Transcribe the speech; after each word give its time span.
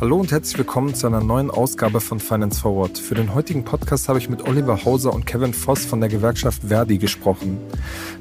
Hallo 0.00 0.16
und 0.16 0.32
herzlich 0.32 0.58
willkommen 0.58 0.96
zu 0.96 1.06
einer 1.06 1.22
neuen 1.22 1.48
Ausgabe 1.48 2.00
von 2.00 2.18
Finance 2.18 2.60
Forward. 2.60 2.98
Für 2.98 3.14
den 3.14 3.32
heutigen 3.32 3.64
Podcast 3.64 4.08
habe 4.08 4.18
ich 4.18 4.28
mit 4.28 4.42
Oliver 4.48 4.84
Hauser 4.84 5.12
und 5.12 5.26
Kevin 5.26 5.54
Voss 5.54 5.84
von 5.84 6.00
der 6.00 6.08
Gewerkschaft 6.08 6.62
Verdi 6.66 6.98
gesprochen. 6.98 7.58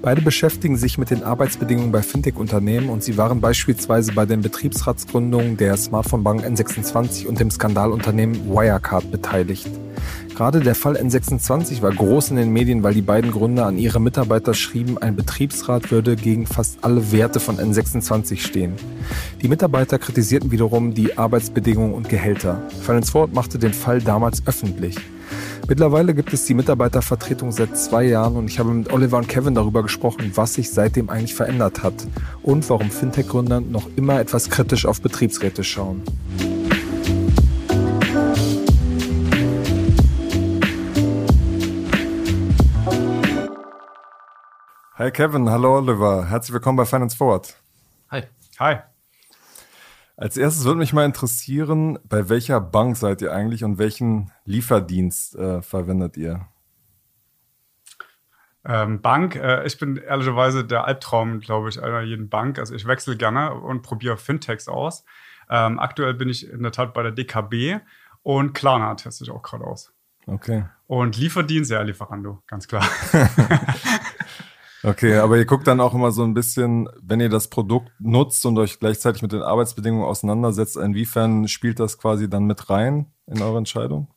Beide 0.04 0.21
beschäftigen 0.21 0.78
sich 0.78 1.00
mit 1.00 1.10
den 1.10 1.24
Arbeitsbedingungen 1.24 1.92
bei 1.92 2.04
Fintech-Unternehmen 2.04 2.89
und 2.89 3.02
sie 3.02 3.18
waren 3.18 3.41
beispielsweise 3.41 4.14
bei 4.14 4.28
den 4.28 4.43
Betriebsratsgründungen 4.43 5.57
der 5.57 5.75
Smartphone-Bank 5.75 6.46
N26 6.46 7.25
und 7.25 7.39
dem 7.39 7.50
Skandalunternehmen 7.50 8.48
Wirecard 8.54 9.09
beteiligt. 9.09 9.68
Gerade 10.42 10.62
der 10.62 10.73
Fall 10.73 10.98
N26 10.98 11.84
war 11.84 11.92
groß 11.92 12.32
in 12.32 12.38
den 12.38 12.52
Medien, 12.52 12.82
weil 12.82 12.96
die 12.96 13.04
beiden 13.04 13.30
Gründer 13.30 13.68
an 13.68 13.78
ihre 13.78 14.02
Mitarbeiter 14.02 14.55
schrieben, 14.55 14.98
ein 14.98 15.16
Betriebsrat 15.16 15.91
würde 15.91 16.16
gegen 16.16 16.48
fast 16.48 16.80
alle 16.84 17.12
Werte 17.12 17.40
von 17.40 17.60
N26 17.60 18.40
stehen. 18.40 18.73
Die 19.44 19.48
Mitarbeiter 19.48 19.99
kritisierten 19.99 20.49
wiederum 20.49 20.96
die 20.96 21.16
Arbeitsbedingungen 21.16 21.94
und 21.94 22.09
Gehälter. 22.09 22.59
Finance 22.82 23.12
Forward 23.12 23.35
machte 23.35 23.59
den 23.59 23.72
Fall 23.72 24.02
damals 24.02 24.41
öffentlich. 24.48 24.96
Mittlerweile 25.68 26.16
gibt 26.16 26.34
es 26.34 26.46
die 26.46 26.55
Mitarbeitervertretung 26.55 27.52
seit 27.52 27.77
zwei 27.77 28.05
Jahren 28.05 28.35
und 28.35 28.49
ich 28.49 28.58
habe 28.58 28.71
mit 28.71 28.91
Oliver 28.91 29.20
und 29.20 29.27
Kevin 29.27 29.54
darüber 29.54 29.84
gesprochen, 29.84 30.32
was 30.34 30.55
sich 30.55 30.71
seitdem 30.71 31.12
eigentlich 31.12 31.35
verändert 31.35 31.84
hat 31.84 32.08
und 32.41 32.68
warum 32.68 32.90
Fintech-Gründer 32.90 33.62
noch 33.62 33.88
immer 33.96 34.20
etwas 34.20 34.49
kritisch 34.49 34.88
auf 34.88 35.04
Betriebsräte 35.04 35.63
schauen. 35.63 36.02
Hi 45.02 45.10
Kevin, 45.10 45.50
hallo 45.50 45.78
Oliver. 45.78 46.30
Herzlich 46.30 46.54
willkommen 46.54 46.78
bei 46.78 46.86
Finance 46.86 47.18
Forward. 47.18 47.60
Hi. 48.12 48.22
Hi. 48.60 48.82
Als 50.16 50.38
erstes 50.38 50.63
würde 50.63 50.77
mich 50.77 50.93
mal 50.93 51.05
interessieren, 51.05 51.98
bei 52.04 52.30
welcher 52.30 52.62
Bank 52.62 52.96
seid 52.98 53.24
ihr 53.24 53.34
eigentlich 53.34 53.63
und 53.63 53.80
welchen 53.80 54.32
Lieferdienst 54.46 55.35
äh, 55.38 55.63
verwendet 55.63 56.18
ihr? 56.18 56.46
Ähm, 58.63 59.02
Bank, 59.02 59.35
äh, 59.38 59.66
ich 59.66 59.80
bin 59.80 59.98
ehrlicherweise 59.98 60.63
der 60.63 60.85
Albtraum, 60.85 61.40
glaube 61.40 61.70
ich, 61.70 61.82
einer 61.82 62.02
jeden 62.02 62.30
Bank. 62.30 62.60
Also 62.60 62.76
ich 62.76 62.86
wechsle 62.86 63.18
gerne 63.18 63.55
und 63.55 63.82
probiere 63.82 64.18
Fintechs 64.18 64.68
aus. 64.68 65.03
Ähm, 65.50 65.80
aktuell 65.80 66.13
bin 66.13 66.30
ich 66.30 66.47
in 66.47 66.62
der 66.62 66.74
Tat 66.74 66.94
bei 66.94 67.02
der 67.02 67.12
DKB 67.12 67.80
und 68.22 68.53
Klarna 68.53 68.94
teste 68.94 69.24
ich 69.24 69.31
auch 69.31 69.41
gerade 69.41 69.63
aus. 69.63 69.91
Okay. 70.28 70.66
Und 70.86 71.18
Lieferdienst, 71.18 71.72
ja, 71.72 71.81
Lieferando, 71.81 72.44
ganz 72.46 72.68
klar. 72.68 72.84
Okay, 74.84 75.18
aber 75.18 75.38
ihr 75.38 75.46
guckt 75.46 75.68
dann 75.68 75.79
auch 75.79 75.94
immer 75.94 76.12
so 76.12 76.24
ein 76.24 76.34
bisschen, 76.34 76.90
wenn 77.01 77.19
ihr 77.19 77.29
das 77.29 77.50
Produkt 77.50 77.91
nutzt 78.00 78.46
und 78.47 78.57
euch 78.57 78.79
gleichzeitig 78.79 79.22
mit 79.22 79.31
den 79.31 79.44
Arbeitsbedingungen 79.44 80.06
auseinandersetzt, 80.06 80.75
inwiefern 80.75 81.47
spielt 81.47 81.79
das 81.79 82.00
quasi 82.00 82.29
dann 82.29 82.46
mit 82.46 82.69
rein 82.69 83.13
in 83.28 83.41
eure 83.41 83.59
Entscheidung? 83.59 84.07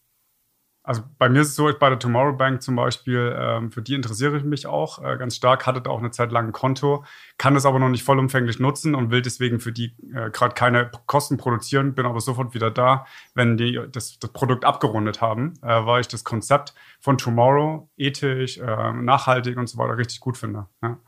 Also 0.87 1.03
bei 1.19 1.31
mir 1.31 1.41
ist 1.41 1.49
es 1.49 1.57
so, 1.57 1.71
ich 1.71 1.79
bei 1.79 1.89
der 1.89 1.99
Tomorrow 1.99 2.37
Bank 2.37 2.63
zum 2.63 2.77
Beispiel, 2.77 3.35
ähm, 3.39 3.73
für 3.73 3.81
die 3.81 3.95
interessiere 3.95 4.37
ich 4.37 4.45
mich 4.45 4.67
auch 4.67 5.03
äh, 5.03 5.17
ganz 5.17 5.35
stark, 5.35 5.67
hatte 5.67 5.81
da 5.81 5.89
auch 5.89 5.99
eine 5.99 6.11
Zeit 6.11 6.31
lang 6.31 6.49
ein 6.49 6.53
Konto, 6.53 7.07
kann 7.39 7.55
das 7.55 7.65
aber 7.65 7.79
noch 7.79 7.89
nicht 7.89 8.05
vollumfänglich 8.05 8.61
nutzen 8.61 8.95
und 8.95 9.11
will 9.11 9.23
deswegen 9.23 9.61
für 9.61 9.73
die 9.73 9.97
äh, 10.15 10.29
gerade 10.31 10.55
keine 10.55 10.91
Kosten 11.07 11.39
produzieren, 11.39 11.95
bin 11.95 12.05
aber 12.05 12.21
sofort 12.21 12.53
wieder 12.53 12.71
da, 12.71 13.07
wenn 13.35 13.57
die 13.57 13.81
das, 13.91 14.19
das 14.19 14.31
Produkt 14.35 14.67
abgerundet 14.67 15.23
haben, 15.23 15.55
äh, 15.63 15.87
weil 15.87 16.03
ich 16.03 16.09
das 16.09 16.23
Konzept 16.23 16.75
von 17.01 17.17
Tomorrow 17.17 17.89
ethisch, 17.97 18.59
äh, 18.59 18.93
nachhaltig 18.93 19.57
und 19.57 19.69
so 19.69 19.79
weiter 19.79 19.97
richtig 19.97 20.21
gut 20.21 20.37
finde. 20.37 20.67
Ja. 20.83 20.99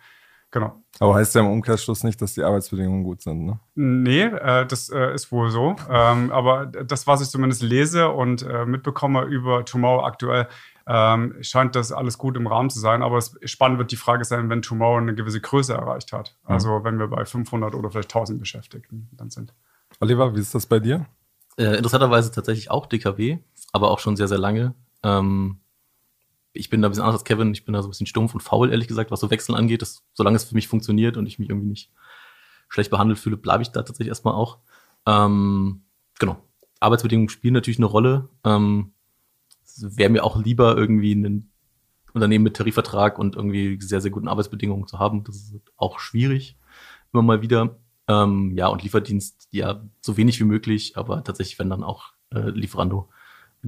Genau. 0.57 0.83
Aber 1.01 1.17
heißt 1.17 1.35
ja 1.35 1.43
im 1.43 1.49
Umkehrschluss 1.49 2.03
nicht, 2.03 2.23
dass 2.23 2.33
die 2.33 2.43
Arbeitsbedingungen 2.43 3.05
gut 3.05 3.21
sind, 3.21 3.45
ne? 3.45 3.61
Nee, 3.75 4.23
äh, 4.23 4.65
das 4.65 4.89
äh, 4.89 5.12
ist 5.12 5.31
wohl 5.31 5.51
so. 5.51 5.77
Ähm, 5.91 6.33
aber 6.33 6.65
das, 6.65 7.07
was 7.07 7.21
ich 7.21 7.29
zumindest 7.29 7.62
lese 7.62 8.09
und 8.09 8.41
äh, 8.41 8.65
mitbekomme 8.65 9.25
über 9.25 9.67
Tomorrow 9.67 10.03
aktuell, 10.06 10.49
ähm, 10.87 11.34
scheint 11.43 11.77
das 11.77 11.93
alles 11.93 12.17
gut 12.17 12.39
im 12.39 12.47
Rahmen 12.47 12.71
zu 12.71 12.78
sein. 12.78 13.03
Aber 13.03 13.19
es, 13.19 13.39
spannend 13.44 13.78
wird 13.78 13.93
die 13.93 13.97
Frage 13.97 14.25
sein, 14.25 14.49
wenn 14.49 14.62
Tomorrow 14.62 14.97
eine 14.97 15.15
gewisse 15.15 15.43
Größe 15.43 15.75
erreicht 15.75 16.15
hat. 16.15 16.34
Mhm. 16.44 16.55
Also 16.55 16.84
wenn 16.84 16.99
wir 16.99 17.09
bei 17.09 17.27
500 17.27 17.75
oder 17.75 17.91
vielleicht 17.91 18.09
1000 18.09 18.41
Beschäftigten 18.41 19.11
dann 19.12 19.28
sind. 19.28 19.53
Oliver, 20.00 20.34
wie 20.34 20.41
ist 20.41 20.55
das 20.55 20.65
bei 20.65 20.81
dir? 20.81 21.05
Äh, 21.59 21.77
interessanterweise 21.77 22.33
tatsächlich 22.33 22.71
auch 22.71 22.87
DKW, 22.87 23.41
aber 23.75 23.91
auch 23.91 23.99
schon 23.99 24.17
sehr, 24.17 24.28
sehr 24.28 24.38
lange. 24.38 24.73
Ähm, 25.03 25.59
ich 26.56 26.71
bin 26.71 26.83
da 26.83 26.89
ein 26.89 26.91
bisschen 26.91 27.05
anders 27.05 27.21
als 27.21 27.25
Kevin. 27.25 27.53
Ich 27.53 27.65
bin 27.65 27.75
da 27.75 27.83
so 27.83 27.89
ein 27.89 27.91
bisschen 27.91 28.06
stumpf 28.06 28.34
und 28.34 28.41
faul, 28.41 28.71
ehrlich 28.71 28.89
gesagt, 28.89 29.11
was 29.11 29.21
so 29.21 29.31
Wechseln 29.31 29.55
angeht. 29.55 29.83
Das, 29.83 30.03
solange 30.12 30.37
es 30.37 30.44
für 30.44 30.55
mich 30.55 30.69
funktioniert 30.69 31.17
und 31.17 31.27
ich 31.27 31.39
mich 31.39 31.49
irgendwie 31.49 31.69
nicht 31.69 31.93
schlecht 32.69 32.91
behandelt 32.91 33.19
fühle, 33.19 33.37
bleibe 33.37 33.62
ich 33.62 33.71
da 33.71 33.83
tatsächlich 33.83 34.09
erstmal 34.09 34.34
auch. 34.34 34.59
Ähm, 35.06 35.83
genau. 36.19 36.43
Arbeitsbedingungen 36.81 37.28
spielen 37.28 37.55
natürlich 37.55 37.78
eine 37.78 37.87
Rolle. 37.87 38.28
Ähm, 38.44 38.93
Wäre 39.78 40.11
mir 40.11 40.25
auch 40.25 40.43
lieber 40.43 40.77
irgendwie 40.77 41.15
ein 41.15 41.50
Unternehmen 42.12 42.44
mit 42.44 42.56
Tarifvertrag 42.56 43.19
und 43.19 43.37
irgendwie 43.37 43.78
sehr, 43.81 44.00
sehr 44.00 44.11
guten 44.11 44.28
Arbeitsbedingungen 44.28 44.87
zu 44.87 44.99
haben. 44.99 45.25
Das 45.25 45.37
ist 45.37 45.61
auch 45.77 45.99
schwierig, 45.99 46.56
immer 47.12 47.23
mal 47.23 47.43
wieder. 47.43 47.78
Ähm, 48.09 48.53
ja, 48.56 48.69
und 48.69 48.83
Lieferdienst, 48.83 49.49
ja, 49.50 49.84
so 50.00 50.17
wenig 50.17 50.41
wie 50.41 50.44
möglich, 50.44 50.97
aber 50.97 51.25
tatsächlich, 51.25 51.59
wenn 51.59 51.71
dann 51.71 51.83
auch 51.83 52.12
äh, 52.33 52.50
Lieferando 52.50 53.09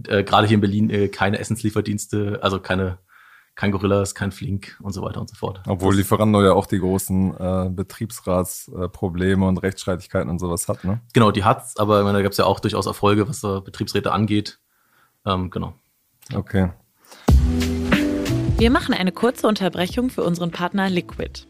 äh, 0.07 0.23
gerade 0.25 0.47
hier 0.47 0.57
in 0.57 0.61
Berlin 0.61 0.91
äh, 0.91 1.09
keine 1.09 1.39
Essenslieferdienste, 1.39 2.41
also 2.43 2.61
keine 2.61 2.99
kein 3.59 3.73
Gorillas, 3.73 4.15
kein 4.15 4.31
Flink 4.31 4.79
und 4.81 4.93
so 4.93 5.03
weiter 5.03 5.21
und 5.21 5.29
so 5.29 5.35
fort. 5.35 5.61
Obwohl 5.67 5.91
das 5.91 5.99
Lieferando 5.99 6.45
ja 6.45 6.53
auch 6.53 6.67
die 6.67 6.79
großen 6.79 7.35
äh, 7.37 7.69
Betriebsratsprobleme 7.71 9.45
äh, 9.45 9.49
und 9.49 9.59
Rechtsstreitigkeiten 9.59 10.31
und 10.31 10.39
sowas 10.39 10.69
hat, 10.69 10.85
ne? 10.85 11.01
Genau, 11.13 11.33
die 11.33 11.43
hat's, 11.43 11.77
aber 11.77 11.99
ich 11.99 12.05
meine, 12.05 12.19
da 12.19 12.23
gab 12.23 12.31
es 12.31 12.39
ja 12.39 12.45
auch 12.45 12.61
durchaus 12.61 12.87
Erfolge, 12.87 13.29
was 13.29 13.43
äh, 13.43 13.61
Betriebsräte 13.61 14.13
angeht. 14.13 14.61
Ähm, 15.27 15.51
genau. 15.51 15.75
Okay. 16.33 16.71
Wir 18.59 18.71
machen 18.71 18.95
eine 18.95 19.11
kurze 19.11 19.49
Unterbrechung 19.49 20.11
für 20.11 20.23
unseren 20.23 20.53
Partner 20.53 20.89
Liquid. 20.89 21.49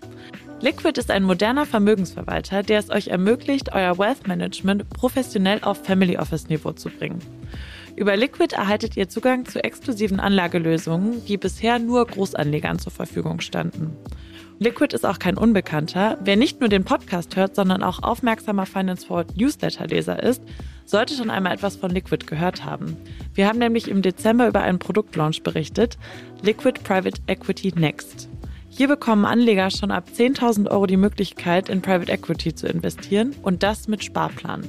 Liquid 0.60 0.98
ist 0.98 1.10
ein 1.10 1.24
moderner 1.24 1.66
Vermögensverwalter, 1.66 2.62
der 2.62 2.78
es 2.78 2.88
euch 2.88 3.08
ermöglicht, 3.08 3.74
euer 3.74 3.98
Wealth 3.98 4.26
Management 4.26 4.88
professionell 4.88 5.60
auf 5.62 5.84
Family 5.84 6.16
Office 6.16 6.48
Niveau 6.48 6.72
zu 6.72 6.88
bringen. 6.88 7.20
Über 7.98 8.16
Liquid 8.16 8.54
erhaltet 8.54 8.96
ihr 8.96 9.08
Zugang 9.08 9.44
zu 9.44 9.62
exklusiven 9.64 10.20
Anlagelösungen, 10.20 11.24
die 11.26 11.36
bisher 11.36 11.80
nur 11.80 12.06
Großanlegern 12.06 12.78
zur 12.78 12.92
Verfügung 12.92 13.40
standen. 13.40 13.90
Liquid 14.60 14.94
ist 14.94 15.04
auch 15.04 15.18
kein 15.18 15.36
Unbekannter. 15.36 16.16
Wer 16.22 16.36
nicht 16.36 16.60
nur 16.60 16.68
den 16.68 16.84
Podcast 16.84 17.34
hört, 17.34 17.56
sondern 17.56 17.82
auch 17.82 18.00
aufmerksamer 18.04 18.66
Finance 18.66 19.04
Forward 19.04 19.36
Newsletter-Leser 19.36 20.22
ist, 20.22 20.44
sollte 20.84 21.14
schon 21.14 21.28
einmal 21.28 21.52
etwas 21.52 21.74
von 21.74 21.90
Liquid 21.90 22.24
gehört 22.24 22.64
haben. 22.64 22.96
Wir 23.34 23.48
haben 23.48 23.58
nämlich 23.58 23.88
im 23.88 24.00
Dezember 24.00 24.46
über 24.46 24.60
einen 24.60 24.78
Produktlaunch 24.78 25.42
berichtet, 25.42 25.98
Liquid 26.42 26.80
Private 26.84 27.20
Equity 27.26 27.72
Next. 27.74 28.28
Hier 28.68 28.86
bekommen 28.86 29.24
Anleger 29.24 29.72
schon 29.72 29.90
ab 29.90 30.04
10.000 30.16 30.70
Euro 30.70 30.86
die 30.86 30.96
Möglichkeit, 30.96 31.68
in 31.68 31.82
Private 31.82 32.12
Equity 32.12 32.54
zu 32.54 32.68
investieren 32.68 33.34
und 33.42 33.64
das 33.64 33.88
mit 33.88 34.04
Sparplan. 34.04 34.68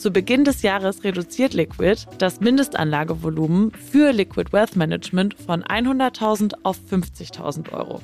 Zu 0.00 0.10
Beginn 0.10 0.44
des 0.44 0.62
Jahres 0.62 1.04
reduziert 1.04 1.52
Liquid 1.52 2.06
das 2.16 2.40
Mindestanlagevolumen 2.40 3.70
für 3.72 4.12
Liquid 4.12 4.50
Wealth 4.50 4.74
Management 4.74 5.34
von 5.34 5.62
100.000 5.62 6.54
auf 6.62 6.78
50.000 6.90 7.70
Euro. 7.74 8.00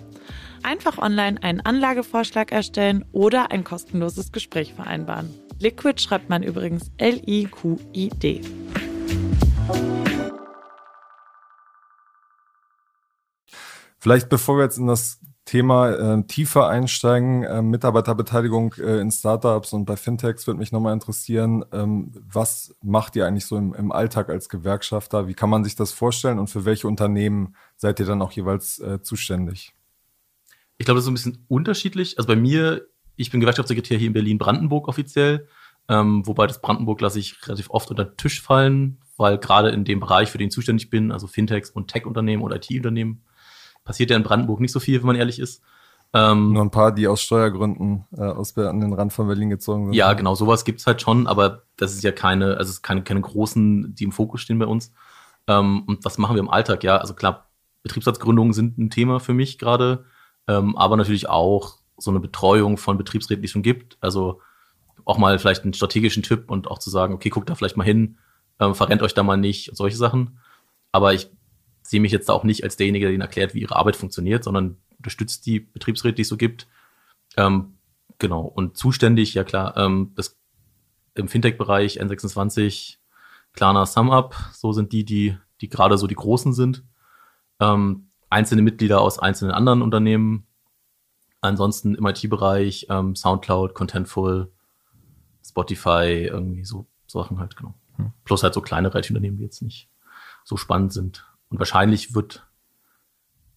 Einfach 0.63 0.99
online 0.99 1.43
einen 1.43 1.63
Anlagevorschlag 1.63 2.53
erstellen 2.53 3.07
oder 3.13 3.51
ein 3.51 3.65
kostenloses 3.65 4.31
Gespräch 4.31 4.75
vereinbaren. 4.75 5.31
Liquid 5.59 5.99
schreibt 5.99 6.29
man 6.29 6.43
übrigens 6.43 6.91
L-I-Q-I-D. 6.99 8.43
Vielleicht 13.99 14.29
bevor 14.29 14.59
wir 14.59 14.65
jetzt 14.65 14.77
in 14.77 14.87
das 14.87 15.19
Thema 15.47 15.91
äh, 15.91 16.23
tiefer 16.25 16.69
einsteigen, 16.69 17.45
äh, 17.45 17.63
Mitarbeiterbeteiligung 17.63 18.75
äh, 18.75 19.01
in 19.01 19.13
Startups 19.13 19.73
und 19.73 19.85
bei 19.85 19.97
Fintechs 19.97 20.45
würde 20.49 20.59
mich 20.59 20.73
nochmal 20.73 20.93
interessieren, 20.93 21.65
ähm, 21.73 22.13
was 22.29 22.75
macht 22.83 23.15
ihr 23.15 23.27
eigentlich 23.27 23.47
so 23.47 23.57
im, 23.57 23.73
im, 23.73 23.93
Alltag 23.93 24.29
als 24.29 24.49
Gewerkschafter? 24.49 25.29
Wie 25.29 25.35
kann 25.35 25.49
man 25.49 25.63
sich 25.63 25.77
das 25.77 25.93
vorstellen 25.93 26.41
und 26.41 26.51
für 26.51 26.65
welche 26.65 26.89
Unternehmen 26.89 27.55
seid 27.77 28.01
ihr 28.01 28.07
dann 28.07 28.23
auch 28.23 28.33
jeweils 28.33 28.81
äh, 28.81 29.01
zuständig? 29.01 29.73
Ich 30.79 30.85
glaube, 30.85 30.99
das 30.99 31.05
ist 31.05 31.11
ein 31.11 31.15
bisschen 31.15 31.45
unterschiedlich. 31.47 32.19
Also 32.19 32.27
bei 32.27 32.37
mir, 32.37 32.85
ich 33.15 33.31
bin 33.31 33.39
Gewerkschaftssekretär 33.39 33.99
hier 33.99 34.09
in 34.09 34.15
Berlin-Brandenburg 34.15 34.89
offiziell. 34.89 35.47
Ähm, 35.89 36.27
wobei 36.27 36.49
das 36.49 36.61
Brandenburg 36.61 37.01
lasse 37.01 37.21
ich 37.21 37.47
relativ 37.47 37.71
oft 37.71 37.89
unter 37.89 38.05
den 38.05 38.17
Tisch 38.17 38.43
fallen, 38.43 38.99
weil 39.17 39.39
gerade 39.39 39.71
in 39.71 39.85
dem 39.85 40.01
Bereich, 40.01 40.29
für 40.29 40.39
den 40.39 40.49
ich 40.49 40.55
zuständig 40.55 40.91
bin, 40.91 41.13
also 41.13 41.29
Fintechs 41.29 41.71
und 41.71 41.87
Tech-Unternehmen 41.87 42.43
oder 42.43 42.57
IT-Unternehmen, 42.57 43.23
passiert 43.87 44.11
ja 44.11 44.17
in 44.17 44.23
Brandenburg 44.23 44.61
nicht 44.61 44.73
so 44.73 44.81
viel, 44.81 45.01
wenn 45.01 45.07
man 45.07 45.17
ehrlich 45.17 45.39
ist. 45.39 45.63
Ähm, 46.13 46.53
Nur 46.53 46.63
ein 46.63 46.71
paar, 46.71 46.93
die 46.93 47.09
aus 47.09 47.21
Steuergründen 47.23 48.05
äh, 48.17 48.23
aus, 48.23 48.57
an 48.57 48.81
den 48.81 48.93
Rand 48.93 49.13
von 49.13 49.27
Berlin 49.27 49.51
gezogen 49.51 49.87
sind. 49.87 49.95
Ja, 49.95 50.13
genau, 50.13 50.35
sowas 50.35 50.65
gibt's 50.65 50.87
halt 50.87 51.01
schon, 51.03 51.27
aber 51.27 51.63
das 51.77 51.95
ist 51.95 52.05
ja 52.05 52.13
keine, 52.13 52.57
also 52.59 52.71
es 52.71 52.77
ist 52.77 52.83
keine, 52.83 53.03
keine 53.03 53.21
großen, 53.21 53.95
die 53.95 54.05
im 54.05 54.13
Fokus 54.13 54.43
stehen 54.43 54.59
bei 54.59 54.67
uns. 54.67 54.93
Ähm, 55.47 55.85
und 55.87 56.05
was 56.05 56.19
machen 56.19 56.37
wir 56.37 56.41
im 56.41 56.51
Alltag? 56.51 56.85
Ja, 56.85 56.99
also 56.99 57.15
klar, 57.15 57.49
Betriebsratsgründungen 57.83 58.53
sind 58.53 58.79
ein 58.79 58.91
Thema 58.91 59.21
für 59.21 59.35
mich 59.35 59.59
gerade, 59.59 60.05
ähm, 60.49 60.77
aber 60.77 60.97
natürlich 60.97 61.29
auch 61.29 61.79
so 61.99 62.11
eine 62.11 62.21
Betreuung 62.21 62.77
von 62.77 62.99
Betriebsräten, 62.99 63.43
die 63.43 63.47
es 63.47 63.53
schon 63.53 63.63
gibt. 63.63 63.97
Also 64.01 64.41
auch 65.05 65.19
mal 65.19 65.39
vielleicht 65.39 65.65
einen 65.65 65.75
strategischen 65.75 66.23
Tipp 66.23 66.51
und 66.51 66.69
auch 66.69 66.79
zu 66.79 66.91
sagen, 66.91 67.15
okay, 67.15 67.31
guckt 67.31 67.49
da 67.49 67.55
vielleicht 67.55 67.77
mal 67.77 67.85
hin, 67.85 68.19
ähm, 68.61 68.75
verrennt 68.75 69.03
euch 69.03 69.15
da 69.15 69.23
mal 69.23 69.37
nicht 69.37 69.69
und 69.69 69.77
solche 69.77 69.97
Sachen. 69.97 70.39
Aber 70.93 71.15
ich 71.15 71.31
sehe 71.89 72.01
mich 72.01 72.13
jetzt 72.13 72.29
da 72.29 72.33
auch 72.33 72.45
nicht 72.45 72.65
als 72.65 72.77
derjenige, 72.77 73.07
der 73.07 73.15
ihnen 73.15 73.23
erklärt, 73.23 73.55
wie 73.55 73.61
ihre 73.61 73.77
Arbeit 73.77 73.97
funktioniert, 73.97 74.45
sondern 74.45 74.77
unterstützt 74.99 75.47
die 75.47 75.61
Betriebsräte, 75.61 76.17
die 76.17 76.23
es 76.23 76.29
so 76.29 76.37
gibt. 76.37 76.67
Ähm, 77.37 77.75
genau. 78.19 78.43
Und 78.43 78.77
zuständig, 78.77 79.35
ja 79.35 79.45
klar, 79.45 79.77
ähm, 79.77 80.13
das, 80.15 80.39
im 81.15 81.29
Fintech-Bereich 81.29 82.01
N26, 82.01 82.97
Klarna, 83.53 83.87
SumUp, 83.87 84.35
so 84.53 84.73
sind 84.73 84.93
die, 84.93 85.05
die, 85.05 85.37
die 85.61 85.69
gerade 85.69 85.97
so 85.97 86.07
die 86.07 86.15
großen 86.15 86.53
sind. 86.53 86.85
Ähm, 87.61 88.11
einzelne 88.29 88.63
Mitglieder 88.63 89.01
aus 89.01 89.19
einzelnen 89.19 89.53
anderen 89.53 89.83
Unternehmen. 89.83 90.47
Ansonsten 91.41 91.95
im 91.95 92.07
IT-Bereich, 92.07 92.87
ähm, 92.91 93.15
Soundcloud, 93.15 93.75
Contentful, 93.75 94.53
Spotify, 95.45 96.29
irgendwie 96.31 96.65
so 96.65 96.87
Sachen 97.07 97.39
halt, 97.39 97.57
genau. 97.57 97.75
Hm. 97.97 98.13
Plus 98.25 98.43
halt 98.43 98.55
so 98.55 98.61
kleinere 98.61 98.99
IT-Unternehmen, 98.99 99.39
die 99.39 99.45
jetzt 99.45 99.63
nicht 99.63 99.89
so 100.45 100.57
spannend 100.57 100.93
sind. 100.93 101.25
Und 101.49 101.59
wahrscheinlich 101.59 102.15
wird 102.15 102.47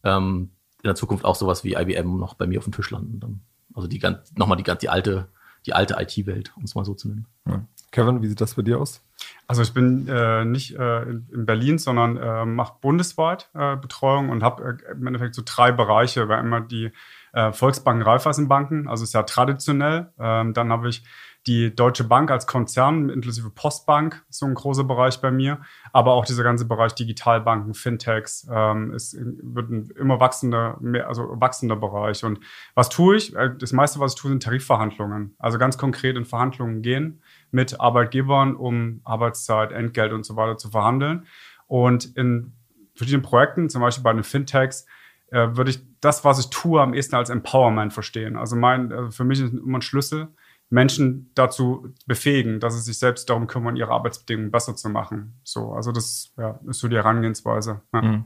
ähm, 0.04 0.52
in 0.82 0.88
der 0.88 0.96
Zukunft 0.96 1.26
auch 1.26 1.36
sowas 1.36 1.64
wie 1.64 1.74
IBM 1.74 2.18
noch 2.18 2.36
bei 2.36 2.48
mir 2.48 2.60
auf 2.60 2.66
dem 2.66 2.74
Tisch 2.74 2.90
landen. 2.90 3.20
Dann. 3.20 3.42
Also 3.74 3.88
die 3.88 4.00
ganz, 4.00 4.34
nochmal 4.36 4.58
die, 4.58 4.72
die 4.82 4.90
alte, 4.90 5.30
die 5.66 5.74
alte 5.74 5.96
IT-Welt, 6.00 6.54
um 6.56 6.64
es 6.64 6.76
mal 6.76 6.86
so 6.86 6.94
zu 6.94 7.10
nennen. 7.10 7.28
Ja. 7.48 7.66
Kevin, 7.92 8.22
wie 8.22 8.28
sieht 8.28 8.40
das 8.40 8.56
bei 8.56 8.62
dir 8.62 8.80
aus? 8.80 9.04
Also 9.48 9.64
ich 9.64 9.74
bin 9.74 10.08
äh, 10.08 10.46
nicht 10.46 10.76
äh, 10.76 11.02
in 11.04 11.46
Berlin, 11.46 11.80
sondern 11.80 12.18
äh, 12.18 12.46
mache 12.46 12.76
bundesweit 12.82 13.50
äh, 13.54 13.76
Betreuung 13.76 14.30
und 14.30 14.44
habe 14.44 14.80
äh, 14.88 14.92
im 14.92 15.08
Endeffekt 15.08 15.36
so 15.36 15.42
drei 15.44 15.72
Bereiche. 15.72 16.30
Weil 16.30 16.40
immer 16.40 16.62
die 16.62 16.92
äh, 17.34 17.52
Volksbanken, 17.52 18.04
Raiffeisenbanken, 18.04 18.88
also 18.88 19.04
ist 19.04 19.14
ja 19.14 19.24
traditionell. 19.24 20.14
Ähm, 20.20 20.54
dann 20.54 20.72
habe 20.72 20.90
ich 20.90 21.04
die 21.48 21.74
Deutsche 21.74 22.04
Bank 22.04 22.32
als 22.32 22.48
Konzern, 22.48 23.10
inklusive 23.10 23.50
Postbank, 23.50 24.24
so 24.30 24.46
ein 24.46 24.54
großer 24.54 24.84
Bereich 24.84 25.22
bei 25.22 25.32
mir. 25.32 25.62
Aber 25.94 26.14
auch 26.14 26.26
dieser 26.26 26.44
ganze 26.44 26.66
Bereich 26.66 26.94
Digitalbanken, 26.96 27.74
Fintechs, 27.74 28.48
ähm, 28.52 28.94
ist, 28.94 29.18
wird 29.18 29.70
ein 29.70 29.90
immer 29.98 30.20
wachsender, 30.20 30.78
mehr, 30.82 31.08
also 31.08 31.28
wachsender 31.40 31.78
Bereich. 31.78 32.24
Und 32.24 32.40
was 32.76 32.90
tue 32.90 33.16
ich? 33.16 33.36
Äh, 33.36 33.52
das 33.58 33.72
meiste, 33.72 34.00
was 34.00 34.14
ich 34.14 34.20
tue, 34.20 34.30
sind 34.30 34.44
Tarifverhandlungen. 34.44 35.36
Also 35.40 35.58
ganz 35.58 35.78
konkret 35.78 36.18
in 36.18 36.26
Verhandlungen 36.26 36.82
gehen 36.82 37.22
mit 37.52 37.80
Arbeitgebern, 37.80 38.56
um 38.56 39.02
Arbeitszeit, 39.06 39.72
Entgelt 39.72 40.12
und 40.12 40.26
so 40.26 40.36
weiter 40.36 40.58
zu 40.58 40.70
verhandeln. 40.70 41.26
Und 41.68 42.18
in 42.18 42.54
verschiedenen 42.96 43.24
Projekten, 43.24 43.70
zum 43.70 43.82
Beispiel 43.82 44.04
bei 44.04 44.14
den 44.14 44.24
Fintechs, 44.24 44.86
äh, 45.32 45.56
würde 45.56 45.72
ich 45.72 45.80
das, 46.02 46.26
was 46.26 46.40
ich 46.40 46.50
tue, 46.50 46.82
am 46.82 46.94
ehesten 46.94 47.16
als 47.16 47.30
Empowerment 47.30 47.94
verstehen. 47.94 48.36
Also 48.36 48.56
mein, 48.56 48.92
äh, 48.92 49.12
für 49.12 49.24
mich 49.24 49.40
ist 49.40 49.54
immer 49.54 49.78
ein 49.78 49.82
Schlüssel, 49.82 50.28
Menschen 50.70 51.32
dazu 51.34 51.88
befähigen, 52.06 52.60
dass 52.60 52.76
sie 52.76 52.82
sich 52.82 53.00
selbst 53.00 53.30
darum 53.30 53.48
kümmern, 53.48 53.76
ihre 53.76 53.92
Arbeitsbedingungen 53.92 54.52
besser 54.52 54.76
zu 54.76 54.90
machen. 54.90 55.40
So, 55.44 55.72
also 55.74 55.92
das 55.92 56.32
ja, 56.38 56.60
ist 56.68 56.80
so 56.80 56.88
die 56.88 56.96
Herangehensweise. 56.96 57.82
Ja. 57.94 58.02
Mhm. 58.02 58.26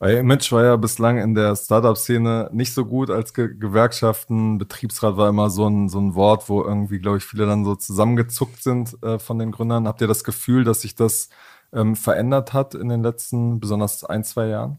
Euer 0.00 0.20
Image 0.20 0.50
war 0.52 0.64
ja 0.64 0.76
bislang 0.76 1.18
in 1.18 1.34
der 1.34 1.56
Startup-Szene 1.56 2.50
nicht 2.52 2.74
so 2.74 2.84
gut 2.84 3.10
als 3.10 3.32
Ge 3.32 3.54
Gewerkschaften. 3.56 4.58
Betriebsrat 4.58 5.16
war 5.16 5.28
immer 5.28 5.48
so 5.48 5.66
ein, 5.66 5.88
so 5.88 5.98
ein 5.98 6.14
Wort, 6.14 6.48
wo 6.48 6.62
irgendwie, 6.62 6.98
glaube 6.98 7.18
ich, 7.18 7.24
viele 7.24 7.46
dann 7.46 7.64
so 7.64 7.74
zusammengezuckt 7.74 8.62
sind 8.62 9.02
äh, 9.02 9.18
von 9.18 9.38
den 9.38 9.52
Gründern. 9.52 9.86
Habt 9.88 10.00
ihr 10.00 10.08
das 10.08 10.24
Gefühl, 10.24 10.64
dass 10.64 10.82
sich 10.82 10.94
das 10.94 11.30
ähm, 11.72 11.96
verändert 11.96 12.52
hat 12.52 12.74
in 12.74 12.88
den 12.88 13.02
letzten, 13.02 13.60
besonders 13.60 14.04
ein, 14.04 14.24
zwei 14.24 14.48
Jahren? 14.48 14.78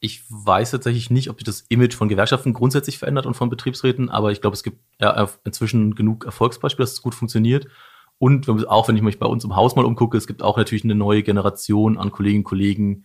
Ich 0.00 0.24
weiß 0.30 0.70
tatsächlich 0.70 1.10
nicht, 1.10 1.28
ob 1.28 1.36
sich 1.36 1.44
das 1.44 1.60
Image 1.68 1.94
von 1.94 2.08
Gewerkschaften 2.08 2.54
grundsätzlich 2.54 2.98
verändert 2.98 3.26
und 3.26 3.34
von 3.34 3.50
Betriebsräten, 3.50 4.08
aber 4.08 4.32
ich 4.32 4.40
glaube, 4.40 4.54
es 4.54 4.62
gibt 4.62 4.80
ja 4.98 5.28
inzwischen 5.44 5.94
genug 5.94 6.24
Erfolgsbeispiele, 6.24 6.84
dass 6.84 6.94
es 6.94 7.02
gut 7.02 7.14
funktioniert. 7.14 7.66
Und 8.18 8.48
auch 8.68 8.88
wenn 8.88 8.96
ich 8.96 9.02
mich 9.02 9.18
bei 9.18 9.26
uns 9.26 9.44
im 9.44 9.56
Haus 9.56 9.76
mal 9.76 9.84
umgucke, 9.84 10.16
es 10.16 10.26
gibt 10.26 10.42
auch 10.42 10.56
natürlich 10.56 10.84
eine 10.84 10.94
neue 10.94 11.22
Generation 11.22 11.96
an 11.96 12.12
Kolleginnen 12.12 12.44
und 12.44 12.48
Kollegen, 12.48 13.04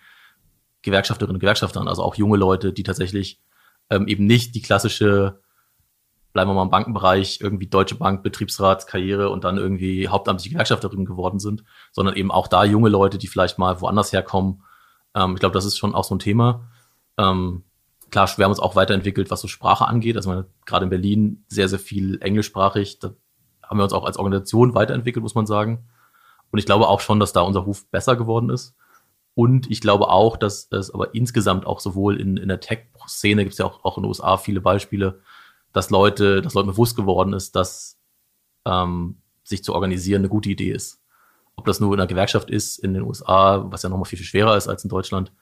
Gewerkschafterinnen 0.82 1.36
und 1.36 1.40
Gewerkschaftern, 1.40 1.88
also 1.88 2.04
auch 2.04 2.16
junge 2.16 2.38
Leute, 2.38 2.74
die 2.74 2.84
tatsächlich 2.84 3.42
ähm, 3.90 4.08
eben 4.08 4.26
nicht 4.26 4.56
die 4.56 4.62
klassische, 4.62 5.40
bleiben 6.34 6.50
wir 6.50 6.56
mal 6.56 6.64
im 6.64 6.70
Bankenbereich, 6.70 7.40
irgendwie 7.42 7.68
Deutsche 7.68 7.96
Bank, 7.96 8.24
Betriebsratskarriere 8.24 9.30
und 9.30 9.44
dann 9.44 9.58
irgendwie 9.58 10.08
hauptamtliche 10.08 10.52
Gewerkschafterinnen 10.52 11.06
geworden 11.06 11.40
sind, 11.40 11.64
sondern 11.92 12.16
eben 12.16 12.32
auch 12.32 12.48
da 12.48 12.64
junge 12.64 12.90
Leute, 12.90 13.18
die 13.18 13.28
vielleicht 13.28 13.58
mal 13.58 13.82
woanders 13.82 14.14
herkommen. 14.14 14.64
Ähm, 15.16 15.34
ich 15.34 15.40
glaube, 15.40 15.54
das 15.54 15.66
ist 15.66 15.78
schon 15.78 15.96
auch 15.96 16.04
so 16.04 16.16
ein 16.16 16.20
Thema. 16.20 16.68
Ähm, 17.18 17.64
klar, 18.12 18.30
wir 18.38 18.46
haben 18.46 18.52
uns 18.52 18.60
auch 18.60 18.76
weiterentwickelt, 18.76 19.32
was 19.32 19.42
so 19.42 19.48
Sprache 19.48 19.88
angeht. 19.88 20.16
Also 20.16 20.46
gerade 20.66 20.86
in 20.86 20.90
Berlin 20.90 21.46
sehr, 21.48 21.70
sehr 21.70 21.80
viel 21.80 22.22
englischsprachig. 22.22 23.00
Da 23.00 23.14
haben 23.64 23.78
wir 23.78 23.84
uns 23.84 23.94
auch 23.94 24.06
als 24.06 24.18
Organisation 24.18 24.74
weiterentwickelt, 24.74 25.24
muss 25.24 25.36
man 25.36 25.46
sagen. 25.46 25.88
Und 26.52 26.60
ich 26.60 26.66
glaube 26.66 26.88
auch 26.88 27.02
schon, 27.02 27.20
dass 27.20 27.34
da 27.34 27.42
unser 27.42 27.62
Ruf 27.62 27.90
besser 27.90 28.16
geworden 28.16 28.50
ist. 28.50 28.76
Und 29.34 29.70
ich 29.70 29.82
glaube 29.82 30.08
auch, 30.08 30.38
dass 30.38 30.72
es 30.72 30.92
aber 30.92 31.14
insgesamt 31.14 31.66
auch 31.66 31.82
sowohl 31.82 32.20
in, 32.22 32.38
in 32.38 32.48
der 32.48 32.62
Tech-Szene 32.62 33.44
gibt 33.44 33.54
es 33.54 33.60
ja 33.60 33.66
auch, 33.66 33.84
auch 33.84 33.98
in 33.98 34.04
den 34.04 34.08
USA 34.08 34.38
viele 34.38 34.62
Beispiele, 34.62 35.20
dass 35.74 35.90
Leute, 35.90 36.42
dass 36.42 36.54
Leuten 36.54 36.70
bewusst 36.70 36.96
geworden 36.96 37.34
ist, 37.34 37.56
dass 37.58 38.00
ähm, 38.64 39.18
sich 39.44 39.62
zu 39.62 39.74
organisieren 39.74 40.22
eine 40.22 40.30
gute 40.30 40.50
Idee 40.50 40.72
ist. 40.72 41.02
Ob 41.58 41.66
das 41.66 41.82
nur 41.82 41.94
in 41.94 42.00
einer 42.00 42.08
Gewerkschaft 42.08 42.50
ist 42.50 42.78
in 42.80 42.94
den 42.94 43.04
USA, 43.04 43.66
was 43.70 43.84
ja 43.84 43.90
nochmal 43.90 44.06
viel, 44.06 44.18
viel 44.18 44.26
schwerer 44.26 44.56
ist 44.56 44.70
als 44.70 44.86
in 44.86 44.90
Deutschland, 44.90 45.34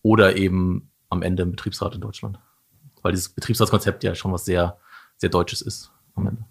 oder 0.00 0.36
eben 0.36 0.91
am 1.12 1.22
Ende 1.22 1.42
im 1.42 1.50
Betriebsrat 1.50 1.94
in 1.94 2.00
Deutschland. 2.00 2.40
Weil 3.02 3.12
dieses 3.12 3.28
Betriebsratskonzept 3.28 4.02
ja 4.02 4.14
schon 4.14 4.32
was 4.32 4.44
sehr, 4.44 4.78
sehr 5.18 5.28
Deutsches 5.28 5.60
ist 5.60 5.92
am 6.14 6.26
Ende. 6.26 6.44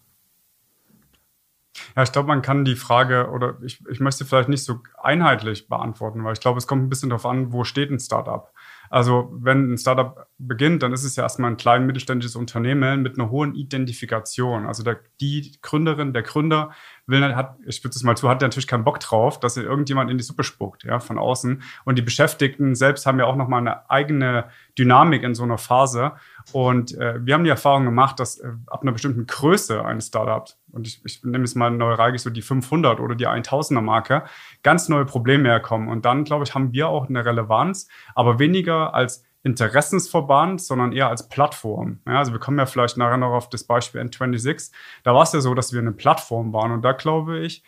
Ja, 1.96 2.04
ich 2.04 2.12
glaube, 2.12 2.28
man 2.28 2.42
kann 2.42 2.63
die 2.63 2.75
Frage 2.75 3.30
oder 3.31 3.58
ich, 3.63 3.84
ich 3.90 4.00
möchte 4.00 4.24
vielleicht 4.24 4.50
nicht 4.50 4.63
so 4.63 4.82
einheitlich 5.01 5.68
beantworten, 5.68 6.24
weil 6.24 6.34
ich 6.34 6.39
glaube, 6.39 6.58
es 6.60 6.68
kommt 6.68 6.84
ein 6.84 6.89
bisschen 6.89 7.10
darauf 7.10 7.25
an, 7.25 7.51
wo 7.51 7.63
steht 7.63 7.89
ein 7.89 8.00
Startup. 8.00 8.53
Also 8.91 9.31
wenn 9.31 9.71
ein 9.71 9.77
Startup 9.77 10.27
beginnt, 10.38 10.83
dann 10.83 10.91
ist 10.91 11.05
es 11.05 11.15
ja 11.15 11.24
erstmal 11.24 11.50
ein 11.50 11.55
klein 11.55 11.86
mittelständisches 11.86 12.36
Unternehmen 12.36 13.01
mit 13.01 13.17
einer 13.17 13.31
hohen 13.31 13.55
Identifikation. 13.55 14.65
Also 14.65 14.83
der, 14.83 15.00
die 15.21 15.53
Gründerin, 15.62 16.12
der 16.12 16.24
Gründer 16.24 16.71
will, 17.07 17.33
hat, 17.33 17.55
ich 17.65 17.77
spitze 17.77 17.98
es 17.98 18.03
mal 18.03 18.17
zu, 18.17 18.27
hat 18.27 18.41
natürlich 18.41 18.67
keinen 18.67 18.83
Bock 18.83 19.00
drauf, 19.00 19.39
dass 19.39 19.55
irgendjemand 19.55 20.12
in 20.12 20.17
die 20.17 20.24
Suppe 20.25 20.43
spuckt, 20.43 20.83
ja, 20.83 21.00
von 21.00 21.17
außen. 21.17 21.63
Und 21.86 21.98
die 21.98 22.01
Beschäftigten 22.01 22.75
selbst 22.75 23.05
haben 23.05 23.17
ja 23.17 23.27
auch 23.27 23.38
nochmal 23.38 23.62
eine 23.62 23.89
eigene 23.89 24.50
Dynamik 24.77 25.24
in 25.24 25.36
so 25.36 25.43
einer 25.43 25.57
Phase. 25.57 26.12
Und 26.53 26.98
äh, 26.98 27.25
wir 27.25 27.34
haben 27.34 27.43
die 27.43 27.50
Erfahrung 27.50 27.86
gemacht, 27.86 28.20
dass 28.20 28.39
äh, 28.39 28.51
ab 28.67 28.81
einer 28.81 28.91
bestimmten 28.91 29.25
Größe 29.25 29.84
eines 29.84 30.08
Startups, 30.08 30.58
und 30.72 30.88
ich, 30.88 31.01
ich 31.05 31.24
nehme 31.24 31.43
es 31.43 31.55
mal 31.55 31.72
neuralgisch 31.72 32.22
so 32.22 32.29
die 32.29 32.41
500 32.41 33.00
oder 33.00 33.15
die 33.15 33.27
1000er 33.27 33.81
Marke, 33.81 34.24
ganz 34.63 34.89
neue 34.89 35.05
Probleme 35.05 35.50
herkommen. 35.50 35.89
Und 35.89 36.05
dann, 36.05 36.24
glaube 36.24 36.43
ich, 36.43 36.55
haben 36.55 36.74
wir 36.74 36.89
auch 36.89 37.10
eine 37.10 37.25
Relevanz, 37.25 37.88
aber 38.15 38.39
weniger 38.39 38.93
als 38.93 39.24
Interessensverband, 39.43 40.62
sondern 40.62 40.91
eher 40.91 41.10
als 41.10 41.27
Plattform. 41.27 42.00
Ja, 42.08 42.20
also 42.20 42.31
wir 42.31 42.39
kommen 42.39 42.60
ja 42.60 42.65
vielleicht 42.65 42.98
nachher 42.98 43.17
noch 43.17 43.34
auf 43.34 43.50
das 43.50 43.63
Beispiel 43.63 44.01
N26. 44.01 44.72
Da 45.03 45.15
war 45.15 45.24
es 45.24 45.34
ja 45.34 45.41
so, 45.41 45.55
dass 45.55 45.74
wir 45.74 45.79
eine 45.79 45.91
Plattform 45.91 46.53
waren. 46.53 46.72
Und 46.72 46.84
da 46.84 46.91
glaube 46.91 47.39
ich, 47.39 47.63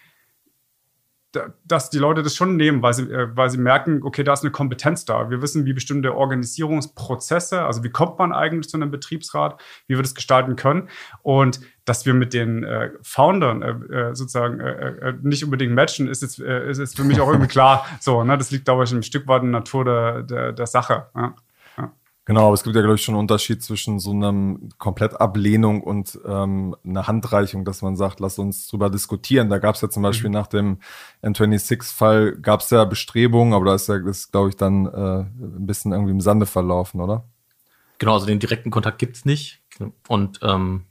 dass 1.66 1.90
die 1.90 1.98
Leute 1.98 2.24
das 2.24 2.36
schon 2.36 2.58
nehmen, 2.58 2.82
weil 2.82 2.94
sie, 2.94 3.04
äh, 3.04 3.28
weil 3.36 3.50
sie 3.50 3.58
merken, 3.58 4.02
okay, 4.04 4.24
da 4.24 4.34
ist 4.34 4.44
eine 4.44 4.52
Kompetenz 4.52 5.06
da. 5.06 5.30
Wir 5.30 5.42
wissen, 5.42 5.66
wie 5.66 5.74
bestimmte 5.74 6.16
Organisierungsprozesse, 6.16 7.63
also 7.63 7.84
wie 7.84 7.90
kommt 7.90 8.20
man 8.20 8.32
eigentlich 8.32 8.70
zu 8.70 8.78
einem 8.78 8.92
Betriebsrat, 8.92 9.60
wie 9.88 9.96
wir 9.96 10.02
das 10.02 10.16
gestalten 10.16 10.56
können 10.56 10.90
und 11.22 11.60
dass 11.86 12.06
wir 12.06 12.13
mit 12.13 12.34
den 12.34 12.63
äh, 12.63 12.92
Foundern 13.02 13.62
äh, 13.62 14.10
äh 14.12 14.16
sozusagen 14.16 14.60
äh, 14.60 15.10
äh, 15.10 15.13
nicht 15.22 15.44
unbedingt 15.44 15.74
matchen, 15.74 16.08
ist 16.08 16.22
jetzt, 16.22 16.40
ist 16.40 16.80
jetzt 16.80 16.96
für 16.96 17.04
mich 17.04 17.20
auch 17.20 17.28
irgendwie 17.28 17.50
klar. 17.50 17.86
So, 18.00 18.24
ne, 18.24 18.38
das 18.38 18.52
liegt, 18.52 18.66
glaube 18.66 18.84
ich, 18.84 18.92
ein 18.92 19.04
Stück 19.04 19.28
weit 19.28 19.44
in 19.44 19.52
der 19.52 19.60
Natur 19.62 19.86
der, 19.86 20.24
der, 20.24 20.52
der 20.54 20.68
Sache. 20.68 21.08
Ja. 21.16 21.36
Genau, 22.25 22.46
aber 22.46 22.53
es 22.53 22.63
gibt 22.63 22.74
ja, 22.75 22.82
glaube 22.82 22.96
ich, 22.96 23.03
schon 23.03 23.15
einen 23.15 23.22
Unterschied 23.22 23.62
zwischen 23.62 24.00
so 24.00 24.12
einem 24.12 24.70
Komplettablehnung 24.77 25.82
und 25.84 26.18
ähm, 26.25 26.74
einer 26.86 27.06
Handreichung, 27.06 27.65
dass 27.65 27.82
man 27.82 27.98
sagt, 27.98 28.22
lass 28.22 28.39
uns 28.39 28.68
drüber 28.68 28.89
diskutieren. 28.89 29.50
Da 29.50 29.58
gab 29.58 29.75
es 29.75 29.82
ja 29.82 29.89
zum 29.89 30.03
Beispiel 30.03 30.30
mhm. 30.30 30.36
nach 30.36 30.48
dem 30.48 30.80
N26-Fall 31.22 32.38
gab 32.38 32.62
es 32.62 32.70
ja 32.70 32.86
Bestrebungen, 32.86 33.53
aber 33.53 33.65
da 33.65 33.75
ist 33.75 33.89
ja, 33.89 34.00
das 34.00 34.32
glaube 34.32 34.50
ich, 34.50 34.56
dann 34.56 34.86
äh, 34.86 35.20
ein 35.20 35.65
bisschen 35.65 35.92
irgendwie 35.92 36.12
im 36.12 36.22
Sande 36.22 36.46
verlaufen, 36.46 37.01
oder? 37.01 37.25
Genau, 37.98 38.13
also 38.13 38.25
den 38.25 38.39
direkten 38.39 38.72
Kontakt 38.72 39.00
gibt's 39.00 39.25
nicht. 39.25 39.62
Und 40.08 40.39
ähm, 40.44 40.86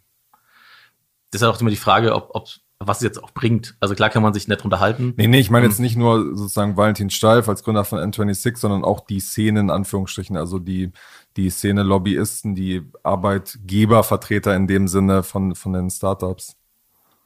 das 1.31 1.41
ist 1.41 1.47
ja 1.47 1.51
auch 1.51 1.61
immer 1.61 1.71
die 1.71 1.77
Frage, 1.77 2.15
ob, 2.15 2.29
ob 2.35 2.49
was 2.87 2.99
es 2.99 3.05
jetzt 3.05 3.23
auch 3.23 3.31
bringt. 3.33 3.77
Also 3.81 3.95
klar 3.95 4.11
kann 4.11 4.23
man 4.23 4.35
sich 4.35 4.49
nett 4.49 4.65
unterhalten. 4.65 5.15
Nee, 5.17 5.27
nee, 5.27 5.41
ich 5.41 5.51
meine 5.51 5.67
jetzt 5.67 5.79
Ähm, 5.79 5.85
nicht 5.85 5.97
nur 5.97 6.37
sozusagen 6.37 6.77
Valentin 6.77 7.11
Steif 7.11 7.49
als 7.49 7.63
Gründer 7.63 7.85
von 7.85 7.99
N26, 7.99 8.57
sondern 8.57 8.85
auch 8.85 9.01
die 9.01 9.21
Szene 9.21 9.61
in 9.61 9.71
Anführungsstrichen, 9.71 10.37
also 10.37 10.59
die, 10.59 10.93
die 11.37 11.51
Szene 11.51 11.83
Lobbyisten, 11.83 12.55
die 12.55 12.83
Arbeitgebervertreter 13.03 14.55
in 14.55 14.67
dem 14.67 14.89
Sinne 14.89 15.23
von, 15.23 15.55
von 15.55 15.73
den 15.73 15.91
Startups. 15.91 16.57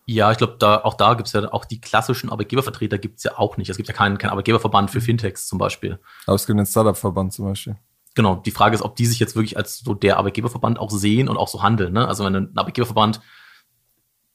Ja, 0.09 0.31
ich 0.31 0.39
glaube, 0.39 0.57
da, 0.59 0.83
auch 0.85 0.95
da 0.95 1.15
gibt's 1.15 1.33
ja 1.33 1.53
auch 1.53 1.65
die 1.65 1.81
klassischen 1.81 2.31
Arbeitgebervertreter 2.31 2.99
gibt's 2.99 3.25
ja 3.25 3.37
auch 3.39 3.57
nicht. 3.57 3.69
Es 3.69 3.77
gibt 3.77 3.89
ja 3.89 3.95
keinen, 3.95 4.19
keinen 4.19 4.31
Arbeitgeberverband 4.31 4.91
für 4.91 5.01
Fintechs 5.01 5.49
zum 5.49 5.59
Beispiel. 5.59 5.99
Aber 6.27 6.37
es 6.37 6.47
gibt 6.47 6.59
den 6.59 6.67
Startup-Verband 6.67 7.33
zum 7.33 7.47
Beispiel. 7.47 7.77
Genau, 8.15 8.37
die 8.37 8.53
Frage 8.53 8.77
ist, 8.77 8.83
ob 8.83 8.95
die 8.95 9.05
sich 9.05 9.19
jetzt 9.19 9.35
wirklich 9.35 9.57
als 9.57 9.81
so 9.81 9.95
der 9.95 10.17
Arbeitgeberverband 10.17 10.79
auch 10.79 10.91
sehen 10.91 11.29
und 11.29 11.37
auch 11.37 11.49
so 11.49 11.63
handeln. 11.63 11.93
Ne? 11.93 12.07
Also 12.07 12.25
wenn 12.25 12.37
ein 12.37 12.57
Arbeitgeberverband 12.57 13.21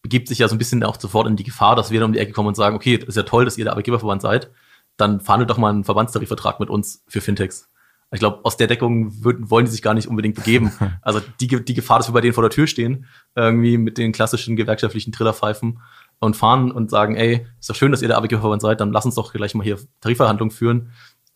begibt 0.01 0.27
sich 0.27 0.39
ja 0.39 0.47
so 0.47 0.55
ein 0.55 0.57
bisschen 0.57 0.83
auch 0.83 0.99
sofort 0.99 1.27
in 1.27 1.35
die 1.35 1.43
Gefahr, 1.43 1.75
dass 1.75 1.89
wir 1.89 1.99
dann 1.99 2.09
um 2.09 2.13
die 2.13 2.19
Ecke 2.19 2.33
kommen 2.33 2.49
und 2.49 2.55
sagen, 2.55 2.75
okay, 2.75 2.95
ist 2.95 3.15
ja 3.15 3.23
toll, 3.23 3.45
dass 3.45 3.57
ihr 3.57 3.63
der 3.63 3.73
Arbeitgeberverband 3.73 4.21
seid, 4.21 4.51
dann 4.97 5.21
verhandelt 5.21 5.49
doch 5.49 5.57
mal 5.57 5.69
einen 5.69 5.83
Verbandstarifvertrag 5.83 6.59
mit 6.59 6.69
uns 6.69 7.03
für 7.07 7.21
Fintechs. 7.21 7.70
Ich 8.13 8.19
glaube, 8.19 8.41
aus 8.43 8.57
der 8.57 8.67
Deckung 8.67 9.23
würden, 9.23 9.49
wollen 9.49 9.65
die 9.65 9.71
sich 9.71 9.81
gar 9.81 9.93
nicht 9.93 10.07
unbedingt 10.07 10.35
begeben. 10.35 10.71
Also 11.01 11.21
die, 11.39 11.47
die 11.47 11.73
Gefahr, 11.73 11.97
dass 11.97 12.09
wir 12.09 12.13
bei 12.13 12.21
denen 12.21 12.33
vor 12.33 12.43
der 12.43 12.51
Tür 12.51 12.67
stehen, 12.67 13.05
irgendwie 13.35 13.77
mit 13.77 13.97
den 13.97 14.11
klassischen 14.11 14.55
gewerkschaftlichen 14.55 15.11
Trillerpfeifen 15.11 15.79
und 16.19 16.35
fahren 16.35 16.71
und 16.71 16.91
sagen, 16.91 17.15
ey, 17.15 17.47
ist 17.59 17.69
doch 17.69 17.75
schön, 17.75 17.91
dass 17.91 18.01
ihr 18.01 18.07
der 18.07 18.17
Arbeitgeberverband 18.17 18.61
seid, 18.61 18.81
dann 18.81 18.91
lass 18.91 19.05
uns 19.05 19.15
doch 19.15 19.33
gleich 19.33 19.55
mal 19.55 19.63
hier 19.63 19.79
Tarifverhandlungen 20.01 20.51
führen. 20.51 20.91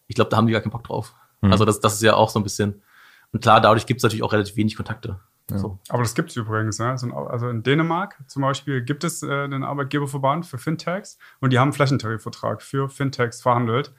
Ich 0.08 0.15
glaube, 0.15 0.29
da 0.29 0.38
haben 0.38 0.48
die 0.48 0.53
gar 0.53 0.62
keinen 0.62 0.72
Bock 0.72 0.84
drauf. 0.84 1.15
Hm. 1.41 1.51
Also 1.51 1.65
das, 1.65 1.79
das 1.79 1.96
ist 1.96 2.03
ja 2.03 2.13
auch 2.13 2.29
so 2.29 2.39
ein 2.39 2.44
bisschen. 2.44 2.84
Und 3.32 3.41
klar, 3.41 3.62
dadurch 3.62 3.86
gibt 3.86 4.00
es 4.00 4.03
natürlich 4.03 4.24
auch 4.24 4.34
relativ 4.34 4.55
wenig 4.55 4.75
Kontakte. 4.75 5.20
Ja. 5.50 5.58
So. 5.58 5.79
Aber 5.89 6.03
das 6.03 6.15
gibt 6.15 6.29
es 6.29 6.36
übrigens. 6.36 6.79
Ne? 6.79 6.88
Also 6.88 7.50
in 7.50 7.63
Dänemark 7.63 8.24
zum 8.27 8.41
Beispiel 8.41 8.82
gibt 8.82 9.03
es 9.03 9.24
äh, 9.24 9.32
einen 9.32 9.63
Arbeitgeberverband 9.63 10.46
für 10.46 10.58
Fintechs 10.58 11.17
und 11.39 11.53
die 11.53 11.60
haben 11.60 11.67
einen 11.67 11.74
Flächentarifvertrag 11.74 12.62
für 12.62 12.89
Fintechs 12.89 13.41
verhandelt. 13.41 13.94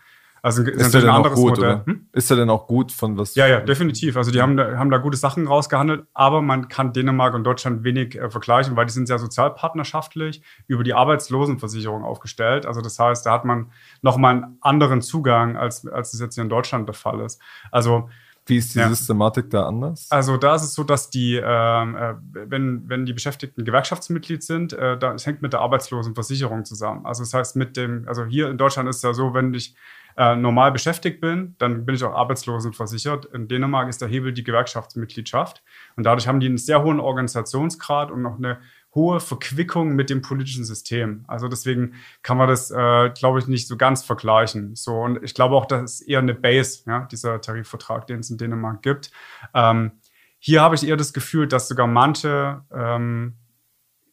Also 0.46 0.62
ist 0.62 0.76
natürlich 0.76 1.06
denn 1.06 1.10
ein 1.10 1.26
auch 1.26 1.34
gut, 1.34 1.56
Modell. 1.56 1.64
oder? 1.74 1.86
Hm? 1.86 2.06
Ist 2.12 2.30
der 2.30 2.36
denn 2.36 2.50
auch 2.50 2.68
gut 2.68 2.92
von 2.92 3.18
was? 3.18 3.34
Ja, 3.34 3.48
ja, 3.48 3.58
definitiv. 3.60 4.16
Also 4.16 4.30
die 4.30 4.40
haben 4.40 4.56
da, 4.56 4.78
haben 4.78 4.90
da 4.90 4.98
gute 4.98 5.16
Sachen 5.16 5.48
rausgehandelt, 5.48 6.06
aber 6.14 6.40
man 6.40 6.68
kann 6.68 6.92
Dänemark 6.92 7.34
und 7.34 7.42
Deutschland 7.42 7.82
wenig 7.82 8.14
äh, 8.16 8.30
vergleichen, 8.30 8.76
weil 8.76 8.86
die 8.86 8.92
sind 8.92 9.08
sehr 9.08 9.18
sozialpartnerschaftlich 9.18 10.42
über 10.68 10.84
die 10.84 10.94
Arbeitslosenversicherung 10.94 12.04
aufgestellt. 12.04 12.64
Also 12.64 12.80
das 12.80 12.96
heißt, 12.96 13.26
da 13.26 13.32
hat 13.32 13.44
man 13.44 13.72
nochmal 14.02 14.34
einen 14.36 14.58
anderen 14.60 15.02
Zugang, 15.02 15.56
als, 15.56 15.84
als 15.88 16.14
es 16.14 16.20
jetzt 16.20 16.36
hier 16.36 16.44
in 16.44 16.48
Deutschland 16.48 16.88
der 16.88 16.94
Fall 16.94 17.18
ist. 17.22 17.40
Also 17.72 18.08
Wie 18.48 18.58
ist 18.58 18.76
die 18.76 18.78
Ja. 18.78 18.88
Systematik 18.88 19.50
da 19.50 19.66
anders? 19.66 20.06
Also 20.10 20.36
da 20.36 20.54
ist 20.54 20.62
es 20.62 20.74
so, 20.74 20.84
dass 20.84 21.10
die, 21.10 21.34
ähm, 21.44 21.96
äh, 21.96 22.14
wenn, 22.32 22.88
wenn 22.88 23.04
die 23.04 23.12
Beschäftigten 23.12 23.64
Gewerkschaftsmitglied 23.64 24.44
sind, 24.44 24.72
äh, 24.74 24.96
da, 24.96 25.12
es 25.14 25.26
hängt 25.26 25.42
mit 25.42 25.52
der 25.52 25.60
Arbeitslosenversicherung 25.62 26.64
zusammen. 26.64 27.04
Also 27.04 27.24
das 27.24 27.34
heißt, 27.34 27.56
mit 27.56 27.76
dem, 27.76 28.04
also 28.06 28.24
hier 28.24 28.48
in 28.48 28.58
Deutschland 28.58 28.88
ist 28.88 28.98
es 28.98 29.02
ja 29.02 29.12
so, 29.12 29.34
wenn 29.34 29.52
ich 29.52 29.74
äh, 30.16 30.34
normal 30.34 30.72
beschäftigt 30.72 31.20
bin, 31.20 31.54
dann 31.58 31.84
bin 31.84 31.94
ich 31.94 32.04
auch 32.04 32.14
arbeitslosenversichert. 32.14 33.26
In 33.26 33.48
Dänemark 33.48 33.88
ist 33.88 34.00
der 34.00 34.08
Hebel 34.08 34.32
die 34.32 34.44
Gewerkschaftsmitgliedschaft. 34.44 35.62
Und 35.96 36.04
dadurch 36.04 36.26
haben 36.26 36.40
die 36.40 36.46
einen 36.46 36.58
sehr 36.58 36.82
hohen 36.82 37.00
Organisationsgrad 37.00 38.10
und 38.10 38.22
noch 38.22 38.38
eine 38.38 38.58
hohe 38.94 39.20
Verquickung 39.20 39.94
mit 39.94 40.08
dem 40.08 40.22
politischen 40.22 40.64
System. 40.64 41.24
Also 41.28 41.48
deswegen 41.48 41.94
kann 42.22 42.38
man 42.38 42.48
das, 42.48 42.70
äh, 42.70 43.10
glaube 43.10 43.38
ich, 43.38 43.46
nicht 43.46 43.68
so 43.68 43.76
ganz 43.76 44.02
vergleichen. 44.02 44.74
So 44.74 44.94
und 44.94 45.22
ich 45.22 45.34
glaube 45.34 45.54
auch, 45.54 45.66
das 45.66 46.00
ist 46.00 46.08
eher 46.08 46.20
eine 46.20 46.34
Base, 46.34 46.82
ja, 46.86 47.06
dieser 47.10 47.40
Tarifvertrag, 47.40 48.06
den 48.06 48.20
es 48.20 48.30
in 48.30 48.38
Dänemark 48.38 48.82
gibt. 48.82 49.10
Ähm, 49.54 49.92
hier 50.38 50.62
habe 50.62 50.74
ich 50.74 50.88
eher 50.88 50.96
das 50.96 51.12
Gefühl, 51.12 51.46
dass 51.46 51.68
sogar 51.68 51.86
manche 51.86 52.62
ähm, 52.72 53.34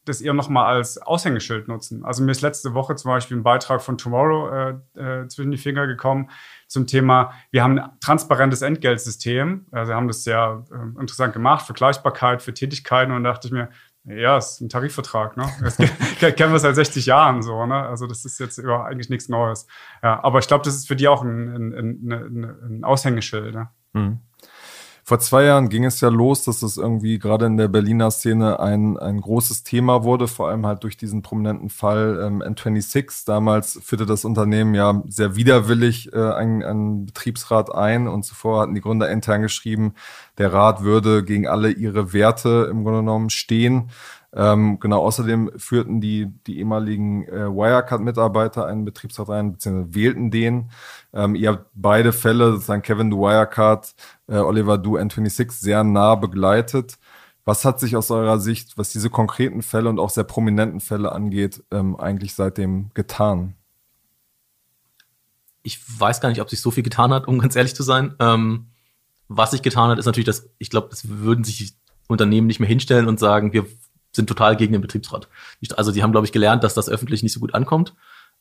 das 0.05 0.21
eher 0.21 0.33
nochmal 0.33 0.75
als 0.75 0.97
Aushängeschild 0.97 1.67
nutzen. 1.67 2.03
Also 2.03 2.23
mir 2.23 2.31
ist 2.31 2.41
letzte 2.41 2.73
Woche 2.73 2.95
zum 2.95 3.09
Beispiel 3.11 3.37
ein 3.37 3.43
Beitrag 3.43 3.81
von 3.81 3.97
Tomorrow 3.97 4.49
äh, 4.95 4.99
äh, 5.23 5.27
zwischen 5.27 5.51
die 5.51 5.57
Finger 5.57 5.87
gekommen 5.87 6.29
zum 6.67 6.87
Thema, 6.87 7.31
wir 7.51 7.63
haben 7.63 7.77
ein 7.79 7.89
transparentes 7.99 8.61
Entgeltsystem. 8.61 9.65
Also 9.71 9.91
wir 9.91 9.95
haben 9.95 10.07
das 10.07 10.23
sehr 10.23 10.65
äh, 10.71 10.99
interessant 10.99 11.33
gemacht, 11.33 11.65
Vergleichbarkeit 11.65 12.41
für 12.41 12.53
Tätigkeiten 12.53 13.11
und 13.11 13.23
da 13.23 13.31
dachte 13.31 13.47
ich 13.47 13.53
mir, 13.53 13.69
ja, 14.05 14.37
ist 14.37 14.59
ein 14.59 14.67
Tarifvertrag, 14.67 15.37
ne? 15.37 15.45
Das 15.61 15.77
ke- 16.19 16.33
kennen 16.33 16.51
wir 16.51 16.59
seit 16.59 16.75
60 16.75 17.05
Jahren 17.05 17.41
so, 17.41 17.65
ne? 17.65 17.75
Also 17.87 18.05
das 18.05 18.25
ist 18.25 18.37
jetzt 18.39 18.57
über 18.57 18.85
eigentlich 18.85 19.09
nichts 19.09 19.29
Neues. 19.29 19.65
Ja, 20.01 20.21
aber 20.23 20.39
ich 20.39 20.47
glaube, 20.47 20.65
das 20.65 20.75
ist 20.75 20.87
für 20.89 20.97
die 20.97 21.07
auch 21.07 21.23
ein, 21.23 21.47
ein, 21.73 21.73
ein, 22.11 22.43
ein, 22.43 22.83
Aushängeschild. 22.83 23.55
Ne? 23.55 23.69
Hm. 23.93 24.19
Vor 25.05 25.19
zwei 25.19 25.43
Jahren 25.43 25.67
ging 25.67 25.83
es 25.83 25.99
ja 25.99 26.07
los, 26.07 26.45
dass 26.45 26.61
es 26.61 26.77
irgendwie 26.77 27.19
gerade 27.19 27.45
in 27.45 27.57
der 27.57 27.67
Berliner 27.67 28.09
Szene 28.09 28.61
ein, 28.61 28.97
ein 28.97 29.19
großes 29.19 29.63
Thema 29.63 30.05
wurde, 30.05 30.29
vor 30.29 30.47
allem 30.47 30.65
halt 30.65 30.83
durch 30.83 30.95
diesen 30.95 31.21
prominenten 31.21 31.69
Fall 31.69 32.21
ähm, 32.25 32.41
N26. 32.41 33.25
Damals 33.25 33.77
führte 33.83 34.05
das 34.05 34.23
Unternehmen 34.23 34.73
ja 34.75 35.03
sehr 35.09 35.35
widerwillig 35.35 36.13
äh, 36.13 36.31
einen, 36.31 36.63
einen 36.63 37.05
Betriebsrat 37.05 37.75
ein 37.75 38.07
und 38.07 38.23
zuvor 38.23 38.61
hatten 38.61 38.75
die 38.75 38.81
Gründer 38.81 39.09
intern 39.09 39.41
geschrieben, 39.41 39.93
der 40.37 40.53
Rat 40.53 40.83
würde 40.83 41.25
gegen 41.25 41.49
alle 41.49 41.71
ihre 41.71 42.13
Werte 42.13 42.69
im 42.71 42.83
Grunde 42.83 42.99
genommen 42.99 43.29
stehen. 43.29 43.89
Ähm, 44.35 44.79
genau, 44.79 45.03
außerdem 45.03 45.51
führten 45.57 46.01
die, 46.01 46.27
die 46.47 46.57
ehemaligen 46.57 47.27
äh, 47.27 47.47
Wirecard-Mitarbeiter 47.47 48.65
einen 48.65 48.83
Betriebsrat 48.83 49.29
ein, 49.29 49.53
beziehungsweise 49.53 49.93
wählten 49.93 50.31
den. 50.31 50.71
Ähm, 51.13 51.35
ihr 51.35 51.51
habt 51.51 51.69
beide 51.75 52.11
Fälle, 52.11 52.53
sozusagen 52.53 52.81
Kevin, 52.81 53.11
du 53.11 53.19
Wirecard, 53.19 53.93
äh, 54.27 54.37
Oliver, 54.37 54.79
du 54.79 54.97
N26, 54.97 55.51
sehr 55.51 55.83
nah 55.83 56.15
begleitet. 56.15 56.97
Was 57.45 57.63
hat 57.63 57.79
sich 57.79 57.95
aus 57.95 58.09
eurer 58.09 58.39
Sicht, 58.39 58.77
was 58.77 58.89
diese 58.89 59.09
konkreten 59.09 59.61
Fälle 59.61 59.89
und 59.89 59.99
auch 59.99 60.09
sehr 60.09 60.23
prominenten 60.23 60.79
Fälle 60.79 61.11
angeht, 61.11 61.63
ähm, 61.71 61.95
eigentlich 61.95 62.33
seitdem 62.33 62.89
getan? 62.95 63.55
Ich 65.61 65.79
weiß 65.99 66.21
gar 66.21 66.29
nicht, 66.29 66.41
ob 66.41 66.49
sich 66.49 66.59
so 66.59 66.71
viel 66.71 66.83
getan 66.83 67.13
hat, 67.13 67.27
um 67.27 67.37
ganz 67.37 67.55
ehrlich 67.55 67.75
zu 67.75 67.83
sein. 67.83 68.15
Ähm, 68.19 68.67
was 69.27 69.51
sich 69.51 69.61
getan 69.61 69.91
hat, 69.91 69.99
ist 69.99 70.05
natürlich, 70.05 70.25
dass 70.25 70.49
ich 70.57 70.69
glaube, 70.69 70.89
es 70.91 71.07
würden 71.07 71.43
sich 71.43 71.75
Unternehmen 72.07 72.47
nicht 72.47 72.59
mehr 72.59 72.69
hinstellen 72.69 73.07
und 73.07 73.19
sagen, 73.19 73.53
wir 73.53 73.65
sind 74.15 74.27
total 74.27 74.55
gegen 74.55 74.73
den 74.73 74.81
Betriebsrat. 74.81 75.27
Also 75.75 75.91
die 75.91 76.03
haben, 76.03 76.11
glaube 76.11 76.25
ich, 76.25 76.31
gelernt, 76.31 76.63
dass 76.63 76.73
das 76.73 76.89
öffentlich 76.89 77.23
nicht 77.23 77.33
so 77.33 77.39
gut 77.39 77.53
ankommt. 77.53 77.93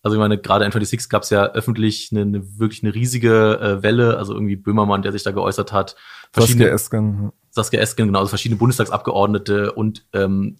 Also 0.02 0.16
ich 0.16 0.20
meine, 0.20 0.36
gerade 0.36 0.64
in 0.64 0.72
26 0.72 1.08
gab 1.08 1.22
es 1.22 1.30
ja 1.30 1.52
öffentlich 1.52 2.10
eine, 2.10 2.22
eine 2.22 2.58
wirklich 2.58 2.82
eine 2.82 2.94
riesige 2.94 3.60
äh, 3.60 3.82
Welle, 3.82 4.18
also 4.18 4.34
irgendwie 4.34 4.56
Böhmermann, 4.56 5.02
der 5.02 5.12
sich 5.12 5.22
da 5.22 5.30
geäußert 5.30 5.72
hat, 5.72 5.96
Saskia 6.34 6.68
Esken. 6.68 7.32
Saskia 7.50 7.80
Esken, 7.80 8.06
genau, 8.06 8.18
also 8.18 8.30
verschiedene 8.30 8.58
Bundestagsabgeordnete 8.58 9.72
und 9.72 10.04
ähm, 10.12 10.56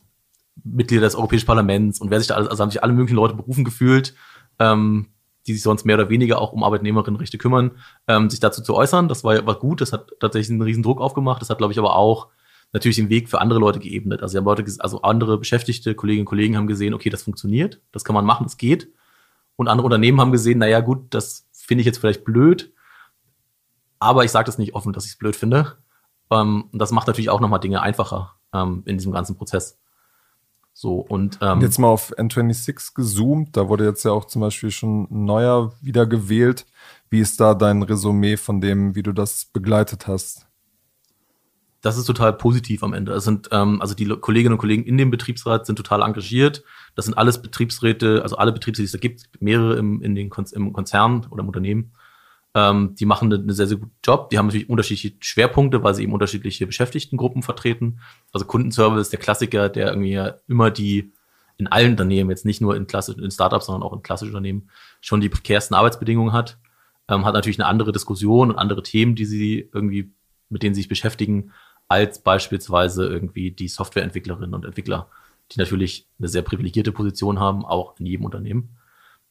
Mitglieder 0.63 1.03
des 1.03 1.17
Europäischen 1.17 1.47
Parlaments 1.47 2.01
und 2.01 2.11
wer 2.11 2.21
sich 2.21 2.29
da 2.29 2.37
alles, 2.37 2.49
also 2.49 2.63
haben 2.63 2.71
sich 2.71 2.85
alle 2.85 2.93
möglichen 2.93 3.17
Leute 3.17 3.35
berufen 3.35 3.65
gefühlt, 3.65 4.15
ähm, 4.61 5.09
die 5.47 5.55
sich 5.55 5.63
sonst 5.63 5.85
mehr 5.85 5.97
oder 5.97 6.09
weniger 6.09 6.41
auch 6.41 6.53
um 6.53 6.63
Arbeitnehmerinnenrechte 6.63 7.39
kümmern, 7.39 7.73
ähm, 8.07 8.31
sich 8.31 8.39
dazu 8.39 8.63
zu 8.63 8.75
äußern. 8.75 9.09
Das 9.09 9.25
war, 9.25 9.45
war 9.45 9.59
gut, 9.59 9.81
das 9.81 9.93
hat 9.93 10.13
tatsächlich 10.21 10.51
einen 10.51 10.63
riesen 10.63 10.85
Druck 10.85 11.01
aufgemacht. 11.01 11.43
Das 11.43 11.51
hat, 11.51 11.59
glaube 11.59 11.73
ich, 11.73 11.81
aber 11.81 11.97
auch 11.97 12.29
natürlich 12.73 12.97
den 12.97 13.09
Weg 13.11 13.29
für 13.29 13.41
andere 13.41 13.61
Leute 13.61 13.79
geebnet. 13.79 14.23
Also, 14.23 14.41
Leute, 14.41 14.65
also 14.79 15.03
andere 15.03 15.39
Beschäftigte, 15.39 15.95
Kolleginnen 15.95 16.23
und 16.23 16.31
Kollegen 16.31 16.57
haben 16.57 16.67
gesehen, 16.67 16.95
okay, 16.95 17.11
das 17.11 17.23
funktioniert, 17.23 17.81
das 17.93 18.05
kann 18.05 18.15
man 18.15 18.25
machen, 18.25 18.45
das 18.45 18.57
geht. 18.57 18.89
Und 19.57 19.69
andere 19.69 19.85
Unternehmen 19.85 20.21
haben 20.21 20.33
gesehen, 20.33 20.59
naja, 20.59 20.81
gut, 20.81 21.07
das 21.11 21.47
finde 21.53 21.83
ich 21.83 21.87
jetzt 21.87 21.99
vielleicht 21.99 22.25
blöd, 22.25 22.73
aber 23.99 24.25
ich 24.25 24.31
sage 24.31 24.47
das 24.47 24.59
nicht 24.59 24.75
offen, 24.75 24.93
dass 24.93 25.05
ich 25.05 25.13
es 25.13 25.19
blöd 25.19 25.37
finde. 25.37 25.77
Ähm, 26.31 26.65
und 26.73 26.79
das 26.79 26.91
macht 26.91 27.07
natürlich 27.07 27.31
auch 27.31 27.41
nochmal 27.41 27.61
Dinge 27.61 27.83
einfacher 27.83 28.35
ähm, 28.53 28.83
in 28.87 28.97
diesem 28.97 29.13
ganzen 29.13 29.37
Prozess. 29.37 29.79
So, 30.75 31.01
und 31.01 31.39
ähm, 31.43 31.61
Jetzt 31.61 31.79
mal 31.79 31.89
auf 31.89 32.17
N26 32.17 32.95
gezoomt, 32.95 33.57
da 33.57 33.69
wurde 33.69 33.85
jetzt 33.85 34.05
ja 34.05 34.13
auch 34.13 34.25
zum 34.25 34.41
Beispiel 34.41 34.71
schon 34.71 35.07
neuer 35.11 35.73
wieder 35.83 36.07
gewählt. 36.07 36.67
Wie 37.11 37.21
ist 37.21 37.39
da 37.41 37.55
dein 37.55 37.83
Resümee 37.83 38.39
von 38.39 38.63
dem, 38.63 38.95
wie 38.95 39.03
du 39.03 39.13
das 39.13 39.45
begleitet 39.45 40.07
hast? 40.07 40.47
Das 41.83 41.99
ist 41.99 42.07
total 42.07 42.33
positiv 42.33 42.83
am 42.85 42.95
Ende. 42.95 43.13
Es 43.13 43.25
sind, 43.25 43.49
ähm, 43.51 43.81
also 43.81 43.95
die 43.95 44.07
Kolleginnen 44.07 44.55
und 44.55 44.59
Kollegen 44.59 44.85
in 44.85 44.97
dem 44.97 45.11
Betriebsrat 45.11 45.67
sind 45.67 45.77
total 45.77 46.01
engagiert. 46.03 46.63
Das 46.95 47.05
sind 47.05 47.15
alles 47.19 47.43
Betriebsräte, 47.43 48.23
also 48.23 48.37
alle 48.37 48.53
Betriebsräte, 48.53 48.83
die 48.83 48.87
es 48.87 48.93
da 48.93 48.99
gibt, 48.99 49.29
mehrere 49.41 49.77
im, 49.77 50.01
in 50.01 50.15
den 50.15 50.31
Konz 50.31 50.53
im 50.53 50.73
Konzern 50.73 51.27
oder 51.29 51.43
im 51.43 51.49
Unternehmen. 51.49 51.93
Ähm, 52.55 52.95
die 52.95 53.05
machen 53.05 53.33
einen 53.33 53.51
sehr, 53.51 53.67
sehr 53.67 53.79
guten 53.79 53.97
Job. 54.05 54.31
Die 54.31 54.39
haben 54.39 54.47
natürlich 54.47 54.69
unterschiedliche 54.69 55.17
Schwerpunkte, 55.21 55.83
weil 55.83 55.95
sie 55.95 56.05
eben 56.05 56.13
unterschiedliche 56.13 56.67
Beschäftigtengruppen 56.67 57.43
vertreten. 57.43 57.99
Also 58.33 58.47
Kundenservice, 58.47 59.11
der 59.11 59.19
Klassiker, 59.19 59.69
der 59.69 59.89
irgendwie 59.89 60.13
ja 60.13 60.35
immer 60.47 60.71
die 60.71 61.13
in 61.57 61.67
allen 61.67 61.93
Unternehmen, 61.93 62.31
jetzt 62.31 62.45
nicht 62.45 62.61
nur 62.61 62.77
in, 62.77 62.87
klassischen 62.87 63.25
in 63.25 63.31
Startups, 63.31 63.67
sondern 63.67 63.83
auch 63.83 63.93
in 63.93 64.03
klassischen 64.03 64.31
Unternehmen, 64.31 64.69
schon 65.01 65.21
die 65.21 65.29
prekärsten 65.29 65.75
Arbeitsbedingungen 65.75 66.33
hat. 66.33 66.59
Ähm, 67.09 67.25
hat 67.25 67.35
natürlich 67.35 67.59
eine 67.59 67.69
andere 67.69 67.91
Diskussion 67.91 68.51
und 68.51 68.59
andere 68.59 68.85
Themen, 68.85 69.17
die 69.17 69.25
sie 69.25 69.69
irgendwie, 69.73 70.13
mit 70.49 70.63
denen 70.63 70.75
sie 70.75 70.83
sich 70.83 70.89
beschäftigen, 70.89 71.53
als 71.89 72.23
beispielsweise 72.23 73.07
irgendwie 73.07 73.51
die 73.51 73.69
Softwareentwicklerinnen 73.69 74.55
und 74.55 74.65
Entwickler, 74.65 75.09
die 75.51 75.59
natürlich 75.59 76.09
eine 76.19 76.29
sehr 76.29 76.43
privilegierte 76.43 76.93
Position 76.93 77.39
haben, 77.39 77.65
auch 77.65 77.99
in 77.99 78.07
jedem 78.07 78.25
Unternehmen. 78.25 78.77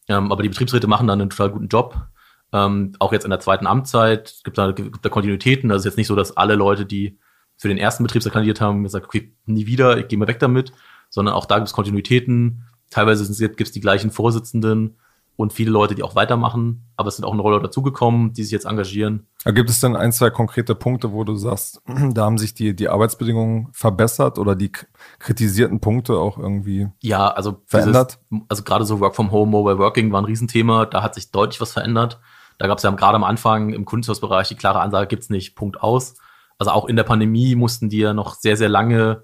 Ähm, 0.08 0.32
aber 0.32 0.44
die 0.44 0.50
Betriebsräte 0.50 0.88
machen 0.88 1.08
dann 1.08 1.22
einen 1.22 1.30
total 1.30 1.52
guten 1.52 1.68
Job. 1.68 2.08
Ähm, 2.54 2.94
auch 3.00 3.14
jetzt 3.14 3.24
in 3.24 3.30
der 3.30 3.40
zweiten 3.40 3.68
Amtszeit 3.68 4.42
gibt 4.44 4.58
da, 4.58 4.72
gibt 4.72 5.04
da 5.04 5.10
Kontinuitäten. 5.10 5.72
Also 5.72 5.82
es 5.82 5.86
ist 5.86 5.92
jetzt 5.92 5.98
nicht 5.98 6.08
so, 6.08 6.16
dass 6.16 6.38
alle 6.38 6.56
Leute, 6.56 6.86
die 6.86 7.18
für 7.58 7.68
den 7.68 7.78
ersten 7.78 8.04
Betriebsrat 8.04 8.34
kandidiert 8.34 8.62
haben, 8.62 8.84
gesagt, 8.84 9.06
okay, 9.06 9.34
nie 9.46 9.68
wieder, 9.68 9.98
ich 9.98 10.08
gehe 10.08 10.18
mal 10.20 10.28
weg 10.28 10.40
damit, 10.40 10.74
sondern 11.10 11.36
auch 11.36 11.46
da 11.46 11.58
gibt 11.58 11.68
es 11.68 11.74
Kontinuitäten. 11.74 12.66
Teilweise 12.90 13.48
gibt 13.48 13.62
es 13.62 13.72
die 13.72 13.80
gleichen 13.80 14.12
Vorsitzenden 14.12 14.98
und 15.36 15.54
viele 15.54 15.72
Leute, 15.72 15.96
die 15.96 16.04
auch 16.04 16.16
weitermachen, 16.16 16.92
aber 16.96 17.08
es 17.10 17.16
sind 17.16 17.26
auch 17.26 17.34
Leute 17.34 17.64
dazugekommen, 17.64 18.34
die 18.34 18.44
sich 18.44 18.52
jetzt 18.52 18.66
engagieren. 18.66 19.28
Gibt 19.46 19.70
es 19.70 19.80
denn 19.80 19.96
ein, 19.96 20.12
zwei 20.12 20.30
konkrete 20.30 20.76
Punkte, 20.76 21.14
wo 21.14 21.24
du 21.24 21.36
sagst, 21.36 21.82
da 22.14 22.26
haben 22.26 22.38
sich 22.38 22.54
die, 22.54 22.76
die 22.76 22.90
Arbeitsbedingungen 22.90 23.70
verbessert 23.72 24.38
oder 24.38 24.56
die 24.56 24.72
kritisierten 25.20 25.80
Punkte 25.80 26.18
auch 26.18 26.38
irgendwie 26.38 26.90
ja, 27.02 27.28
also 27.28 27.62
verändert? 27.66 28.20
Dieses, 28.30 28.46
also 28.50 28.64
gerade 28.64 28.86
so 28.86 29.00
Work 29.00 29.16
from 29.16 29.32
Home, 29.32 29.50
Mobile 29.50 29.80
Working 29.80 30.12
war 30.12 30.22
ein 30.22 30.26
Riesenthema, 30.26 30.86
da 30.86 31.02
hat 31.02 31.16
sich 31.16 31.32
deutlich 31.32 31.60
was 31.60 31.74
verändert. 31.74 32.20
Da 32.60 32.68
gab 32.68 32.78
es 32.78 32.84
ja 32.84 32.92
gerade 32.92 33.16
am 33.16 33.24
Anfang 33.24 33.74
im 33.74 33.86
Kundenhausbereich 33.86 34.50
die 34.50 34.56
klare 34.56 34.82
Ansage, 34.82 35.08
gibt's 35.08 35.30
nicht, 35.30 35.56
Punkt 35.56 35.82
aus. 35.82 36.16
Also 36.60 36.72
auch 36.72 36.86
in 36.86 36.96
der 36.96 37.04
Pandemie 37.04 37.56
mussten 37.56 37.90
die 37.90 37.98
ja 37.98 38.14
noch 38.14 38.36
sehr, 38.36 38.56
sehr 38.56 38.70
lange 38.70 39.24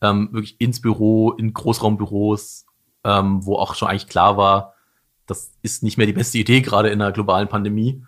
ähm, 0.00 0.30
wirklich 0.32 0.58
ins 0.58 0.80
Büro, 0.80 1.32
in 1.32 1.52
Großraumbüros, 1.52 2.64
ähm, 3.04 3.44
wo 3.44 3.56
auch 3.56 3.74
schon 3.74 3.88
eigentlich 3.88 4.06
klar 4.06 4.38
war, 4.38 4.74
das 5.28 5.52
ist 5.62 5.82
nicht 5.82 5.98
mehr 5.98 6.06
die 6.06 6.12
beste 6.12 6.38
Idee, 6.38 6.60
gerade 6.60 6.88
in 6.88 7.00
einer 7.00 7.12
globalen 7.12 7.48
Pandemie. 7.48 8.04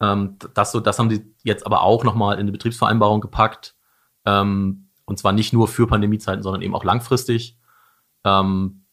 Ähm, 0.00 0.36
das, 0.54 0.72
so, 0.72 0.80
das 0.80 0.98
haben 0.98 1.08
sie 1.08 1.34
jetzt 1.42 1.64
aber 1.64 1.82
auch 1.82 2.04
nochmal 2.04 2.34
in 2.34 2.40
eine 2.40 2.52
Betriebsvereinbarung 2.52 3.20
gepackt. 3.20 3.74
Ähm, 4.26 4.88
und 5.06 5.18
zwar 5.18 5.32
nicht 5.32 5.52
nur 5.52 5.68
für 5.68 5.86
Pandemiezeiten, 5.86 6.42
sondern 6.42 6.62
eben 6.62 6.74
auch 6.74 6.84
langfristig. 6.84 7.58
Ähm, 8.24 8.84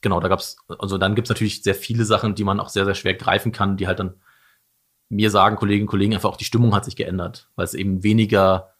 genau, 0.00 0.20
da 0.20 0.28
gab's, 0.28 0.56
also 0.78 0.98
dann 0.98 1.14
gibt's 1.14 1.28
natürlich 1.28 1.62
sehr 1.62 1.74
viele 1.74 2.04
Sachen, 2.04 2.34
die 2.34 2.44
man 2.44 2.60
auch 2.60 2.68
sehr, 2.68 2.84
sehr 2.84 2.94
schwer 2.94 3.14
greifen 3.14 3.52
kann, 3.52 3.76
die 3.76 3.86
halt 3.86 3.98
dann 3.98 4.14
mir 5.08 5.30
sagen, 5.30 5.56
Kolleginnen 5.56 5.86
und 5.86 5.90
Kollegen, 5.90 6.14
einfach 6.14 6.30
auch 6.30 6.36
die 6.36 6.44
Stimmung 6.44 6.74
hat 6.74 6.84
sich 6.84 6.96
geändert, 6.96 7.50
weil 7.56 7.64
es 7.64 7.74
eben 7.74 8.02
weniger 8.02 8.74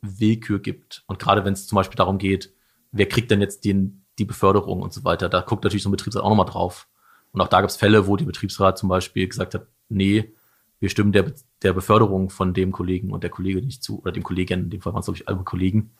Willkür 0.00 0.60
gibt. 0.60 1.04
Und 1.06 1.18
gerade 1.18 1.44
wenn 1.44 1.52
es 1.52 1.66
zum 1.66 1.76
Beispiel 1.76 1.96
darum 1.96 2.18
geht, 2.18 2.52
wer 2.90 3.06
kriegt 3.06 3.30
denn 3.30 3.40
jetzt 3.40 3.64
den, 3.64 4.04
die 4.18 4.24
Beförderung 4.24 4.82
und 4.82 4.92
so 4.92 5.04
weiter, 5.04 5.28
da 5.28 5.40
guckt 5.40 5.64
natürlich 5.64 5.82
so 5.82 5.88
ein 5.88 5.92
Betriebsrat 5.92 6.24
auch 6.24 6.30
nochmal 6.30 6.46
drauf. 6.46 6.88
Und 7.32 7.40
auch 7.40 7.48
da 7.48 7.60
gab 7.60 7.70
es 7.70 7.76
Fälle, 7.76 8.06
wo 8.06 8.16
der 8.16 8.26
Betriebsrat 8.26 8.78
zum 8.78 8.88
Beispiel 8.88 9.26
gesagt 9.26 9.54
hat, 9.54 9.66
nee, 9.88 10.32
wir 10.80 10.90
stimmen 10.90 11.12
der, 11.12 11.32
der 11.62 11.72
Beförderung 11.72 12.28
von 12.28 12.54
dem 12.54 12.72
Kollegen 12.72 13.12
und 13.12 13.22
der 13.22 13.30
Kollege 13.30 13.62
nicht 13.62 13.82
zu, 13.82 14.00
oder 14.00 14.12
dem 14.12 14.22
Kollegen, 14.22 14.64
in 14.64 14.70
dem 14.70 14.80
Fall 14.80 14.92
waren 14.92 15.00
es, 15.00 15.06
glaube 15.06 15.18
ich, 15.18 15.28
alle 15.28 15.38
Kollegen. 15.38 15.92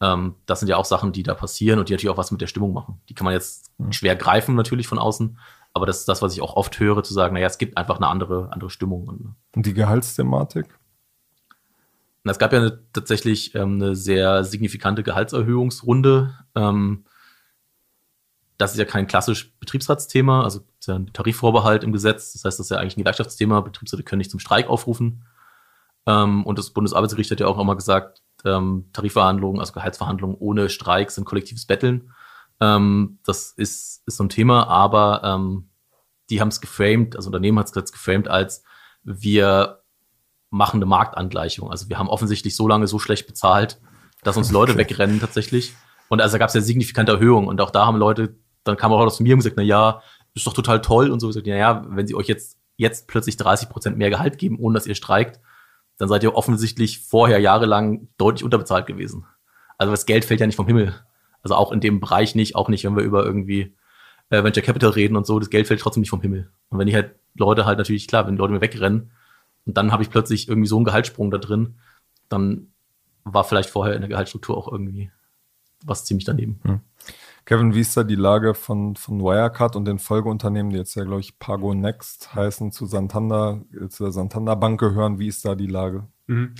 Ähm, 0.00 0.36
das 0.46 0.60
sind 0.60 0.68
ja 0.68 0.76
auch 0.76 0.84
Sachen, 0.84 1.12
die 1.12 1.22
da 1.22 1.34
passieren 1.34 1.78
und 1.78 1.88
die 1.88 1.92
natürlich 1.92 2.12
auch 2.12 2.18
was 2.18 2.30
mit 2.30 2.40
der 2.40 2.46
Stimmung 2.46 2.72
machen. 2.72 3.00
Die 3.08 3.14
kann 3.14 3.24
man 3.24 3.34
jetzt 3.34 3.72
mhm. 3.78 3.92
schwer 3.92 4.16
greifen, 4.16 4.54
natürlich 4.54 4.86
von 4.86 4.98
außen, 4.98 5.38
aber 5.72 5.86
das 5.86 5.98
ist 5.98 6.08
das, 6.08 6.22
was 6.22 6.32
ich 6.32 6.40
auch 6.40 6.54
oft 6.54 6.78
höre, 6.78 7.02
zu 7.02 7.12
sagen, 7.12 7.34
naja, 7.34 7.46
es 7.46 7.58
gibt 7.58 7.76
einfach 7.76 7.96
eine 7.96 8.06
andere, 8.06 8.52
andere 8.52 8.70
Stimmung. 8.70 9.08
Und, 9.08 9.34
und 9.54 9.66
die 9.66 9.74
Gehaltsthematik? 9.74 10.66
es 12.30 12.38
gab 12.38 12.52
ja 12.52 12.60
eine, 12.60 12.80
tatsächlich 12.92 13.54
ähm, 13.54 13.74
eine 13.74 13.96
sehr 13.96 14.44
signifikante 14.44 15.02
Gehaltserhöhungsrunde. 15.02 16.38
Ähm, 16.54 17.04
das 18.56 18.72
ist 18.72 18.78
ja 18.78 18.84
kein 18.84 19.06
klassisch 19.06 19.52
Betriebsratsthema, 19.58 20.42
also 20.42 20.60
ist 20.78 20.86
ja 20.86 20.96
ein 20.96 21.12
Tarifvorbehalt 21.12 21.82
im 21.82 21.92
Gesetz. 21.92 22.32
Das 22.32 22.44
heißt, 22.44 22.58
das 22.58 22.66
ist 22.66 22.70
ja 22.70 22.78
eigentlich 22.78 22.96
ein 22.96 23.00
Gewerkschaftsthema. 23.00 23.60
Betriebsräte 23.60 24.04
können 24.04 24.18
nicht 24.18 24.30
zum 24.30 24.40
Streik 24.40 24.68
aufrufen. 24.68 25.24
Ähm, 26.06 26.44
und 26.44 26.58
das 26.58 26.70
Bundesarbeitsgericht 26.70 27.30
hat 27.30 27.40
ja 27.40 27.46
auch 27.46 27.58
immer 27.58 27.74
gesagt, 27.74 28.22
ähm, 28.44 28.90
Tarifverhandlungen, 28.92 29.60
also 29.60 29.72
Gehaltsverhandlungen 29.72 30.36
ohne 30.38 30.68
Streik 30.68 31.10
sind 31.10 31.24
kollektives 31.24 31.66
Betteln. 31.66 32.12
Ähm, 32.60 33.18
das 33.24 33.52
ist, 33.52 34.02
ist 34.06 34.16
so 34.16 34.24
ein 34.24 34.28
Thema, 34.28 34.68
aber 34.68 35.22
ähm, 35.24 35.70
die 36.30 36.40
haben 36.40 36.48
es 36.48 36.60
geframed, 36.60 37.16
also 37.16 37.28
Unternehmen 37.28 37.58
hat 37.58 37.68
es 37.68 37.74
jetzt 37.74 37.92
geframed 37.92 38.28
als 38.28 38.62
wir 39.02 39.82
machen 40.50 40.78
eine 40.78 40.86
Marktangleichung. 40.86 41.70
Also 41.70 41.88
wir 41.88 41.98
haben 41.98 42.08
offensichtlich 42.08 42.56
so 42.56 42.68
lange 42.68 42.86
so 42.86 42.98
schlecht 42.98 43.26
bezahlt, 43.26 43.80
dass 44.22 44.36
uns 44.36 44.50
Leute 44.50 44.72
okay. 44.72 44.80
wegrennen 44.80 45.20
tatsächlich. 45.20 45.74
Und 46.08 46.20
also 46.20 46.34
da 46.34 46.38
gab 46.38 46.48
es 46.48 46.54
ja 46.54 46.60
signifikante 46.60 47.12
Erhöhungen 47.12 47.48
und 47.48 47.60
auch 47.60 47.70
da 47.70 47.86
haben 47.86 47.98
Leute 47.98 48.36
dann 48.64 48.76
kam 48.76 48.92
auch 48.92 49.00
aus 49.00 49.20
mir 49.20 49.34
und 49.34 49.40
gesagt, 49.40 49.56
na 49.56 49.62
ja, 49.62 50.02
ist 50.34 50.46
doch 50.46 50.52
total 50.52 50.80
toll 50.80 51.10
und 51.10 51.20
so. 51.20 51.28
Ich 51.28 51.34
gesagt, 51.34 51.46
na 51.46 51.56
ja, 51.56 51.84
wenn 51.88 52.06
sie 52.06 52.14
euch 52.14 52.26
jetzt, 52.26 52.58
jetzt 52.76 53.06
plötzlich 53.06 53.36
30 53.36 53.68
Prozent 53.68 53.96
mehr 53.96 54.10
Gehalt 54.10 54.38
geben, 54.38 54.58
ohne 54.58 54.74
dass 54.74 54.86
ihr 54.86 54.94
streikt, 54.94 55.40
dann 55.98 56.08
seid 56.08 56.22
ihr 56.24 56.34
offensichtlich 56.34 57.00
vorher 57.00 57.38
jahrelang 57.38 58.08
deutlich 58.18 58.42
unterbezahlt 58.42 58.86
gewesen. 58.86 59.26
Also 59.78 59.92
das 59.92 60.06
Geld 60.06 60.24
fällt 60.24 60.40
ja 60.40 60.46
nicht 60.46 60.56
vom 60.56 60.66
Himmel. 60.66 60.94
Also 61.42 61.54
auch 61.54 61.72
in 61.72 61.80
dem 61.80 62.00
Bereich 62.00 62.34
nicht, 62.34 62.56
auch 62.56 62.68
nicht, 62.68 62.84
wenn 62.84 62.96
wir 62.96 63.04
über 63.04 63.24
irgendwie 63.24 63.76
äh, 64.30 64.42
Venture 64.42 64.62
Capital 64.62 64.90
reden 64.90 65.16
und 65.16 65.26
so, 65.26 65.38
das 65.38 65.50
Geld 65.50 65.66
fällt 65.66 65.80
trotzdem 65.80 66.00
nicht 66.00 66.10
vom 66.10 66.22
Himmel. 66.22 66.50
Und 66.70 66.78
wenn 66.78 66.88
ich 66.88 66.94
halt 66.94 67.14
Leute 67.34 67.66
halt 67.66 67.78
natürlich, 67.78 68.08
klar, 68.08 68.26
wenn 68.26 68.36
Leute 68.36 68.52
mir 68.52 68.60
wegrennen 68.60 69.12
und 69.66 69.76
dann 69.76 69.92
habe 69.92 70.02
ich 70.02 70.10
plötzlich 70.10 70.48
irgendwie 70.48 70.68
so 70.68 70.76
einen 70.76 70.84
Gehaltssprung 70.84 71.30
da 71.30 71.38
drin, 71.38 71.78
dann 72.28 72.68
war 73.24 73.44
vielleicht 73.44 73.70
vorher 73.70 73.94
in 73.94 74.00
der 74.00 74.08
Gehaltsstruktur 74.08 74.56
auch 74.56 74.70
irgendwie 74.70 75.10
was 75.84 76.04
ziemlich 76.04 76.24
daneben. 76.24 76.60
Hm. 76.64 76.80
Kevin, 77.44 77.74
wie 77.74 77.80
ist 77.80 77.96
da 77.96 78.04
die 78.04 78.14
Lage 78.14 78.54
von, 78.54 78.96
von 78.96 79.20
Wirecard 79.20 79.76
und 79.76 79.84
den 79.84 79.98
Folgeunternehmen, 79.98 80.70
die 80.70 80.78
jetzt 80.78 80.94
ja, 80.94 81.04
glaube 81.04 81.20
ich, 81.20 81.38
Pago 81.38 81.74
Next 81.74 82.34
heißen, 82.34 82.72
zu 82.72 82.86
Santander, 82.86 83.62
äh, 83.72 83.88
zu 83.88 84.04
der 84.04 84.12
Santander 84.12 84.56
Bank 84.56 84.80
gehören? 84.80 85.18
Wie 85.18 85.28
ist 85.28 85.44
da 85.44 85.54
die 85.54 85.66
Lage? 85.66 86.08
Mhm. 86.26 86.54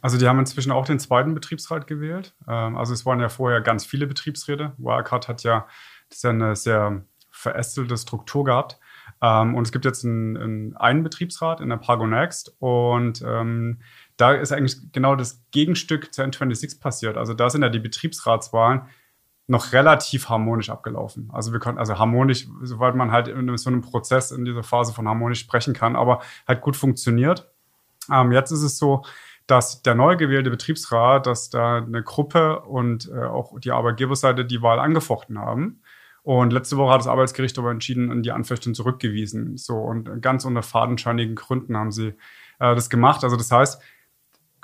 Also 0.00 0.18
die 0.18 0.28
haben 0.28 0.38
inzwischen 0.38 0.72
auch 0.72 0.84
den 0.84 0.98
zweiten 0.98 1.34
Betriebsrat 1.34 1.86
gewählt. 1.86 2.34
Ähm, 2.48 2.76
also 2.76 2.92
es 2.92 3.06
waren 3.06 3.20
ja 3.20 3.28
vorher 3.28 3.60
ganz 3.60 3.86
viele 3.86 4.06
Betriebsräte. 4.06 4.72
Wirecard 4.76 5.28
hat 5.28 5.44
ja, 5.44 5.66
das 6.10 6.22
ja 6.22 6.30
eine 6.30 6.56
sehr 6.56 7.04
verästelte 7.30 7.96
Struktur 7.96 8.44
gehabt. 8.44 8.78
Ähm, 9.22 9.54
und 9.54 9.66
es 9.66 9.72
gibt 9.72 9.84
jetzt 9.84 10.04
einen, 10.04 10.36
einen, 10.36 10.76
einen 10.76 11.02
Betriebsrat 11.04 11.60
in 11.60 11.68
der 11.68 11.76
Pago 11.76 12.06
Next 12.06 12.54
und 12.58 13.22
ähm, 13.26 13.80
da 14.16 14.32
ist 14.32 14.52
eigentlich 14.52 14.92
genau 14.92 15.16
das 15.16 15.42
Gegenstück 15.50 16.12
zu 16.12 16.22
N26 16.22 16.80
passiert. 16.80 17.16
Also 17.16 17.34
da 17.34 17.48
sind 17.50 17.62
ja 17.62 17.68
die 17.68 17.78
Betriebsratswahlen 17.78 18.82
noch 19.46 19.72
relativ 19.72 20.28
harmonisch 20.28 20.70
abgelaufen. 20.70 21.30
Also 21.32 21.52
wir 21.52 21.60
konnten, 21.60 21.78
also 21.78 21.98
harmonisch, 21.98 22.48
soweit 22.62 22.94
man 22.94 23.12
halt 23.12 23.28
in 23.28 23.56
so 23.56 23.68
einem 23.68 23.82
Prozess 23.82 24.30
in 24.30 24.44
dieser 24.44 24.62
Phase 24.62 24.92
von 24.92 25.06
harmonisch 25.06 25.40
sprechen 25.40 25.74
kann, 25.74 25.96
aber 25.96 26.22
halt 26.48 26.62
gut 26.62 26.76
funktioniert. 26.76 27.50
Ähm, 28.10 28.32
jetzt 28.32 28.50
ist 28.50 28.62
es 28.62 28.78
so, 28.78 29.04
dass 29.46 29.82
der 29.82 29.94
neu 29.94 30.16
gewählte 30.16 30.50
Betriebsrat, 30.50 31.26
dass 31.26 31.50
da 31.50 31.76
eine 31.76 32.02
Gruppe 32.02 32.60
und 32.60 33.10
äh, 33.10 33.24
auch 33.24 33.58
die 33.60 33.72
Arbeitgeberseite 33.72 34.46
die 34.46 34.62
Wahl 34.62 34.78
angefochten 34.78 35.38
haben. 35.38 35.82
Und 36.22 36.54
letzte 36.54 36.78
Woche 36.78 36.94
hat 36.94 37.00
das 37.00 37.06
Arbeitsgericht 37.06 37.58
aber 37.58 37.70
entschieden 37.70 38.10
und 38.10 38.22
die 38.22 38.32
Anfechtung 38.32 38.72
zurückgewiesen. 38.72 39.58
So 39.58 39.76
und 39.76 40.22
ganz 40.22 40.46
unter 40.46 40.62
fadenscheinigen 40.62 41.34
Gründen 41.34 41.76
haben 41.76 41.92
sie 41.92 42.14
äh, 42.58 42.74
das 42.74 42.88
gemacht. 42.88 43.24
Also 43.24 43.36
das 43.36 43.52
heißt, 43.52 43.82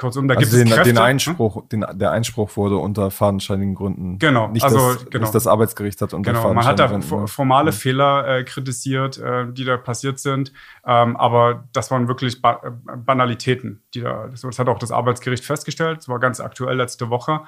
Kurzum, 0.00 0.28
da 0.28 0.34
also 0.34 0.50
gibt 0.50 0.60
den, 0.60 0.68
es 0.68 0.74
Kräfte, 0.74 0.92
den 0.94 0.98
Einspruch, 0.98 1.56
hm? 1.56 1.68
den, 1.68 1.86
der 1.92 2.10
Einspruch 2.10 2.56
wurde 2.56 2.78
unter 2.78 3.10
fadenscheinigen 3.10 3.74
Gründen. 3.74 4.18
Genau, 4.18 4.48
nicht 4.48 4.64
also 4.64 4.94
das, 4.94 5.10
genau. 5.10 5.22
Nicht 5.22 5.34
das 5.34 5.46
Arbeitsgericht 5.46 6.00
hat 6.00 6.14
unter 6.14 6.32
genau. 6.32 6.54
Man 6.54 6.64
hat 6.64 6.78
da 6.78 6.86
Gründen, 6.86 7.28
formale 7.28 7.70
ja. 7.70 7.76
Fehler 7.76 8.38
äh, 8.38 8.44
kritisiert, 8.44 9.18
äh, 9.18 9.52
die 9.52 9.64
da 9.64 9.76
passiert 9.76 10.18
sind, 10.18 10.52
ähm, 10.86 11.16
aber 11.16 11.64
das 11.72 11.90
waren 11.90 12.08
wirklich 12.08 12.40
ba 12.40 12.60
Banalitäten, 12.96 13.82
die 13.94 14.00
da. 14.00 14.28
Das, 14.28 14.40
das, 14.40 14.58
hat 14.58 14.68
auch 14.68 14.78
das 14.78 14.90
Arbeitsgericht 14.90 15.44
festgestellt. 15.44 15.98
Das 15.98 16.08
war 16.08 16.18
ganz 16.18 16.40
aktuell 16.40 16.76
letzte 16.76 17.10
Woche. 17.10 17.42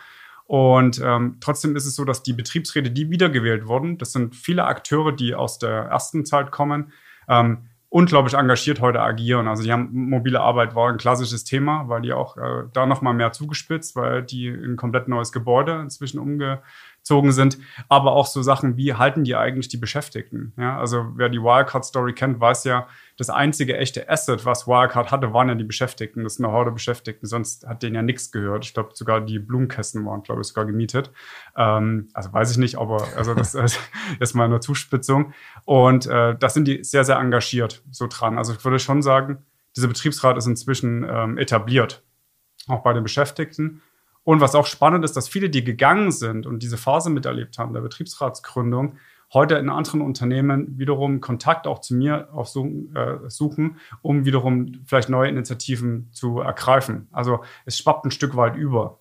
Und 0.47 1.01
ähm, 1.03 1.39
trotzdem 1.41 1.77
ist 1.77 1.87
es 1.87 1.97
so, 1.97 2.05
dass 2.05 2.23
die 2.23 2.35
Betriebsräte, 2.35 2.91
die 2.91 3.11
wiedergewählt 3.11 3.67
wurden, 3.67 3.97
das 3.97 4.13
sind 4.13 4.37
viele 4.37 4.65
Akteure, 4.65 5.13
die 5.13 5.35
aus 5.35 5.59
der 5.59 5.71
ersten 5.71 6.27
Zeit 6.27 6.51
kommen. 6.51 6.93
Ähm, 7.29 7.69
unglaublich 7.93 8.35
engagiert 8.35 8.81
heute 8.81 9.03
agieren. 9.03 9.49
Also 9.49 9.63
die 9.63 9.71
haben 9.71 9.91
mobile 9.93 10.41
Arbeit 10.41 10.75
war 10.75 10.89
ein 10.89 10.97
klassisches 10.97 11.45
Thema, 11.45 11.89
weil 11.89 12.01
die 12.01 12.15
auch 12.15 12.39
äh, 12.39 12.65
da 12.73 12.87
noch 12.87 13.03
mal 13.03 13.13
mehr 13.13 13.33
zugespitzt, 13.33 13.97
weil 13.97 14.23
die 14.23 14.49
ein 14.49 14.77
komplett 14.77 15.09
neues 15.09 15.31
Gebäude 15.31 15.79
inzwischen 15.83 16.19
umge 16.19 16.63
gezogen 17.03 17.33
sind, 17.33 17.59
aber 17.89 18.13
auch 18.13 18.27
so 18.27 18.43
Sachen 18.43 18.77
wie 18.77 18.95
halten 18.95 19.25
die 19.25 19.35
eigentlich 19.35 19.67
die 19.69 19.77
Beschäftigten. 19.77 20.53
Ja, 20.57 20.79
also 20.79 21.07
wer 21.17 21.29
die 21.29 21.43
Wirecard-Story 21.43 22.15
kennt, 22.15 22.41
weiß 22.41 22.63
ja, 22.65 22.87
das 23.19 23.29
einzige 23.29 23.77
echte 23.77 24.09
Asset, 24.09 24.47
was 24.47 24.69
Wirecard 24.69 25.11
hatte, 25.11 25.33
waren 25.33 25.49
ja 25.49 25.57
die 25.57 25.65
Beschäftigten, 25.65 26.23
das 26.23 26.37
Know-how 26.37 26.65
der 26.65 26.71
Beschäftigten, 26.71 27.27
sonst 27.27 27.67
hat 27.67 27.83
denen 27.83 27.97
ja 27.97 28.03
nichts 28.03 28.31
gehört. 28.31 28.65
Ich 28.65 28.73
glaube, 28.73 28.91
sogar 28.95 29.21
die 29.21 29.41
Blumenkästen 29.41 30.07
waren, 30.07 30.23
glaube 30.23 30.43
ich, 30.43 30.47
sogar 30.47 30.65
gemietet. 30.65 31.11
Ähm, 31.57 32.09
also 32.15 32.33
weiß 32.33 32.53
ich 32.53 32.59
nicht, 32.59 32.79
aber 32.79 33.05
also 33.17 33.35
das 33.35 33.55
ist 34.21 34.35
mal 34.35 34.45
eine 34.45 34.61
Zuspitzung. 34.61 35.35
Und 35.65 36.07
äh, 36.07 36.37
das 36.39 36.55
sind 36.55 36.69
die 36.69 36.85
sehr, 36.85 37.05
sehr 37.05 37.17
engagiert 37.17 37.83
so 37.91 38.07
dran. 38.09 38.39
Also 38.39 38.53
ich 38.53 38.65
würde 38.65 38.79
schon 38.79 39.03
sagen, 39.03 39.45
dieser 39.75 39.89
Betriebsrat 39.89 40.37
ist 40.37 40.47
inzwischen 40.47 41.05
ähm, 41.09 41.37
etabliert, 41.37 42.05
auch 42.69 42.83
bei 42.83 42.93
den 42.93 43.03
Beschäftigten. 43.03 43.83
Und 44.25 44.41
was 44.41 44.55
auch 44.55 44.67
spannend 44.67 45.05
ist, 45.05 45.17
dass 45.17 45.29
viele, 45.29 45.51
die 45.51 45.65
gegangen 45.65 46.13
sind 46.13 46.47
und 46.47 46.63
diese 46.63 46.77
Phase 46.77 47.11
miterlebt 47.11 47.59
haben, 47.59 47.73
der 47.73 47.81
Betriebsratsgründung, 47.81 48.97
heute 49.33 49.55
in 49.55 49.71
anderen 49.71 50.03
Unternehmen 50.03 50.79
wiederum 50.79 51.21
Kontakt 51.21 51.67
auch 51.67 51.81
zu 51.81 51.95
mir 51.95 52.29
aufsuchen, 52.33 52.95
äh, 52.95 53.31
suchen, 53.31 53.79
um 54.03 54.25
wiederum 54.25 54.83
vielleicht 54.85 55.09
neue 55.09 55.29
Initiativen 55.29 56.09
zu 56.13 56.41
ergreifen. 56.41 57.09
Also 57.13 57.43
es 57.65 57.79
schwappt 57.79 58.05
ein 58.05 58.11
Stück 58.11 58.37
weit 58.37 58.57
über. 58.57 58.99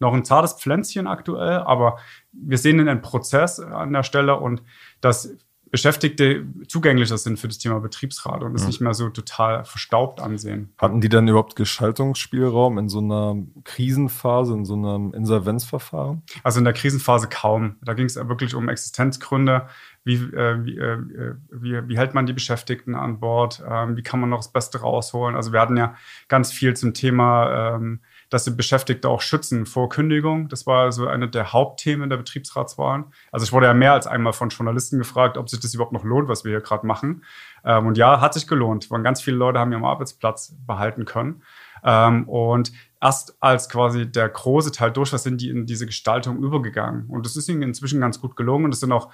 Noch 0.00 0.14
ein 0.14 0.24
zartes 0.24 0.54
Pflänzchen 0.54 1.06
aktuell, 1.06 1.58
aber 1.58 1.98
wir 2.32 2.58
sehen 2.58 2.80
einen 2.80 3.02
Prozess 3.02 3.60
an 3.60 3.92
der 3.92 4.02
Stelle 4.02 4.36
und 4.36 4.64
dass 5.00 5.36
Beschäftigte 5.72 6.44
zugänglicher 6.68 7.16
sind 7.16 7.38
für 7.40 7.48
das 7.48 7.56
Thema 7.56 7.80
Betriebsrat 7.80 8.42
und 8.42 8.54
es 8.54 8.60
Mhm. 8.62 8.66
nicht 8.68 8.80
mehr 8.82 8.92
so 8.92 9.08
total 9.08 9.64
verstaubt 9.64 10.20
ansehen. 10.20 10.70
Hatten 10.76 11.00
die 11.00 11.08
dann 11.08 11.26
überhaupt 11.26 11.56
Gestaltungsspielraum 11.56 12.76
in 12.76 12.90
so 12.90 12.98
einer 12.98 13.36
Krisenphase, 13.64 14.52
in 14.52 14.66
so 14.66 14.74
einem 14.74 15.14
Insolvenzverfahren? 15.14 16.22
Also 16.42 16.58
in 16.58 16.64
der 16.64 16.74
Krisenphase 16.74 17.26
kaum. 17.26 17.76
Da 17.82 17.94
ging 17.94 18.04
es 18.04 18.16
ja 18.16 18.28
wirklich 18.28 18.54
um 18.54 18.68
Existenzgründe. 18.68 19.66
Wie, 20.04 20.16
äh, 20.16 20.64
wie, 20.64 20.76
äh, 20.76 21.34
wie, 21.50 21.88
wie 21.88 21.96
hält 21.96 22.12
man 22.12 22.26
die 22.26 22.34
Beschäftigten 22.34 22.94
an 22.94 23.18
Bord? 23.18 23.62
Ähm, 23.66 23.96
wie 23.96 24.02
kann 24.02 24.20
man 24.20 24.28
noch 24.28 24.40
das 24.40 24.52
Beste 24.52 24.80
rausholen? 24.82 25.36
Also 25.36 25.52
wir 25.54 25.60
hatten 25.60 25.78
ja 25.78 25.94
ganz 26.28 26.52
viel 26.52 26.74
zum 26.76 26.92
Thema, 26.92 27.76
ähm, 27.76 28.00
dass 28.32 28.44
die 28.44 28.50
Beschäftigte 28.50 29.10
auch 29.10 29.20
schützen 29.20 29.66
vor 29.66 29.90
Kündigung. 29.90 30.48
Das 30.48 30.66
war 30.66 30.90
so 30.90 31.06
eine 31.06 31.28
der 31.28 31.52
Hauptthemen 31.52 32.08
der 32.08 32.16
Betriebsratswahlen. 32.16 33.04
Also 33.30 33.44
ich 33.44 33.52
wurde 33.52 33.66
ja 33.66 33.74
mehr 33.74 33.92
als 33.92 34.06
einmal 34.06 34.32
von 34.32 34.48
Journalisten 34.48 34.96
gefragt, 34.96 35.36
ob 35.36 35.50
sich 35.50 35.60
das 35.60 35.74
überhaupt 35.74 35.92
noch 35.92 36.02
lohnt, 36.02 36.28
was 36.28 36.42
wir 36.42 36.50
hier 36.50 36.62
gerade 36.62 36.86
machen. 36.86 37.24
Ähm, 37.62 37.88
und 37.88 37.98
ja, 37.98 38.22
hat 38.22 38.32
sich 38.32 38.46
gelohnt. 38.46 38.90
Weil 38.90 39.02
ganz 39.02 39.20
viele 39.20 39.36
Leute 39.36 39.58
haben 39.58 39.70
ihren 39.70 39.84
Arbeitsplatz 39.84 40.54
behalten 40.66 41.04
können. 41.04 41.42
Ähm, 41.84 42.26
und 42.26 42.72
erst 43.02 43.36
als 43.40 43.68
quasi 43.68 44.10
der 44.10 44.30
große 44.30 44.72
Teil 44.72 44.92
durch 44.92 45.12
war, 45.12 45.18
sind 45.18 45.42
die 45.42 45.50
in 45.50 45.66
diese 45.66 45.84
Gestaltung 45.84 46.38
übergegangen. 46.38 47.10
Und 47.10 47.26
das 47.26 47.36
ist 47.36 47.50
ihnen 47.50 47.60
inzwischen 47.60 48.00
ganz 48.00 48.18
gut 48.18 48.34
gelungen. 48.34 48.64
Und 48.64 48.72
es 48.72 48.80
sind 48.80 48.92
auch 48.92 49.10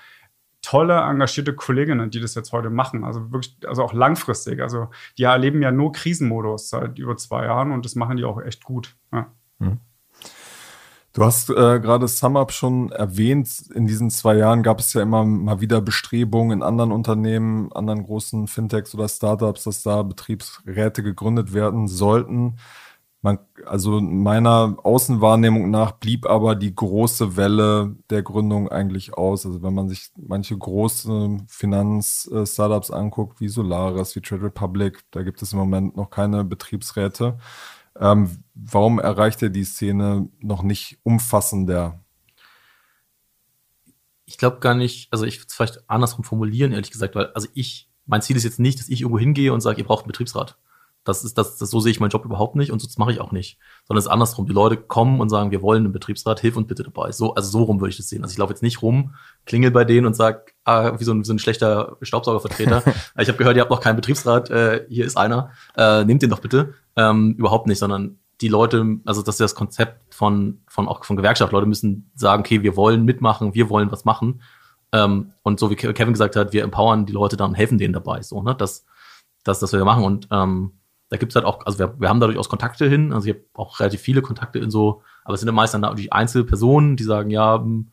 tolle, 0.68 1.00
engagierte 1.00 1.54
Kolleginnen, 1.54 2.10
die 2.10 2.20
das 2.20 2.34
jetzt 2.34 2.52
heute 2.52 2.68
machen. 2.68 3.02
Also 3.02 3.32
wirklich, 3.32 3.56
also 3.66 3.82
auch 3.82 3.94
langfristig. 3.94 4.60
Also 4.60 4.88
die 5.16 5.22
erleben 5.22 5.62
ja 5.62 5.70
nur 5.70 5.92
Krisenmodus 5.92 6.68
seit 6.68 6.98
über 6.98 7.16
zwei 7.16 7.46
Jahren 7.46 7.72
und 7.72 7.86
das 7.86 7.94
machen 7.94 8.18
die 8.18 8.24
auch 8.24 8.42
echt 8.42 8.64
gut. 8.64 8.94
Ja. 9.10 9.28
Du 11.14 11.24
hast 11.24 11.48
äh, 11.48 11.80
gerade 11.80 12.06
SumUp 12.06 12.52
schon 12.52 12.92
erwähnt. 12.92 13.48
In 13.74 13.86
diesen 13.86 14.10
zwei 14.10 14.36
Jahren 14.36 14.62
gab 14.62 14.78
es 14.78 14.92
ja 14.92 15.00
immer 15.00 15.24
mal 15.24 15.62
wieder 15.62 15.80
Bestrebungen 15.80 16.58
in 16.58 16.62
anderen 16.62 16.92
Unternehmen, 16.92 17.72
anderen 17.72 18.04
großen 18.04 18.46
Fintechs 18.46 18.94
oder 18.94 19.08
Startups, 19.08 19.64
dass 19.64 19.82
da 19.82 20.02
Betriebsräte 20.02 21.02
gegründet 21.02 21.54
werden 21.54 21.88
sollten. 21.88 22.58
Man, 23.28 23.38
also 23.66 24.00
meiner 24.00 24.78
Außenwahrnehmung 24.82 25.70
nach 25.70 25.92
blieb 25.92 26.24
aber 26.24 26.54
die 26.54 26.74
große 26.74 27.36
Welle 27.36 27.94
der 28.08 28.22
Gründung 28.22 28.70
eigentlich 28.70 29.12
aus. 29.12 29.44
Also 29.44 29.62
wenn 29.62 29.74
man 29.74 29.90
sich 29.90 30.10
manche 30.16 30.56
große 30.56 31.36
Finanz-Startups 31.46 32.90
anguckt, 32.90 33.38
wie 33.42 33.48
Solaris, 33.48 34.16
wie 34.16 34.22
Trade 34.22 34.44
Republic, 34.44 35.00
da 35.10 35.22
gibt 35.22 35.42
es 35.42 35.52
im 35.52 35.58
Moment 35.58 35.94
noch 35.94 36.08
keine 36.08 36.42
Betriebsräte. 36.42 37.36
Ähm, 38.00 38.42
warum 38.54 38.98
erreicht 38.98 39.42
er 39.42 39.50
die 39.50 39.64
Szene 39.64 40.30
noch 40.40 40.62
nicht 40.62 40.98
umfassender? 41.02 42.00
Ich 44.24 44.38
glaube 44.38 44.60
gar 44.60 44.74
nicht, 44.74 45.12
also 45.12 45.26
ich 45.26 45.38
würde 45.38 45.48
es 45.48 45.54
vielleicht 45.54 45.90
andersrum 45.90 46.24
formulieren, 46.24 46.72
ehrlich 46.72 46.92
gesagt, 46.92 47.14
weil, 47.14 47.26
also 47.34 47.48
ich, 47.52 47.90
mein 48.06 48.22
Ziel 48.22 48.36
ist 48.36 48.44
jetzt 48.44 48.58
nicht, 48.58 48.78
dass 48.78 48.88
ich 48.88 49.02
irgendwo 49.02 49.18
hingehe 49.18 49.52
und 49.52 49.60
sage, 49.60 49.82
ihr 49.82 49.86
braucht 49.86 50.04
einen 50.04 50.12
Betriebsrat. 50.12 50.56
Das 51.08 51.24
ist, 51.24 51.38
das, 51.38 51.56
das, 51.56 51.70
so 51.70 51.80
sehe 51.80 51.90
ich 51.90 52.00
meinen 52.00 52.10
Job 52.10 52.26
überhaupt 52.26 52.54
nicht 52.54 52.70
und 52.70 52.82
so 52.82 52.88
mache 52.98 53.12
ich 53.12 53.18
auch 53.18 53.32
nicht. 53.32 53.58
Sondern 53.86 54.00
es 54.00 54.04
ist 54.04 54.10
andersrum. 54.10 54.44
Die 54.44 54.52
Leute 54.52 54.76
kommen 54.76 55.20
und 55.20 55.30
sagen, 55.30 55.50
wir 55.50 55.62
wollen 55.62 55.84
einen 55.84 55.92
Betriebsrat, 55.92 56.38
hilf 56.40 56.54
uns 56.54 56.66
bitte 56.66 56.82
dabei. 56.82 57.12
So, 57.12 57.34
also 57.34 57.48
so 57.48 57.62
rum 57.62 57.80
würde 57.80 57.88
ich 57.88 57.96
das 57.96 58.10
sehen. 58.10 58.22
Also 58.22 58.32
ich 58.32 58.38
laufe 58.38 58.52
jetzt 58.52 58.62
nicht 58.62 58.82
rum, 58.82 59.14
klingel 59.46 59.70
bei 59.70 59.86
denen 59.86 60.06
und 60.06 60.14
sag, 60.14 60.52
ah, 60.64 60.98
wie 60.98 61.04
so 61.04 61.12
ein, 61.12 61.20
wie 61.20 61.24
so 61.24 61.32
ein 61.32 61.38
schlechter 61.38 61.96
Staubsaugervertreter. 62.02 62.82
ich 63.18 63.28
habe 63.28 63.38
gehört, 63.38 63.56
ihr 63.56 63.62
habt 63.62 63.70
noch 63.70 63.80
keinen 63.80 63.96
Betriebsrat, 63.96 64.50
äh, 64.50 64.84
hier 64.90 65.06
ist 65.06 65.16
einer, 65.16 65.50
äh, 65.78 66.04
nehmt 66.04 66.20
den 66.20 66.28
doch 66.28 66.40
bitte. 66.40 66.74
Ähm, 66.94 67.36
überhaupt 67.38 67.68
nicht, 67.68 67.78
sondern 67.78 68.18
die 68.42 68.48
Leute, 68.48 68.98
also 69.06 69.22
das 69.22 69.36
ist 69.36 69.40
das 69.40 69.54
Konzept 69.54 70.14
von, 70.14 70.60
von 70.68 70.88
auch 70.88 71.06
von 71.06 71.16
Gewerkschaft. 71.16 71.54
Leute 71.54 71.66
müssen 71.66 72.10
sagen, 72.16 72.40
okay, 72.40 72.62
wir 72.62 72.76
wollen 72.76 73.06
mitmachen, 73.06 73.54
wir 73.54 73.70
wollen 73.70 73.90
was 73.90 74.04
machen. 74.04 74.42
Ähm, 74.92 75.32
und 75.42 75.58
so 75.58 75.70
wie 75.70 75.76
Kevin 75.76 76.12
gesagt 76.12 76.36
hat, 76.36 76.52
wir 76.52 76.64
empowern 76.64 77.06
die 77.06 77.14
Leute 77.14 77.38
dann, 77.38 77.54
helfen 77.54 77.78
denen 77.78 77.94
dabei. 77.94 78.20
So, 78.20 78.42
ne? 78.42 78.54
Das, 78.54 78.84
das, 79.42 79.58
das 79.60 79.72
wir 79.72 79.84
machen. 79.86 80.04
Und 80.04 80.28
ähm, 80.30 80.72
da 81.10 81.16
gibt's 81.16 81.34
halt 81.34 81.44
auch, 81.44 81.64
also 81.64 81.78
wir, 81.78 81.98
wir 81.98 82.08
haben 82.08 82.20
da 82.20 82.26
durchaus 82.26 82.48
Kontakte 82.48 82.88
hin. 82.88 83.12
Also 83.12 83.28
ich 83.28 83.34
habe 83.34 83.44
auch 83.54 83.80
relativ 83.80 84.00
viele 84.00 84.22
Kontakte 84.22 84.58
in 84.58 84.70
so, 84.70 85.02
aber 85.24 85.34
es 85.34 85.40
sind 85.40 85.48
ja 85.48 85.52
meist 85.52 85.76
natürlich 85.76 86.12
Einzelpersonen, 86.12 86.96
die 86.96 87.04
sagen, 87.04 87.30
ja, 87.30 87.56
hm, 87.56 87.92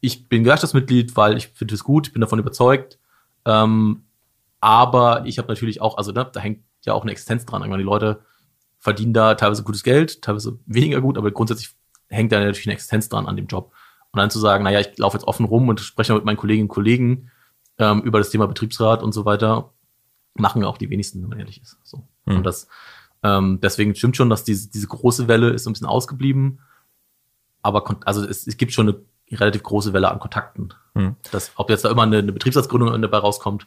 ich 0.00 0.28
bin 0.28 0.42
Gewerkschaftsmitglied, 0.42 1.16
weil 1.16 1.36
ich 1.36 1.48
finde 1.48 1.74
es 1.74 1.84
gut, 1.84 2.08
ich 2.08 2.12
bin 2.12 2.20
davon 2.20 2.40
überzeugt. 2.40 2.98
Ähm, 3.44 4.04
aber 4.60 5.24
ich 5.26 5.38
habe 5.38 5.48
natürlich 5.48 5.80
auch, 5.80 5.96
also 5.96 6.12
ne, 6.12 6.28
da 6.32 6.40
hängt 6.40 6.64
ja 6.84 6.92
auch 6.94 7.02
eine 7.02 7.12
Existenz 7.12 7.46
dran. 7.46 7.62
Irgendwann 7.62 7.78
die 7.78 7.84
Leute 7.84 8.22
verdienen 8.78 9.12
da 9.12 9.36
teilweise 9.36 9.62
gutes 9.62 9.84
Geld, 9.84 10.22
teilweise 10.22 10.58
weniger 10.66 11.00
gut, 11.00 11.16
aber 11.16 11.30
grundsätzlich 11.30 11.70
hängt 12.08 12.32
da 12.32 12.40
natürlich 12.40 12.66
eine 12.66 12.74
Existenz 12.74 13.08
dran 13.08 13.26
an 13.26 13.36
dem 13.36 13.46
Job. 13.46 13.72
Und 14.10 14.18
dann 14.18 14.30
zu 14.30 14.40
sagen, 14.40 14.64
naja, 14.64 14.80
ich 14.80 14.98
laufe 14.98 15.16
jetzt 15.16 15.26
offen 15.26 15.46
rum 15.46 15.68
und 15.68 15.80
spreche 15.80 16.14
mit 16.14 16.24
meinen 16.24 16.36
Kolleginnen 16.36 16.68
und 16.68 16.74
Kollegen 16.74 17.30
ähm, 17.78 18.02
über 18.02 18.18
das 18.18 18.30
Thema 18.30 18.46
Betriebsrat 18.46 19.02
und 19.02 19.12
so 19.12 19.24
weiter, 19.24 19.72
machen 20.34 20.62
ja 20.62 20.68
auch 20.68 20.78
die 20.78 20.90
wenigsten, 20.90 21.22
wenn 21.22 21.28
man 21.28 21.38
ehrlich 21.38 21.62
ist. 21.62 21.78
So. 21.84 22.06
Hm. 22.26 22.38
Und 22.38 22.44
das, 22.44 22.68
ähm, 23.22 23.58
deswegen 23.62 23.94
stimmt 23.94 24.16
schon, 24.16 24.30
dass 24.30 24.44
diese, 24.44 24.70
diese 24.70 24.86
große 24.86 25.28
Welle 25.28 25.50
ist 25.50 25.64
so 25.64 25.70
ein 25.70 25.72
bisschen 25.72 25.86
ausgeblieben. 25.86 26.60
Aber 27.62 27.84
also 28.04 28.24
es, 28.24 28.46
es 28.46 28.56
gibt 28.56 28.72
schon 28.72 28.88
eine 28.88 29.00
relativ 29.38 29.62
große 29.62 29.92
Welle 29.92 30.10
an 30.10 30.18
Kontakten. 30.18 30.74
Hm. 30.94 31.16
Das, 31.30 31.52
ob 31.56 31.70
jetzt 31.70 31.84
da 31.84 31.90
immer 31.90 32.02
eine, 32.02 32.18
eine 32.18 32.32
Betriebsratsgründung 32.32 33.00
dabei 33.00 33.18
rauskommt, 33.18 33.66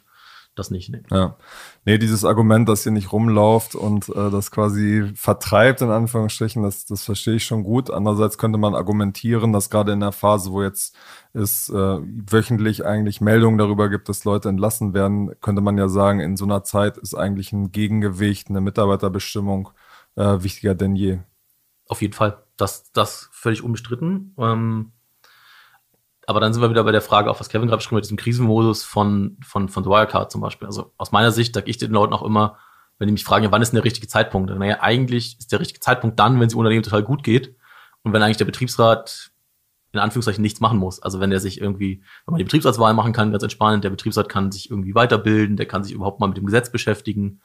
das 0.58 0.70
nicht. 0.70 0.90
Nee. 0.90 1.02
Ja. 1.10 1.36
Nee, 1.84 1.98
dieses 1.98 2.24
Argument, 2.24 2.68
dass 2.68 2.84
ihr 2.86 2.92
nicht 2.92 3.12
rumlauft 3.12 3.74
und 3.74 4.08
äh, 4.08 4.30
das 4.30 4.50
quasi 4.50 5.12
vertreibt, 5.14 5.82
in 5.82 5.90
Anführungsstrichen, 5.90 6.62
das, 6.62 6.86
das 6.86 7.04
verstehe 7.04 7.36
ich 7.36 7.44
schon 7.44 7.62
gut. 7.62 7.90
Andererseits 7.90 8.38
könnte 8.38 8.58
man 8.58 8.74
argumentieren, 8.74 9.52
dass 9.52 9.70
gerade 9.70 9.92
in 9.92 10.00
der 10.00 10.12
Phase, 10.12 10.50
wo 10.50 10.62
jetzt 10.62 10.96
es 11.32 11.68
äh, 11.68 11.74
wöchentlich 11.74 12.84
eigentlich 12.84 13.20
Meldungen 13.20 13.58
darüber 13.58 13.88
gibt, 13.88 14.08
dass 14.08 14.24
Leute 14.24 14.48
entlassen 14.48 14.94
werden, 14.94 15.38
könnte 15.40 15.62
man 15.62 15.78
ja 15.78 15.88
sagen, 15.88 16.20
in 16.20 16.36
so 16.36 16.44
einer 16.44 16.64
Zeit 16.64 16.96
ist 16.96 17.14
eigentlich 17.14 17.52
ein 17.52 17.70
Gegengewicht, 17.70 18.48
eine 18.48 18.60
Mitarbeiterbestimmung 18.60 19.70
äh, 20.16 20.42
wichtiger 20.42 20.74
denn 20.74 20.96
je. 20.96 21.18
Auf 21.88 22.02
jeden 22.02 22.14
Fall. 22.14 22.42
Das, 22.56 22.90
das 22.92 23.28
völlig 23.32 23.62
unbestritten. 23.62 24.34
Ähm, 24.38 24.92
aber 26.26 26.40
dann 26.40 26.52
sind 26.52 26.60
wir 26.60 26.70
wieder 26.70 26.84
bei 26.84 26.92
der 26.92 27.00
Frage, 27.00 27.30
auch 27.30 27.38
was 27.38 27.48
Kevin 27.48 27.68
gerade 27.68 27.78
beschrieben 27.78 27.96
hat, 27.96 28.04
diesem 28.04 28.16
Krisenmodus 28.16 28.82
von, 28.82 29.38
von, 29.44 29.68
von 29.68 29.84
Wirecard 29.84 30.30
zum 30.30 30.40
Beispiel. 30.40 30.66
Also 30.66 30.92
aus 30.96 31.12
meiner 31.12 31.30
Sicht 31.30 31.54
sage 31.54 31.70
ich 31.70 31.78
den 31.78 31.92
Leuten 31.92 32.12
auch 32.12 32.22
immer, 32.22 32.58
wenn 32.98 33.06
die 33.06 33.12
mich 33.12 33.24
fragen, 33.24 33.46
wann 33.50 33.62
ist 33.62 33.72
denn 33.72 33.76
der 33.76 33.84
richtige 33.84 34.08
Zeitpunkt? 34.08 34.50
Naja, 34.50 34.78
eigentlich 34.80 35.38
ist 35.38 35.52
der 35.52 35.60
richtige 35.60 35.80
Zeitpunkt 35.80 36.18
dann, 36.18 36.40
wenn 36.40 36.48
es 36.48 36.52
dem 36.52 36.58
Unternehmen 36.58 36.82
total 36.82 37.04
gut 37.04 37.22
geht 37.22 37.54
und 38.02 38.12
wenn 38.12 38.22
eigentlich 38.22 38.38
der 38.38 38.44
Betriebsrat 38.44 39.30
in 39.92 40.00
Anführungszeichen 40.00 40.42
nichts 40.42 40.60
machen 40.60 40.78
muss. 40.78 41.00
Also 41.00 41.20
wenn 41.20 41.30
der 41.30 41.40
sich 41.40 41.60
irgendwie, 41.60 42.02
wenn 42.26 42.32
man 42.32 42.38
die 42.38 42.44
Betriebsratswahl 42.44 42.92
machen 42.92 43.12
kann, 43.12 43.30
ganz 43.30 43.42
entspannt, 43.42 43.84
der 43.84 43.90
Betriebsrat 43.90 44.28
kann 44.28 44.52
sich 44.52 44.70
irgendwie 44.70 44.94
weiterbilden, 44.94 45.56
der 45.56 45.66
kann 45.66 45.84
sich 45.84 45.92
überhaupt 45.92 46.20
mal 46.20 46.26
mit 46.26 46.36
dem 46.36 46.46
Gesetz 46.46 46.70
beschäftigen, 46.70 47.40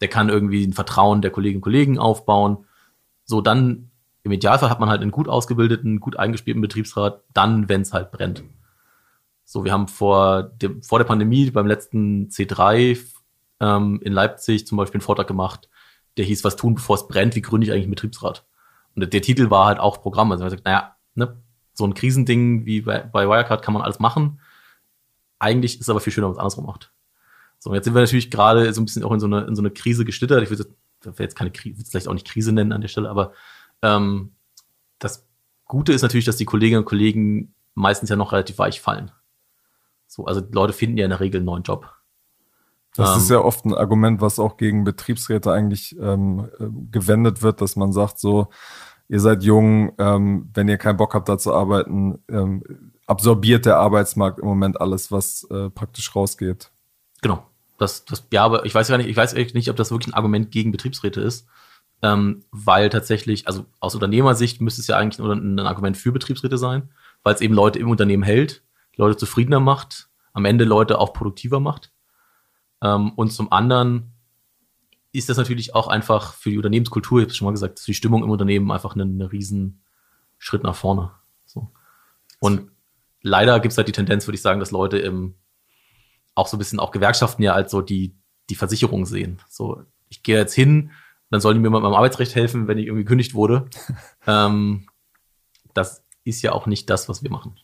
der 0.00 0.08
kann 0.08 0.28
irgendwie 0.28 0.64
ein 0.66 0.72
Vertrauen 0.72 1.22
der 1.22 1.30
Kolleginnen 1.30 1.58
und 1.58 1.62
Kollegen 1.62 1.98
aufbauen. 1.98 2.66
So, 3.24 3.40
dann 3.40 3.90
im 4.26 4.32
Idealfall 4.32 4.70
hat 4.70 4.80
man 4.80 4.88
halt 4.88 5.02
einen 5.02 5.12
gut 5.12 5.28
ausgebildeten, 5.28 6.00
gut 6.00 6.18
eingespielten 6.18 6.60
Betriebsrat, 6.60 7.22
dann, 7.32 7.68
wenn 7.68 7.82
es 7.82 7.92
halt 7.92 8.10
brennt. 8.10 8.42
So, 9.44 9.64
wir 9.64 9.70
haben 9.70 9.86
vor, 9.86 10.42
dem, 10.42 10.82
vor 10.82 10.98
der 10.98 11.06
Pandemie 11.06 11.48
beim 11.52 11.68
letzten 11.68 12.28
C3 12.28 12.98
ähm, 13.60 14.00
in 14.02 14.12
Leipzig 14.12 14.66
zum 14.66 14.78
Beispiel 14.78 14.98
einen 14.98 15.06
Vortrag 15.06 15.28
gemacht, 15.28 15.68
der 16.16 16.24
hieß, 16.24 16.42
was 16.42 16.56
tun, 16.56 16.74
bevor 16.74 16.96
es 16.96 17.06
brennt, 17.06 17.36
wie 17.36 17.40
gründe 17.40 17.66
ich 17.66 17.72
eigentlich 17.72 17.84
einen 17.84 17.94
Betriebsrat? 17.94 18.44
Und 18.96 19.00
der, 19.00 19.08
der 19.08 19.22
Titel 19.22 19.48
war 19.48 19.66
halt 19.66 19.78
auch 19.78 20.02
Programm. 20.02 20.32
Also 20.32 20.42
man 20.42 20.50
sagt, 20.50 20.64
naja, 20.64 20.96
ne, 21.14 21.40
so 21.72 21.86
ein 21.86 21.94
Krisending 21.94 22.66
wie 22.66 22.80
bei, 22.80 23.02
bei 23.02 23.28
Wirecard 23.28 23.62
kann 23.62 23.74
man 23.74 23.82
alles 23.84 24.00
machen. 24.00 24.40
Eigentlich 25.38 25.74
ist 25.74 25.82
es 25.82 25.88
aber 25.88 26.00
viel 26.00 26.12
schöner, 26.12 26.26
wenn 26.26 26.30
man 26.30 26.38
es 26.38 26.40
andersrum 26.40 26.66
macht. 26.66 26.92
So, 27.60 27.72
jetzt 27.74 27.84
sind 27.84 27.94
wir 27.94 28.00
natürlich 28.00 28.32
gerade 28.32 28.72
so 28.72 28.80
ein 28.80 28.86
bisschen 28.86 29.04
auch 29.04 29.12
in 29.12 29.20
so 29.20 29.26
eine, 29.26 29.42
in 29.42 29.54
so 29.54 29.62
eine 29.62 29.70
Krise 29.70 30.04
geschlittert. 30.04 30.42
Ich 30.42 30.50
würde 30.50 30.66
jetzt 31.18 31.36
keine 31.36 31.52
Krise, 31.52 31.84
vielleicht 31.88 32.08
auch 32.08 32.14
nicht 32.14 32.26
Krise 32.26 32.50
nennen 32.50 32.72
an 32.72 32.80
der 32.80 32.88
Stelle, 32.88 33.08
aber 33.08 33.32
ähm, 33.86 34.32
das 34.98 35.26
Gute 35.66 35.92
ist 35.92 36.02
natürlich, 36.02 36.24
dass 36.24 36.36
die 36.36 36.44
Kolleginnen 36.44 36.80
und 36.80 36.86
Kollegen 36.86 37.54
meistens 37.74 38.10
ja 38.10 38.16
noch 38.16 38.32
relativ 38.32 38.58
weich 38.58 38.80
fallen. 38.80 39.10
So, 40.06 40.24
also 40.24 40.40
die 40.40 40.52
Leute 40.52 40.72
finden 40.72 40.98
ja 40.98 41.04
in 41.04 41.10
der 41.10 41.20
Regel 41.20 41.38
einen 41.38 41.46
neuen 41.46 41.62
Job. 41.62 41.92
Das 42.94 43.12
Ähm, 43.12 43.18
ist 43.18 43.30
ja 43.30 43.38
oft 43.40 43.64
ein 43.64 43.74
Argument, 43.74 44.20
was 44.20 44.38
auch 44.38 44.56
gegen 44.56 44.84
Betriebsräte 44.84 45.52
eigentlich 45.52 45.96
ähm, 46.00 46.48
äh, 46.58 46.66
gewendet 46.90 47.42
wird, 47.42 47.60
dass 47.60 47.76
man 47.76 47.92
sagt 47.92 48.18
so, 48.18 48.48
ihr 49.08 49.20
seid 49.20 49.42
jung, 49.42 49.92
ähm, 49.98 50.50
wenn 50.54 50.68
ihr 50.68 50.78
keinen 50.78 50.96
Bock 50.96 51.14
habt, 51.14 51.28
da 51.28 51.38
zu 51.38 51.52
arbeiten, 51.52 52.18
ähm, 52.28 52.92
absorbiert 53.06 53.66
der 53.66 53.78
Arbeitsmarkt 53.78 54.38
im 54.38 54.46
Moment 54.46 54.80
alles, 54.80 55.12
was 55.12 55.46
äh, 55.50 55.70
praktisch 55.70 56.14
rausgeht. 56.14 56.70
Genau. 57.22 57.46
Das, 57.78 58.06
das, 58.06 58.26
ja, 58.32 58.42
aber 58.42 58.64
ich 58.64 58.74
weiß 58.74 58.88
gar 58.88 58.96
nicht, 58.96 59.08
ich 59.08 59.16
weiß 59.16 59.34
echt 59.34 59.54
nicht, 59.54 59.68
ob 59.68 59.76
das 59.76 59.90
wirklich 59.90 60.08
ein 60.08 60.16
Argument 60.16 60.50
gegen 60.50 60.72
Betriebsräte 60.72 61.20
ist. 61.20 61.46
Ähm, 62.02 62.44
weil 62.50 62.90
tatsächlich, 62.90 63.48
also 63.48 63.66
aus 63.80 63.94
Unternehmersicht 63.94 64.60
müsste 64.60 64.80
es 64.80 64.86
ja 64.86 64.98
eigentlich 64.98 65.18
nur 65.18 65.32
ein, 65.32 65.58
ein 65.58 65.66
Argument 65.66 65.96
für 65.96 66.12
Betriebsräte 66.12 66.58
sein, 66.58 66.90
weil 67.22 67.34
es 67.34 67.40
eben 67.40 67.54
Leute 67.54 67.78
im 67.78 67.88
Unternehmen 67.88 68.22
hält, 68.22 68.62
Leute 68.96 69.16
zufriedener 69.16 69.60
macht, 69.60 70.08
am 70.32 70.44
Ende 70.44 70.64
Leute 70.64 70.98
auch 70.98 71.12
produktiver 71.12 71.60
macht. 71.60 71.92
Ähm, 72.82 73.12
und 73.12 73.32
zum 73.32 73.50
anderen 73.50 74.12
ist 75.12 75.30
das 75.30 75.38
natürlich 75.38 75.74
auch 75.74 75.88
einfach 75.88 76.34
für 76.34 76.50
die 76.50 76.58
Unternehmenskultur, 76.58 77.20
ich 77.20 77.24
habe 77.24 77.30
es 77.30 77.36
schon 77.36 77.46
mal 77.46 77.52
gesagt, 77.52 77.80
für 77.80 77.86
die 77.86 77.94
Stimmung 77.94 78.22
im 78.22 78.30
Unternehmen 78.30 78.70
einfach 78.70 78.94
ein, 78.94 79.00
ein 79.00 79.22
riesen 79.22 79.82
Schritt 80.38 80.62
nach 80.62 80.74
vorne. 80.74 81.12
So. 81.46 81.70
Und 82.38 82.70
leider 83.22 83.58
gibt 83.60 83.72
es 83.72 83.78
halt 83.78 83.88
die 83.88 83.92
Tendenz, 83.92 84.26
würde 84.26 84.36
ich 84.36 84.42
sagen, 84.42 84.60
dass 84.60 84.70
Leute 84.70 84.98
im 84.98 85.34
auch 86.36 86.46
so 86.46 86.56
ein 86.56 86.58
bisschen 86.58 86.78
auch 86.78 86.92
Gewerkschaften 86.92 87.42
ja 87.42 87.54
als 87.54 87.72
so 87.72 87.80
die, 87.80 88.14
die 88.50 88.54
Versicherung 88.54 89.06
sehen. 89.06 89.40
So, 89.48 89.82
ich 90.08 90.22
gehe 90.22 90.36
jetzt 90.36 90.54
hin, 90.54 90.92
dann 91.30 91.40
sollen 91.40 91.56
die 91.56 91.62
mir 91.62 91.70
mit 91.70 91.82
meinem 91.82 91.94
Arbeitsrecht 91.94 92.34
helfen, 92.34 92.68
wenn 92.68 92.78
ich 92.78 92.86
irgendwie 92.86 93.04
gekündigt 93.04 93.34
wurde. 93.34 93.68
ähm, 94.26 94.86
das 95.74 96.04
ist 96.24 96.42
ja 96.42 96.52
auch 96.52 96.66
nicht 96.66 96.88
das, 96.90 97.08
was 97.08 97.22
wir 97.22 97.30
machen. 97.30 97.56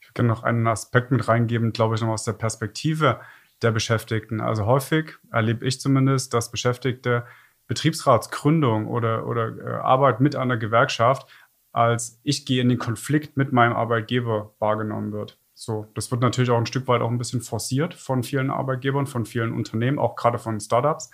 Ich 0.00 0.14
kann 0.14 0.26
noch 0.26 0.42
einen 0.42 0.66
Aspekt 0.66 1.10
mit 1.10 1.28
reingeben, 1.28 1.72
glaube 1.72 1.94
ich, 1.94 2.00
noch 2.00 2.08
aus 2.08 2.24
der 2.24 2.32
Perspektive 2.32 3.20
der 3.62 3.70
Beschäftigten. 3.70 4.40
Also 4.40 4.66
häufig 4.66 5.18
erlebe 5.30 5.66
ich 5.66 5.80
zumindest, 5.80 6.34
dass 6.34 6.50
Beschäftigte 6.50 7.24
Betriebsratsgründung 7.68 8.88
oder, 8.88 9.26
oder 9.26 9.56
äh, 9.56 9.74
Arbeit 9.76 10.20
mit 10.20 10.34
einer 10.34 10.56
Gewerkschaft 10.56 11.28
als 11.72 12.20
ich 12.22 12.46
gehe 12.46 12.62
in 12.62 12.68
den 12.68 12.78
Konflikt 12.78 13.36
mit 13.36 13.52
meinem 13.52 13.74
Arbeitgeber 13.74 14.54
wahrgenommen 14.58 15.12
wird. 15.12 15.38
So, 15.54 15.86
das 15.94 16.10
wird 16.10 16.22
natürlich 16.22 16.50
auch 16.50 16.58
ein 16.58 16.66
Stück 16.66 16.88
weit 16.88 17.02
auch 17.02 17.10
ein 17.10 17.18
bisschen 17.18 17.42
forciert 17.42 17.94
von 17.94 18.22
vielen 18.22 18.50
Arbeitgebern, 18.50 19.06
von 19.06 19.26
vielen 19.26 19.52
Unternehmen, 19.52 19.98
auch 19.98 20.16
gerade 20.16 20.38
von 20.38 20.58
Startups. 20.58 21.10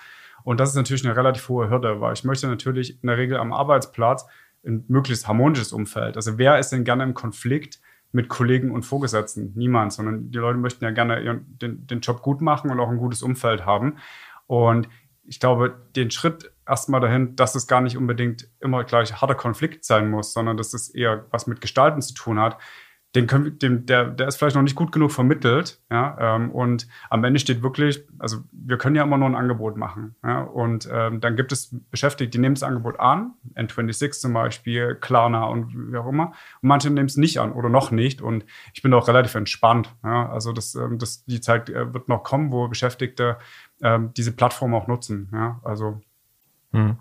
Und 0.46 0.61
das 0.61 0.68
ist 0.68 0.76
natürlich 0.76 1.04
eine 1.04 1.16
relativ 1.16 1.48
hohe 1.48 1.68
Hürde, 1.68 2.00
weil 2.00 2.12
ich 2.12 2.22
möchte 2.22 2.46
natürlich 2.46 3.02
in 3.02 3.09
der 3.09 3.18
Regel 3.18 3.37
am 3.37 3.52
Arbeitsplatz 3.52 4.28
ein 4.64 4.85
möglichst 4.87 5.26
harmonisches 5.26 5.72
Umfeld. 5.72 6.14
Also 6.14 6.38
wer 6.38 6.61
ist 6.61 6.70
denn 6.70 6.85
gerne 6.85 7.02
im 7.02 7.14
Konflikt 7.14 7.80
mit 8.12 8.28
Kollegen 8.28 8.70
und 8.70 8.85
Vorgesetzten? 8.85 9.54
Niemand, 9.56 9.92
sondern 9.92 10.30
die 10.30 10.38
Leute 10.38 10.56
möchten 10.56 10.85
ja 10.85 10.92
gerne 10.92 11.40
den, 11.61 11.88
den 11.88 11.98
Job 11.98 12.22
gut 12.22 12.42
machen 12.42 12.70
und 12.70 12.78
auch 12.78 12.88
ein 12.88 12.98
gutes 12.98 13.24
Umfeld 13.24 13.66
haben. 13.66 13.96
Und 14.46 14.88
ich 15.24 15.40
glaube, 15.40 15.80
den 15.96 16.12
Schritt 16.12 16.52
erstmal 16.64 17.00
dahin, 17.00 17.35
dass 17.35 17.56
es 17.56 17.66
gar 17.66 17.80
nicht 17.80 17.96
unbedingt 17.96 18.48
immer 18.61 18.85
gleich 18.85 19.20
harter 19.20 19.35
Konflikt 19.35 19.85
sein 19.85 20.09
muss, 20.09 20.32
sondern 20.32 20.56
dass 20.56 20.74
es 20.74 20.90
eher 20.90 21.26
was 21.32 21.48
mit 21.48 21.61
Gestalten 21.61 22.00
zu 22.02 22.14
tun 22.14 22.38
hat, 22.38 22.56
den 23.16 23.26
können, 23.26 23.59
dem, 23.59 23.87
der, 23.87 24.05
der 24.05 24.29
ist 24.29 24.37
vielleicht 24.37 24.57
noch 24.57 24.62
nicht 24.62 24.76
gut 24.76 24.92
genug 24.92 25.11
vermittelt. 25.11 25.81
Ja, 25.90 26.37
ähm, 26.37 26.50
und 26.50 26.87
am 27.09 27.24
Ende 27.24 27.40
steht 27.40 27.62
wirklich, 27.62 28.05
also 28.18 28.38
wir 28.52 28.76
können 28.76 28.94
ja 28.94 29.02
immer 29.02 29.16
nur 29.16 29.29
ein 29.29 29.35
Angebot 29.35 29.76
machen. 29.76 30.14
Ja, 30.22 30.42
und 30.42 30.88
ähm, 30.92 31.20
dann 31.20 31.35
gibt 31.35 31.50
es 31.50 31.74
Beschäftigte, 31.90 32.31
die 32.31 32.38
nehmen 32.38 32.55
das 32.55 32.62
Angebot 32.62 33.00
an, 33.00 33.33
N26 33.55 34.20
zum 34.20 34.35
Beispiel, 34.35 34.94
Klarna 34.96 35.44
und 35.46 35.92
wie 35.92 35.96
auch 35.96 36.07
immer. 36.07 36.33
Und 36.61 36.68
manche 36.68 36.90
nehmen 36.90 37.07
es 37.07 37.16
nicht 37.16 37.40
an 37.40 37.52
oder 37.52 37.70
noch 37.70 37.90
nicht. 37.90 38.20
Und 38.20 38.44
ich 38.74 38.83
bin 38.83 38.92
auch 38.92 39.09
relativ 39.09 39.35
entspannt. 39.35 39.94
Ja, 40.05 40.29
also 40.31 40.52
das, 40.52 40.74
ähm, 40.74 40.98
das, 40.98 41.24
die 41.24 41.40
Zeit 41.40 41.70
äh, 41.70 41.94
wird 41.94 42.09
noch 42.09 42.22
kommen, 42.22 42.52
wo 42.52 42.68
Beschäftigte 42.68 43.38
ähm, 43.83 44.12
diese 44.14 44.33
Plattform 44.33 44.74
auch 44.74 44.87
nutzen. 44.87 45.31
Ja, 45.33 45.61
also. 45.64 46.02
Hm. 46.72 46.98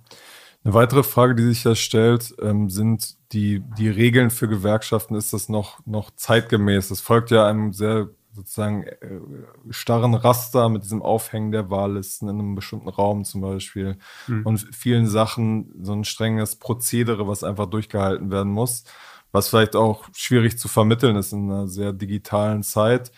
Eine 0.66 0.74
weitere 0.74 1.04
Frage, 1.04 1.36
die 1.36 1.44
sich 1.44 1.62
da 1.62 1.76
stellt, 1.76 2.34
ähm, 2.42 2.72
sind 2.72 3.18
die, 3.34 3.62
die 3.78 3.88
Regeln 3.88 4.32
für 4.32 4.48
Gewerkschaften. 4.48 5.14
Ist 5.14 5.32
das 5.32 5.48
noch, 5.48 5.86
noch 5.86 6.10
zeitgemäß? 6.16 6.90
Das 6.90 7.02
folgt 7.02 7.30
ja 7.30 7.48
einem 7.48 7.72
sehr 7.72 8.10
sozusagen 8.32 8.82
äh, 8.82 9.22
starren 9.70 10.16
Raster 10.16 10.68
mit 10.70 10.84
diesem 10.84 11.04
Aufhängen 11.04 11.52
der 11.52 11.70
Wahllisten 11.70 12.30
in 12.30 12.40
einem 12.40 12.56
bestimmten 12.56 12.90
Raum 12.90 13.26
zum 13.26 13.42
Beispiel 13.42 14.00
mhm. 14.26 14.44
und 14.44 14.58
vielen 14.76 15.06
Sachen 15.06 15.72
so 15.84 15.94
ein 15.94 16.04
strenges 16.04 16.56
Prozedere, 16.56 17.28
was 17.28 17.44
einfach 17.44 17.68
durchgehalten 17.68 18.32
werden 18.32 18.52
muss, 18.52 18.86
was 19.32 19.50
vielleicht 19.50 19.76
auch 19.76 20.06
schwierig 20.16 20.58
zu 20.58 20.68
vermitteln 20.68 21.16
ist 21.16 21.32
in 21.32 21.52
einer 21.52 21.68
sehr 21.68 21.94
digitalen 21.94 22.64
Zeit. 22.64 23.12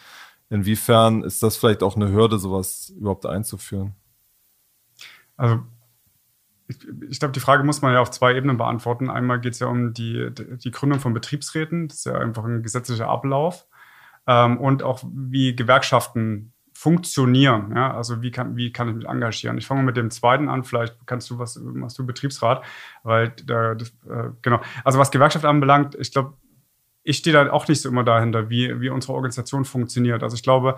Inwiefern 0.49 1.23
ist 1.23 1.41
das 1.41 1.55
vielleicht 1.55 1.81
auch 1.81 1.95
eine 1.95 2.11
Hürde, 2.11 2.39
sowas 2.39 2.89
überhaupt 2.89 3.25
einzuführen? 3.25 3.95
Also 5.37 5.61
ich, 6.67 6.77
ich 7.09 7.19
glaube, 7.19 7.31
die 7.31 7.39
Frage 7.39 7.63
muss 7.63 7.81
man 7.81 7.93
ja 7.93 8.01
auf 8.01 8.11
zwei 8.11 8.35
Ebenen 8.35 8.57
beantworten. 8.57 9.09
Einmal 9.09 9.39
geht 9.39 9.53
es 9.53 9.59
ja 9.59 9.67
um 9.67 9.93
die, 9.93 10.29
die 10.33 10.71
Gründung 10.71 10.99
von 10.99 11.13
Betriebsräten, 11.13 11.87
das 11.87 11.97
ist 11.97 12.05
ja 12.05 12.15
einfach 12.15 12.43
ein 12.43 12.63
gesetzlicher 12.63 13.07
Ablauf. 13.07 13.67
Ähm, 14.27 14.57
und 14.57 14.83
auch 14.83 15.03
wie 15.13 15.55
Gewerkschaften 15.55 16.53
funktionieren. 16.73 17.71
Ja? 17.75 17.95
Also 17.95 18.21
wie 18.21 18.29
kann, 18.29 18.55
wie 18.55 18.71
kann 18.71 18.89
ich 18.89 18.95
mich 18.95 19.07
engagieren? 19.07 19.57
Ich 19.57 19.65
fange 19.65 19.83
mit 19.83 19.97
dem 19.97 20.11
zweiten 20.11 20.47
an, 20.49 20.63
vielleicht 20.63 20.95
kannst 21.07 21.29
du 21.29 21.39
was, 21.39 21.57
machst 21.57 21.97
du 21.97 22.05
Betriebsrat, 22.05 22.63
weil 23.03 23.33
da, 23.45 23.73
das, 23.73 23.89
äh, 24.07 24.29
genau. 24.41 24.61
Also 24.83 24.99
was 24.99 25.09
Gewerkschaft 25.09 25.45
anbelangt, 25.45 25.95
ich 25.95 26.11
glaube, 26.11 26.33
ich 27.01 27.17
stehe 27.17 27.33
da 27.33 27.51
auch 27.51 27.67
nicht 27.69 27.81
so 27.81 27.87
immer 27.87 28.03
dahinter, 28.03 28.49
wie, 28.49 28.81
wie 28.81 28.89
unsere 28.89 29.13
Organisation 29.13 29.63
funktioniert. 29.63 30.23
Also 30.23 30.35
ich 30.35 30.43
glaube, 30.43 30.75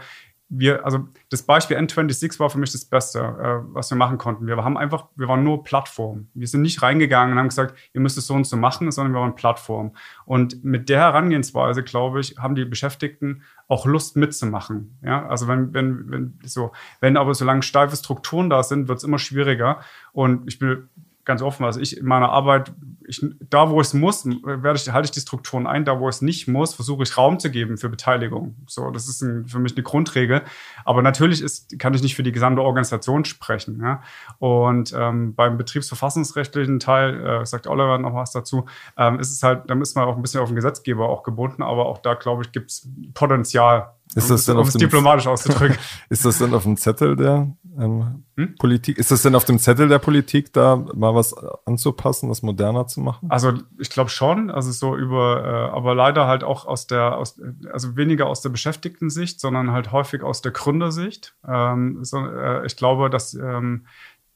wir, 0.50 0.84
also 0.84 1.08
das 1.30 1.44
Beispiel 1.44 1.78
N26 1.78 2.40
war 2.40 2.50
für 2.50 2.58
mich 2.58 2.72
das 2.72 2.84
Beste, 2.84 3.20
äh, 3.20 3.74
was 3.74 3.92
wir 3.92 3.98
machen 3.98 4.18
konnten. 4.18 4.48
Wir 4.48 4.58
haben 4.58 4.78
einfach, 4.78 5.06
wir 5.16 5.28
waren 5.28 5.44
nur 5.44 5.64
Plattform. 5.64 6.28
Wir 6.34 6.48
sind 6.48 6.64
nicht 6.64 6.82
reingegangen 6.82 7.34
und 7.34 7.40
haben 7.40 7.50
gesagt, 7.50 7.78
ihr 7.94 8.02
müsst 8.02 8.18
es 8.18 8.26
so 8.26 8.34
und 8.34 8.48
so 8.48 8.58
machen, 8.58 8.92
sondern 8.92 9.14
wir 9.14 9.22
waren 9.22 9.36
Plattform. 9.36 9.96
Und 10.26 10.64
mit 10.64 10.90
der 10.90 11.00
Herangehensweise, 11.02 11.84
glaube 11.84 12.20
ich, 12.20 12.38
haben 12.40 12.56
die 12.56 12.66
Beschäftigten 12.66 13.44
auch 13.68 13.86
Lust 13.86 14.18
mitzumachen. 14.18 14.98
Ja, 15.04 15.28
also 15.28 15.48
wenn, 15.48 15.72
wenn, 15.74 16.10
wenn 16.10 16.40
so, 16.44 16.72
wenn 17.00 17.16
aber 17.16 17.36
solange 17.36 17.62
steife 17.62 17.96
Strukturen 17.96 18.50
da 18.50 18.64
sind, 18.64 18.88
wird 18.88 18.98
es 18.98 19.04
immer 19.04 19.20
schwieriger. 19.20 19.82
Und 20.14 20.48
ich 20.48 20.58
bin 20.58 20.90
ganz 21.30 21.44
offen, 21.44 21.64
also 21.64 21.80
ich 21.80 21.96
in 21.96 22.08
meiner 22.08 22.30
Arbeit, 22.30 22.74
ich, 23.08 23.24
da 23.52 23.70
wo 23.70 23.80
es 23.80 23.94
muss, 23.94 24.26
werde 24.26 24.80
ich, 24.80 24.92
halte 24.92 25.06
ich 25.06 25.12
die 25.12 25.20
Strukturen 25.20 25.68
ein, 25.68 25.86
da 25.86 26.00
wo 26.00 26.10
es 26.10 26.24
nicht 26.24 26.48
muss, 26.48 26.74
versuche 26.74 27.04
ich 27.04 27.18
Raum 27.18 27.38
zu 27.38 27.52
geben 27.52 27.78
für 27.78 27.88
Beteiligung. 27.88 28.56
So, 28.66 28.90
das 28.90 29.08
ist 29.08 29.22
ein, 29.22 29.46
für 29.46 29.60
mich 29.60 29.76
eine 29.76 29.84
Grundregel. 29.84 30.42
Aber 30.90 31.04
natürlich 31.04 31.44
ist, 31.44 31.78
kann 31.78 31.94
ich 31.94 32.02
nicht 32.02 32.16
für 32.16 32.24
die 32.24 32.32
gesamte 32.32 32.64
Organisation 32.64 33.24
sprechen. 33.24 33.80
Ja? 33.80 34.02
Und 34.40 34.92
ähm, 34.98 35.36
beim 35.36 35.56
betriebsverfassungsrechtlichen 35.56 36.80
Teil, 36.80 37.24
äh, 37.24 37.46
sagt 37.46 37.68
Oliver 37.68 38.00
noch 38.00 38.16
was 38.16 38.32
dazu, 38.32 38.66
ähm, 38.98 39.20
ist 39.20 39.32
es 39.32 39.44
halt, 39.44 39.70
da 39.70 39.76
ist 39.76 39.96
man 39.96 40.06
auch 40.06 40.16
ein 40.16 40.24
bisschen 40.24 40.42
auf 40.42 40.50
den 40.50 40.56
Gesetzgeber 40.56 41.08
auch 41.08 41.22
gebunden, 41.22 41.62
aber 41.62 41.86
auch 41.86 42.00
da, 42.00 42.16
glaube 42.16 42.42
ich, 42.42 42.52
gibt 42.52 42.72
es 42.72 42.90
Potenzial, 43.14 43.94
ist 44.16 44.32
das 44.32 44.46
denn 44.46 44.58
um 44.58 44.68
es 44.68 44.74
diplomatisch 44.74 45.28
auszudrücken. 45.28 45.78
ist 46.10 46.26
das 46.26 46.40
denn 46.40 46.54
auf 46.56 46.64
dem 46.64 46.78
Zettel 46.78 47.16
der 47.16 47.48
ähm, 47.78 48.24
hm? 48.38 48.56
Politik? 48.56 48.98
Ist 48.98 49.12
das 49.12 49.22
denn 49.22 49.36
auf 49.36 49.46
dem 49.46 49.60
Zettel 49.60 49.88
der 49.88 50.00
Politik, 50.00 50.52
da 50.52 50.78
mal 50.96 51.14
was 51.14 51.36
anzupassen, 51.66 52.28
was 52.28 52.42
moderner 52.42 52.88
zu 52.88 53.02
machen? 53.02 53.30
Also 53.30 53.54
ich 53.78 53.92
glaube 53.92 54.10
schon, 54.10 54.50
also 54.50 54.72
so 54.72 54.96
über, 54.96 55.46
äh, 55.46 55.76
aber 55.78 55.94
leider 55.94 56.26
halt 56.26 56.44
auch 56.44 56.66
aus 56.66 56.88
der, 56.88 57.18
aus, 57.18 57.40
also 57.72 57.98
weniger 57.98 58.26
aus 58.26 58.42
der 58.42 58.50
Beschäftigten-Sicht, 58.50 59.40
sondern 59.40 59.72
halt 59.72 59.92
häufig 59.92 60.24
aus 60.24 60.42
der 60.42 60.54
Gründersicht. 60.80 61.36
Ähm, 61.48 62.04
so, 62.04 62.26
äh, 62.26 62.66
ich 62.66 62.76
glaube, 62.76 63.10
dass 63.10 63.34
ähm, 63.34 63.86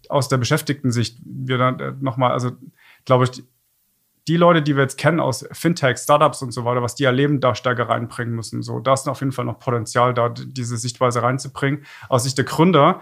aus 0.10 0.28
der 0.28 0.38
Beschäftigten-Sicht 0.38 1.20
wir 1.24 1.58
dann 1.58 1.80
äh, 1.80 1.94
nochmal, 2.00 2.32
also 2.32 2.52
glaube 3.06 3.26
ich, 3.26 3.44
die 4.28 4.38
Leute, 4.38 4.62
die 4.62 4.76
wir 4.76 4.84
jetzt 4.84 4.98
kennen 4.98 5.20
aus 5.20 5.46
Fintech, 5.52 5.98
Startups 5.98 6.42
und 6.42 6.52
so 6.52 6.64
weiter, 6.64 6.82
was 6.82 6.96
die 6.96 7.04
erleben, 7.04 7.42
da 7.42 7.56
stärker 7.56 7.90
reinbringen 7.90 8.34
müssen. 8.34 8.62
So, 8.62 8.80
da 8.80 8.94
ist 8.94 9.08
auf 9.10 9.20
jeden 9.20 9.34
Fall 9.34 9.44
noch 9.46 9.60
Potenzial, 9.60 10.14
da 10.14 10.30
diese 10.30 10.78
Sichtweise 10.78 11.24
reinzubringen. 11.24 11.86
Aus 12.08 12.24
Sicht 12.24 12.38
der 12.38 12.46
Gründer 12.46 13.02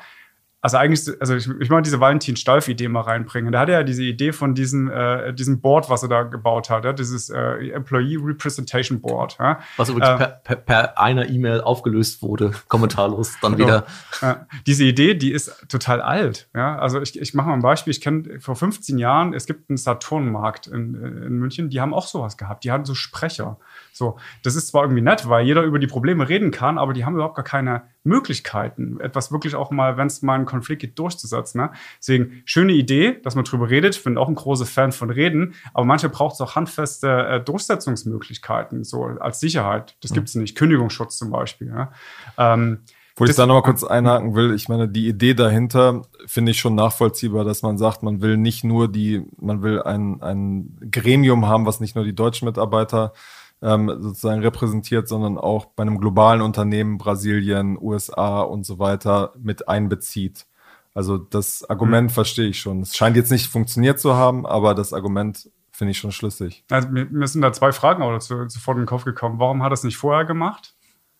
also 0.64 0.78
eigentlich, 0.78 1.10
also 1.20 1.36
ich, 1.36 1.50
ich 1.60 1.70
mal 1.70 1.82
diese 1.82 2.00
Valentin-Stalf-Idee 2.00 2.88
mal 2.88 3.02
reinbringen. 3.02 3.52
Da 3.52 3.62
hat 3.62 3.70
er 3.70 3.80
ja 3.80 3.84
diese 3.84 4.04
Idee 4.04 4.32
von 4.32 4.54
diesem, 4.54 4.92
äh, 4.92 5.34
diesem 5.34 5.60
Board, 5.60 5.90
was 5.90 6.04
er 6.04 6.10
da 6.10 6.22
gebaut 6.22 6.70
hat, 6.70 6.86
ja? 6.86 6.94
dieses 6.94 7.32
äh, 7.32 7.72
Employee 7.72 8.18
Representation 8.22 9.02
Board. 9.02 9.38
Ja? 9.40 9.60
Was 9.78 9.90
übrigens 9.90 10.10
äh, 10.10 10.18
per, 10.18 10.28
per, 10.28 10.56
per, 10.58 11.00
einer 11.00 11.28
E-Mail 11.28 11.62
aufgelöst 11.62 12.22
wurde, 12.22 12.52
kommentarlos 12.68 13.38
dann 13.42 13.56
genau. 13.56 13.68
wieder. 13.68 13.86
Ja, 14.22 14.46
diese 14.68 14.84
Idee, 14.84 15.16
die 15.16 15.32
ist 15.32 15.68
total 15.68 16.00
alt. 16.00 16.48
Ja? 16.54 16.78
Also 16.78 17.02
ich, 17.02 17.20
ich 17.20 17.34
mache 17.34 17.48
mal 17.48 17.56
ein 17.56 17.64
Beispiel. 17.64 17.90
Ich 17.90 18.02
kenne 18.02 18.40
vor 18.40 18.56
15 18.56 19.00
Jahren, 19.00 19.34
es 19.34 19.48
gibt 19.48 19.68
einen 19.68 19.78
Saturnmarkt 19.78 20.68
in, 20.68 20.94
in 20.94 21.40
München, 21.40 21.72
die 21.72 21.82
haben 21.82 21.94
auch 21.94 22.06
sowas 22.06 22.38
gehabt. 22.38 22.66
Die 22.66 22.72
hatten 22.72 22.86
so 22.86 22.94
Sprecher. 22.94 23.58
So, 23.94 24.18
das 24.44 24.56
ist 24.56 24.68
zwar 24.68 24.84
irgendwie 24.84 25.02
nett, 25.02 25.28
weil 25.28 25.46
jeder 25.46 25.64
über 25.64 25.80
die 25.80 25.88
Probleme 25.88 26.28
reden 26.30 26.52
kann, 26.52 26.78
aber 26.78 26.94
die 26.94 27.06
haben 27.06 27.16
überhaupt 27.16 27.36
gar 27.36 27.46
keine 27.46 27.84
Möglichkeiten, 28.04 29.00
etwas 29.00 29.32
wirklich 29.32 29.56
auch 29.56 29.70
mal, 29.72 29.98
wenn 29.98 30.08
es 30.08 30.22
mal 30.22 30.36
einen 30.36 30.46
Konflikt 30.46 30.82
gibt, 30.82 30.98
durchzusetzen. 30.98 31.62
Ne? 31.62 31.72
Deswegen, 32.00 32.42
schöne 32.46 32.74
Idee, 32.74 33.20
dass 33.22 33.36
man 33.36 33.44
drüber 33.44 33.70
redet. 33.70 33.96
Ich 33.96 34.04
bin 34.04 34.18
auch 34.18 34.28
ein 34.28 34.36
großer 34.36 34.66
Fan 34.66 34.92
von 34.92 35.10
Reden, 35.10 35.56
aber 35.74 35.86
manche 35.86 36.10
braucht 36.10 36.36
es 36.36 36.42
auch 36.42 36.56
handfeste 36.56 37.10
äh, 37.10 37.44
Durchsetzungsmöglichkeiten, 37.44 38.84
so 38.84 39.04
als 39.04 39.40
Sicherheit. 39.40 39.96
Das 40.02 40.12
mhm. 40.12 40.16
gibt 40.16 40.30
es 40.30 40.36
nicht. 40.36 40.58
Kündigungsschutz 40.58 41.18
zum 41.18 41.30
Beispiel. 41.30 41.68
Ja? 41.68 41.92
Ähm, 42.38 42.80
wo 43.18 43.26
ich 43.26 43.36
da 43.36 43.46
nochmal 43.46 43.62
kurz 43.62 43.84
einhaken 43.84 44.36
will, 44.36 44.56
ich 44.56 44.70
meine, 44.70 44.88
die 44.88 45.08
Idee 45.08 45.34
dahinter 45.34 46.04
finde 46.26 46.52
ich 46.52 46.60
schon 46.60 46.76
nachvollziehbar, 46.76 47.44
dass 47.44 47.62
man 47.62 47.78
sagt, 47.78 48.04
man 48.04 48.22
will 48.22 48.38
nicht 48.38 48.64
nur 48.64 48.88
die, 48.88 49.24
man 49.38 49.62
will 49.62 49.82
ein, 49.84 50.22
ein 50.22 50.78
Gremium 50.90 51.46
haben, 51.46 51.66
was 51.66 51.82
nicht 51.82 51.96
nur 51.96 52.06
die 52.06 52.16
deutschen 52.16 52.46
Mitarbeiter 52.48 53.14
ähm, 53.62 53.88
sozusagen 54.00 54.42
repräsentiert, 54.42 55.08
sondern 55.08 55.38
auch 55.38 55.66
bei 55.66 55.82
einem 55.82 56.00
globalen 56.00 56.42
Unternehmen, 56.42 56.98
Brasilien, 56.98 57.78
USA 57.80 58.42
und 58.42 58.66
so 58.66 58.80
weiter, 58.80 59.34
mit 59.40 59.68
einbezieht. 59.68 60.48
Also 60.94 61.18
das 61.18 61.70
Argument 61.70 62.10
mhm. 62.10 62.14
verstehe 62.14 62.50
ich 62.50 62.60
schon. 62.60 62.82
Es 62.82 62.96
scheint 62.96 63.16
jetzt 63.16 63.32
nicht 63.32 63.48
funktioniert 63.48 64.00
zu 64.00 64.16
haben, 64.16 64.46
aber 64.46 64.76
das 64.76 64.94
Argument 64.94 65.50
finde 65.72 65.92
ich 65.92 65.98
schon 65.98 66.12
schlüssig. 66.12 66.66
Also 66.70 66.90
mir, 66.90 67.28
sind 67.28 67.42
da 67.42 67.54
zwei 67.54 67.72
Fragen 67.72 68.04
auch 68.04 68.12
dazu, 68.12 68.48
sofort 68.50 68.76
in 68.76 68.84
den 68.84 68.88
Kopf 68.88 69.06
gekommen. 69.06 69.40
Warum 69.40 69.64
hat 69.64 69.72
er 69.72 69.74
es 69.74 69.84
nicht 69.84 69.98
vorher 69.98 70.26
gemacht? 70.26 70.76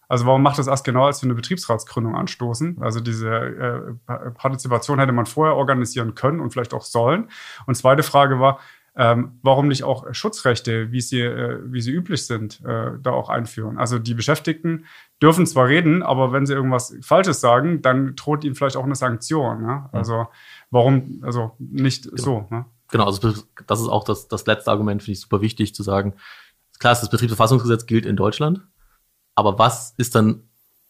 Also 0.10 0.26
warum 0.26 0.44
macht 0.44 0.60
das 0.60 0.68
erst 0.68 0.84
genau, 0.84 1.06
als 1.06 1.22
wir 1.22 1.28
eine 1.28 1.36
Betriebsratsgründung 1.36 2.16
anstoßen? 2.16 2.82
Also 2.82 3.00
diese 3.00 3.30
äh, 3.30 4.32
Partizipation 4.32 5.00
hätte 5.00 5.14
man 5.14 5.26
vorher 5.26 5.56
organisieren 5.56 6.16
können 6.16 6.42
und 6.42 6.52
vielleicht 6.52 6.74
auch 6.74 6.82
sollen. 6.82 7.30
Und 7.66 7.76
zweite 7.76 8.04
Frage 8.04 8.40
war, 8.42 8.60
ähm, 8.96 9.40
warum 9.42 9.70
nicht 9.70 9.84
auch 9.84 10.14
Schutzrechte, 10.14 10.92
wie 10.92 11.00
sie, 11.00 11.22
äh, 11.22 11.60
wie 11.64 11.82
sie 11.82 11.92
üblich 11.92 12.26
sind, 12.26 12.62
äh, 12.66 12.92
da 13.02 13.12
auch 13.12 13.30
einführen? 13.30 13.78
Also 13.78 14.00
die 14.00 14.14
Beschäftigten 14.14 14.86
dürfen 15.22 15.46
zwar 15.46 15.68
reden, 15.68 16.04
aber 16.04 16.34
wenn 16.34 16.46
sie 16.46 16.54
irgendwas 16.54 16.96
Falsches 17.02 17.40
sagen, 17.40 17.82
dann 17.82 18.16
droht 18.16 18.44
ihnen 18.44 18.56
vielleicht 18.56 18.76
auch 18.76 18.84
eine 18.84 18.96
Sanktion. 18.96 19.62
Ne? 19.62 19.90
Also 19.94 20.28
warum, 20.72 21.22
also 21.24 21.56
nicht 21.60 22.04
genau. 22.04 22.22
so. 22.22 22.48
Ne? 22.50 22.66
Genau, 22.90 23.06
also 23.06 23.34
das 23.66 23.80
ist 23.80 23.88
auch 23.88 24.04
das, 24.04 24.28
das 24.28 24.46
letzte 24.46 24.72
Argument, 24.72 25.02
finde 25.02 25.14
ich 25.14 25.22
super 25.22 25.40
wichtig 25.40 25.74
zu 25.74 25.84
sagen. 25.84 26.14
Klar, 26.80 26.96
das 26.96 27.10
Betriebsverfassungsgesetz 27.10 27.86
gilt 27.86 28.06
in 28.06 28.18
Deutschland, 28.18 28.62
aber 29.36 29.58
was 29.58 29.94
ist 29.98 30.16
dann, 30.16 30.44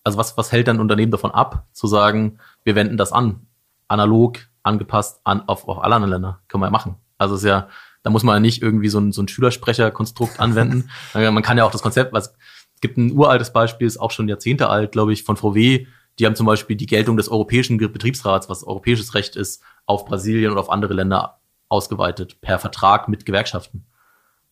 also 0.04 0.18
was, 0.18 0.38
was 0.38 0.52
hält 0.52 0.68
dann 0.68 0.80
Unternehmen 0.80 1.12
davon 1.12 1.32
ab, 1.32 1.68
zu 1.74 1.86
sagen, 1.86 2.40
wir 2.64 2.74
wenden 2.74 2.98
das 2.98 3.12
an, 3.12 3.46
analog, 3.88 4.40
angepasst 4.64 5.22
an, 5.24 5.48
auf, 5.48 5.68
auf 5.68 5.84
alle 5.84 5.96
anderen 5.96 6.14
Länder, 6.14 6.40
können 6.48 6.62
wir 6.62 6.68
ja 6.68 6.72
machen. 6.72 6.96
Also 7.20 7.36
es 7.36 7.42
ist 7.42 7.48
ja, 7.48 7.68
da 8.04 8.10
muss 8.10 8.24
man 8.24 8.36
ja 8.36 8.40
nicht 8.40 8.62
irgendwie 8.62 8.90
so 8.90 9.00
ein, 9.00 9.12
so 9.12 9.22
ein 9.22 9.28
Schülersprecherkonstrukt 9.28 10.40
anwenden. 10.40 10.90
man 11.14 11.44
kann 11.44 11.58
ja 11.58 11.66
auch 11.66 11.72
das 11.72 11.82
Konzept, 11.82 12.14
was, 12.14 12.34
es 12.76 12.82
gibt 12.82 12.98
ein 12.98 13.12
uraltes 13.12 13.54
Beispiel, 13.54 13.88
ist 13.88 13.98
auch 13.98 14.12
schon 14.12 14.28
Jahrzehnte 14.28 14.70
alt, 14.70 14.92
glaube 14.92 15.14
ich, 15.14 15.24
von 15.24 15.38
VW. 15.38 15.86
Die 16.20 16.26
haben 16.26 16.36
zum 16.36 16.46
Beispiel 16.46 16.76
die 16.76 16.88
Geltung 16.88 17.18
des 17.18 17.30
europäischen 17.30 17.78
Betriebsrats, 17.78 18.50
was 18.50 18.64
europäisches 18.64 19.14
Recht 19.14 19.36
ist, 19.36 19.62
auf 19.86 20.06
Brasilien 20.06 20.52
und 20.52 20.58
auf 20.58 20.70
andere 20.70 20.94
Länder 20.94 21.40
ausgeweitet, 21.70 22.42
per 22.42 22.60
Vertrag 22.60 23.08
mit 23.08 23.26
Gewerkschaften. 23.26 23.86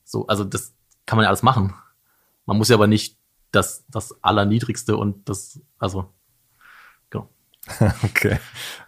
So, 0.03 0.25
also 0.27 0.43
das 0.43 0.73
kann 1.05 1.17
man 1.17 1.23
ja 1.23 1.29
alles 1.29 1.43
machen. 1.43 1.73
Man 2.45 2.57
muss 2.57 2.69
ja 2.69 2.75
aber 2.75 2.87
nicht 2.87 3.17
das, 3.51 3.85
das 3.89 4.23
Allerniedrigste 4.23 4.95
und 4.95 5.27
das, 5.27 5.59
also 5.77 6.13
Okay. 8.03 8.39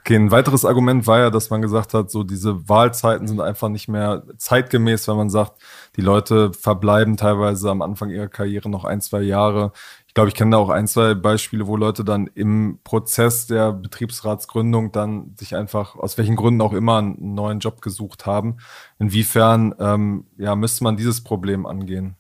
Okay, 0.02 0.16
ein 0.16 0.32
weiteres 0.32 0.66
Argument 0.66 1.06
war 1.06 1.20
ja, 1.20 1.30
dass 1.30 1.52
man 1.52 1.62
gesagt 1.62 1.94
hat, 1.94 2.10
so 2.10 2.24
diese 2.24 2.68
Wahlzeiten 2.68 3.28
sind 3.28 3.40
einfach 3.40 3.70
nicht 3.70 3.88
mehr 3.88 4.24
zeitgemäß, 4.38 5.08
wenn 5.08 5.16
man 5.16 5.30
sagt, 5.30 5.62
die 5.96 6.02
Leute 6.02 6.54
verbleiben 6.54 7.18
teilweise 7.18 7.70
am 7.70 7.84
Anfang 7.84 8.10
ihrer 8.10 8.28
Karriere 8.28 8.68
noch 8.68 8.84
ein, 8.84 9.00
zwei 9.02 9.22
Jahre. 9.22 9.74
Ich 10.08 10.16
glaube, 10.16 10.30
ich 10.30 10.36
kenne 10.36 10.52
da 10.52 10.58
auch 10.58 10.70
ein, 10.70 10.88
zwei 10.88 11.14
Beispiele, 11.14 11.68
wo 11.68 11.78
Leute 11.78 12.04
dann 12.04 12.28
im 12.28 12.80
Prozess 12.84 13.46
der 13.46 13.74
Betriebsratsgründung 13.74 14.92
dann 14.92 15.36
sich 15.38 15.56
einfach, 15.56 15.96
aus 15.96 16.18
welchen 16.18 16.36
Gründen 16.36 16.62
auch 16.62 16.74
immer, 16.74 16.98
einen 16.98 17.36
neuen 17.36 17.60
Job 17.60 17.82
gesucht 17.82 18.26
haben. 18.26 18.58
Inwiefern 18.98 19.76
ähm, 19.80 20.26
ja, 20.38 20.56
müsste 20.56 20.84
man 20.84 20.98
dieses 20.98 21.24
Problem 21.24 21.68
angehen? 21.68 22.16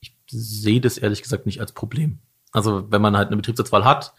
Ich 0.00 0.14
sehe 0.30 0.82
das 0.82 0.98
ehrlich 0.98 1.22
gesagt 1.22 1.46
nicht 1.46 1.60
als 1.60 1.72
Problem. 1.72 2.18
Also 2.52 2.90
wenn 2.90 3.02
man 3.02 3.16
halt 3.16 3.28
eine 3.28 3.36
Betriebsratswahl 3.36 3.84
hat, 3.84 4.14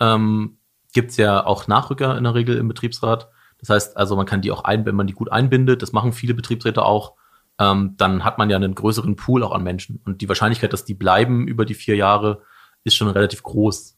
ähm, 0.00 0.57
gibt 0.98 1.12
es 1.12 1.16
ja 1.16 1.46
auch 1.46 1.68
Nachrücker 1.68 2.18
in 2.18 2.24
der 2.24 2.34
Regel 2.34 2.56
im 2.56 2.66
Betriebsrat. 2.66 3.28
Das 3.60 3.70
heißt 3.70 3.96
also, 3.96 4.16
man 4.16 4.26
kann 4.26 4.42
die 4.42 4.50
auch 4.50 4.64
ein, 4.64 4.84
wenn 4.84 4.96
man 4.96 5.06
die 5.06 5.12
gut 5.12 5.30
einbindet, 5.30 5.80
das 5.80 5.92
machen 5.92 6.12
viele 6.12 6.34
Betriebsräte 6.34 6.84
auch, 6.84 7.14
ähm, 7.60 7.94
dann 7.98 8.24
hat 8.24 8.36
man 8.36 8.50
ja 8.50 8.56
einen 8.56 8.74
größeren 8.74 9.14
Pool 9.14 9.44
auch 9.44 9.52
an 9.52 9.62
Menschen. 9.62 10.02
Und 10.04 10.22
die 10.22 10.28
Wahrscheinlichkeit, 10.28 10.72
dass 10.72 10.84
die 10.84 10.94
bleiben 10.94 11.46
über 11.46 11.64
die 11.64 11.74
vier 11.74 11.94
Jahre, 11.94 12.42
ist 12.82 12.96
schon 12.96 13.06
relativ 13.06 13.44
groß. 13.44 13.96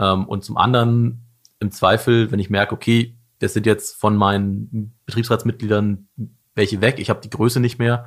Ähm, 0.00 0.26
und 0.26 0.42
zum 0.42 0.56
anderen, 0.56 1.28
im 1.60 1.70
Zweifel, 1.70 2.32
wenn 2.32 2.40
ich 2.40 2.50
merke, 2.50 2.74
okay, 2.74 3.16
das 3.38 3.52
sind 3.52 3.64
jetzt 3.64 4.00
von 4.00 4.16
meinen 4.16 4.98
Betriebsratsmitgliedern 5.06 6.08
welche 6.56 6.80
weg, 6.80 6.98
ich 6.98 7.08
habe 7.08 7.20
die 7.20 7.30
Größe 7.30 7.60
nicht 7.60 7.78
mehr, 7.78 8.06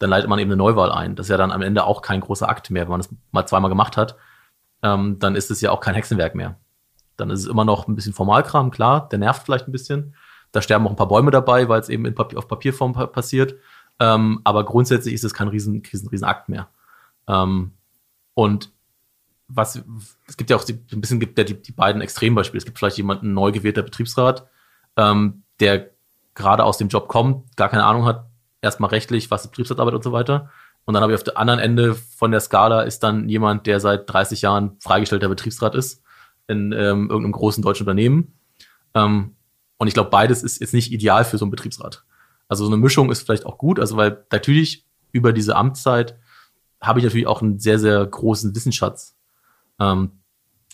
dann 0.00 0.10
leitet 0.10 0.28
man 0.28 0.40
eben 0.40 0.50
eine 0.50 0.56
Neuwahl 0.56 0.90
ein. 0.90 1.14
Das 1.14 1.26
ist 1.26 1.30
ja 1.30 1.36
dann 1.36 1.52
am 1.52 1.62
Ende 1.62 1.84
auch 1.84 2.02
kein 2.02 2.20
großer 2.20 2.48
Akt 2.48 2.68
mehr, 2.70 2.82
wenn 2.82 2.90
man 2.90 3.00
das 3.00 3.14
mal 3.30 3.46
zweimal 3.46 3.70
gemacht 3.70 3.96
hat. 3.96 4.16
Ähm, 4.82 5.20
dann 5.20 5.36
ist 5.36 5.52
es 5.52 5.60
ja 5.60 5.70
auch 5.70 5.80
kein 5.80 5.94
Hexenwerk 5.94 6.34
mehr. 6.34 6.58
Dann 7.16 7.30
ist 7.30 7.40
es 7.40 7.46
immer 7.46 7.64
noch 7.64 7.88
ein 7.88 7.94
bisschen 7.94 8.12
Formalkram, 8.12 8.70
klar, 8.70 9.08
der 9.08 9.18
nervt 9.18 9.42
vielleicht 9.44 9.68
ein 9.68 9.72
bisschen. 9.72 10.14
Da 10.52 10.62
sterben 10.62 10.86
auch 10.86 10.90
ein 10.90 10.96
paar 10.96 11.08
Bäume 11.08 11.30
dabei, 11.30 11.68
weil 11.68 11.80
es 11.80 11.88
eben 11.88 12.14
Papier, 12.14 12.38
auf 12.38 12.48
Papierform 12.48 12.92
pa 12.92 13.06
passiert. 13.06 13.54
Ähm, 13.98 14.40
aber 14.44 14.64
grundsätzlich 14.64 15.14
ist 15.14 15.24
es 15.24 15.34
kein 15.34 15.48
riesen, 15.48 15.82
riesen, 15.90 16.08
riesen 16.08 16.24
Akt 16.24 16.48
mehr. 16.48 16.68
Ähm, 17.26 17.72
und 18.34 18.70
was, 19.48 19.82
es 20.26 20.36
gibt 20.36 20.50
ja 20.50 20.56
auch 20.56 20.64
die, 20.64 20.74
ein 20.92 21.00
bisschen 21.00 21.20
gibt 21.20 21.38
ja 21.38 21.44
die, 21.44 21.60
die 21.60 21.72
beiden 21.72 22.02
Extrembeispiele. 22.02 22.58
Es 22.58 22.64
gibt 22.64 22.78
vielleicht 22.78 22.96
jemanden 22.98 23.32
neu 23.32 23.52
gewählter 23.52 23.82
Betriebsrat, 23.82 24.48
ähm, 24.96 25.44
der 25.60 25.90
gerade 26.34 26.64
aus 26.64 26.78
dem 26.78 26.88
Job 26.88 27.08
kommt, 27.08 27.56
gar 27.56 27.68
keine 27.68 27.84
Ahnung 27.84 28.04
hat, 28.04 28.26
erstmal 28.60 28.90
rechtlich, 28.90 29.30
was 29.30 29.48
Betriebsratarbeit 29.48 29.94
und 29.94 30.04
so 30.04 30.12
weiter. 30.12 30.50
Und 30.84 30.94
dann 30.94 31.02
habe 31.02 31.12
ich 31.12 31.18
auf 31.18 31.24
der 31.24 31.38
anderen 31.38 31.60
Ende 31.60 31.94
von 31.94 32.30
der 32.30 32.40
Skala 32.40 32.82
ist 32.82 33.02
dann 33.02 33.28
jemand, 33.28 33.66
der 33.66 33.80
seit 33.80 34.10
30 34.10 34.42
Jahren 34.42 34.76
freigestellter 34.80 35.28
Betriebsrat 35.28 35.74
ist 35.74 36.02
in 36.48 36.72
ähm, 36.72 37.10
irgendeinem 37.10 37.32
großen 37.32 37.62
deutschen 37.62 37.84
Unternehmen. 37.84 38.34
Ähm, 38.94 39.36
und 39.78 39.88
ich 39.88 39.94
glaube, 39.94 40.10
beides 40.10 40.42
ist 40.42 40.60
jetzt 40.60 40.74
nicht 40.74 40.92
ideal 40.92 41.24
für 41.24 41.38
so 41.38 41.44
einen 41.44 41.50
Betriebsrat. 41.50 42.04
Also 42.48 42.64
so 42.64 42.70
eine 42.70 42.80
Mischung 42.80 43.10
ist 43.10 43.22
vielleicht 43.22 43.46
auch 43.46 43.58
gut, 43.58 43.80
also 43.80 43.96
weil 43.96 44.24
natürlich 44.30 44.86
über 45.12 45.32
diese 45.32 45.56
Amtszeit 45.56 46.18
habe 46.80 47.00
ich 47.00 47.04
natürlich 47.04 47.26
auch 47.26 47.42
einen 47.42 47.58
sehr, 47.58 47.78
sehr 47.78 48.04
großen 48.04 48.54
Wissensschatz. 48.54 49.16
Ähm, 49.80 50.12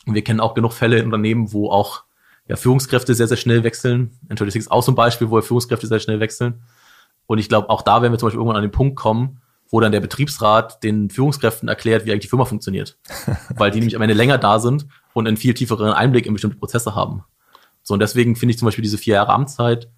und 0.07 0.15
wir 0.15 0.25
kennen 0.25 0.41
auch 0.41 0.55
genug 0.55 0.73
Fälle 0.73 0.99
in 0.99 1.07
Unternehmen, 1.07 1.53
wo 1.53 1.71
auch 1.71 2.05
ja, 2.49 2.57
Führungskräfte 2.57 3.15
sehr, 3.15 3.29
sehr 3.29 3.37
schnell 3.37 3.65
wechseln. 3.65 4.19
Entschuldigung, 4.29 4.61
ist 4.61 4.71
auch 4.71 4.83
so 4.83 4.93
ein 4.93 4.97
Beispiel, 4.97 5.31
wo 5.31 5.41
Führungskräfte 5.41 5.87
sehr 5.87 6.01
schnell 6.01 6.21
wechseln. 6.21 6.63
Und 7.27 7.39
ich 7.39 7.49
glaube, 7.49 7.71
auch 7.71 7.83
da 7.83 8.03
werden 8.03 8.13
wir 8.13 8.19
zum 8.19 8.27
Beispiel 8.27 8.41
irgendwann 8.41 8.57
an 8.57 8.63
den 8.63 8.73
Punkt 8.73 8.97
kommen, 8.97 9.41
wo 9.71 9.81
dann 9.81 9.93
der 9.93 10.01
Betriebsrat 10.01 10.83
den 10.83 11.09
Führungskräften 11.09 11.69
erklärt, 11.69 12.05
wie 12.05 12.11
eigentlich 12.11 12.23
die 12.23 12.29
Firma 12.29 12.45
funktioniert. 12.45 12.99
Weil 13.57 13.71
die 13.71 13.79
nämlich 13.79 13.97
am 13.97 14.03
Ende 14.03 14.15
länger 14.15 14.39
da 14.39 14.59
sind 14.59 14.87
und 15.14 15.27
einen 15.27 15.37
viel 15.37 15.55
tieferen 15.55 15.92
Einblick 15.92 16.27
in 16.27 16.33
bestimmte 16.33 16.59
Prozesse 16.59 16.94
haben. 16.94 17.25
So, 17.83 17.94
und 17.94 18.01
deswegen 18.01 18.37
finde 18.37 18.53
ich 18.53 18.59
zum 18.59 18.66
Beispiel 18.66 18.83
diese 18.83 18.98
vier 18.98 19.14
Jahre 19.14 19.33
Amtszeit 19.33 19.88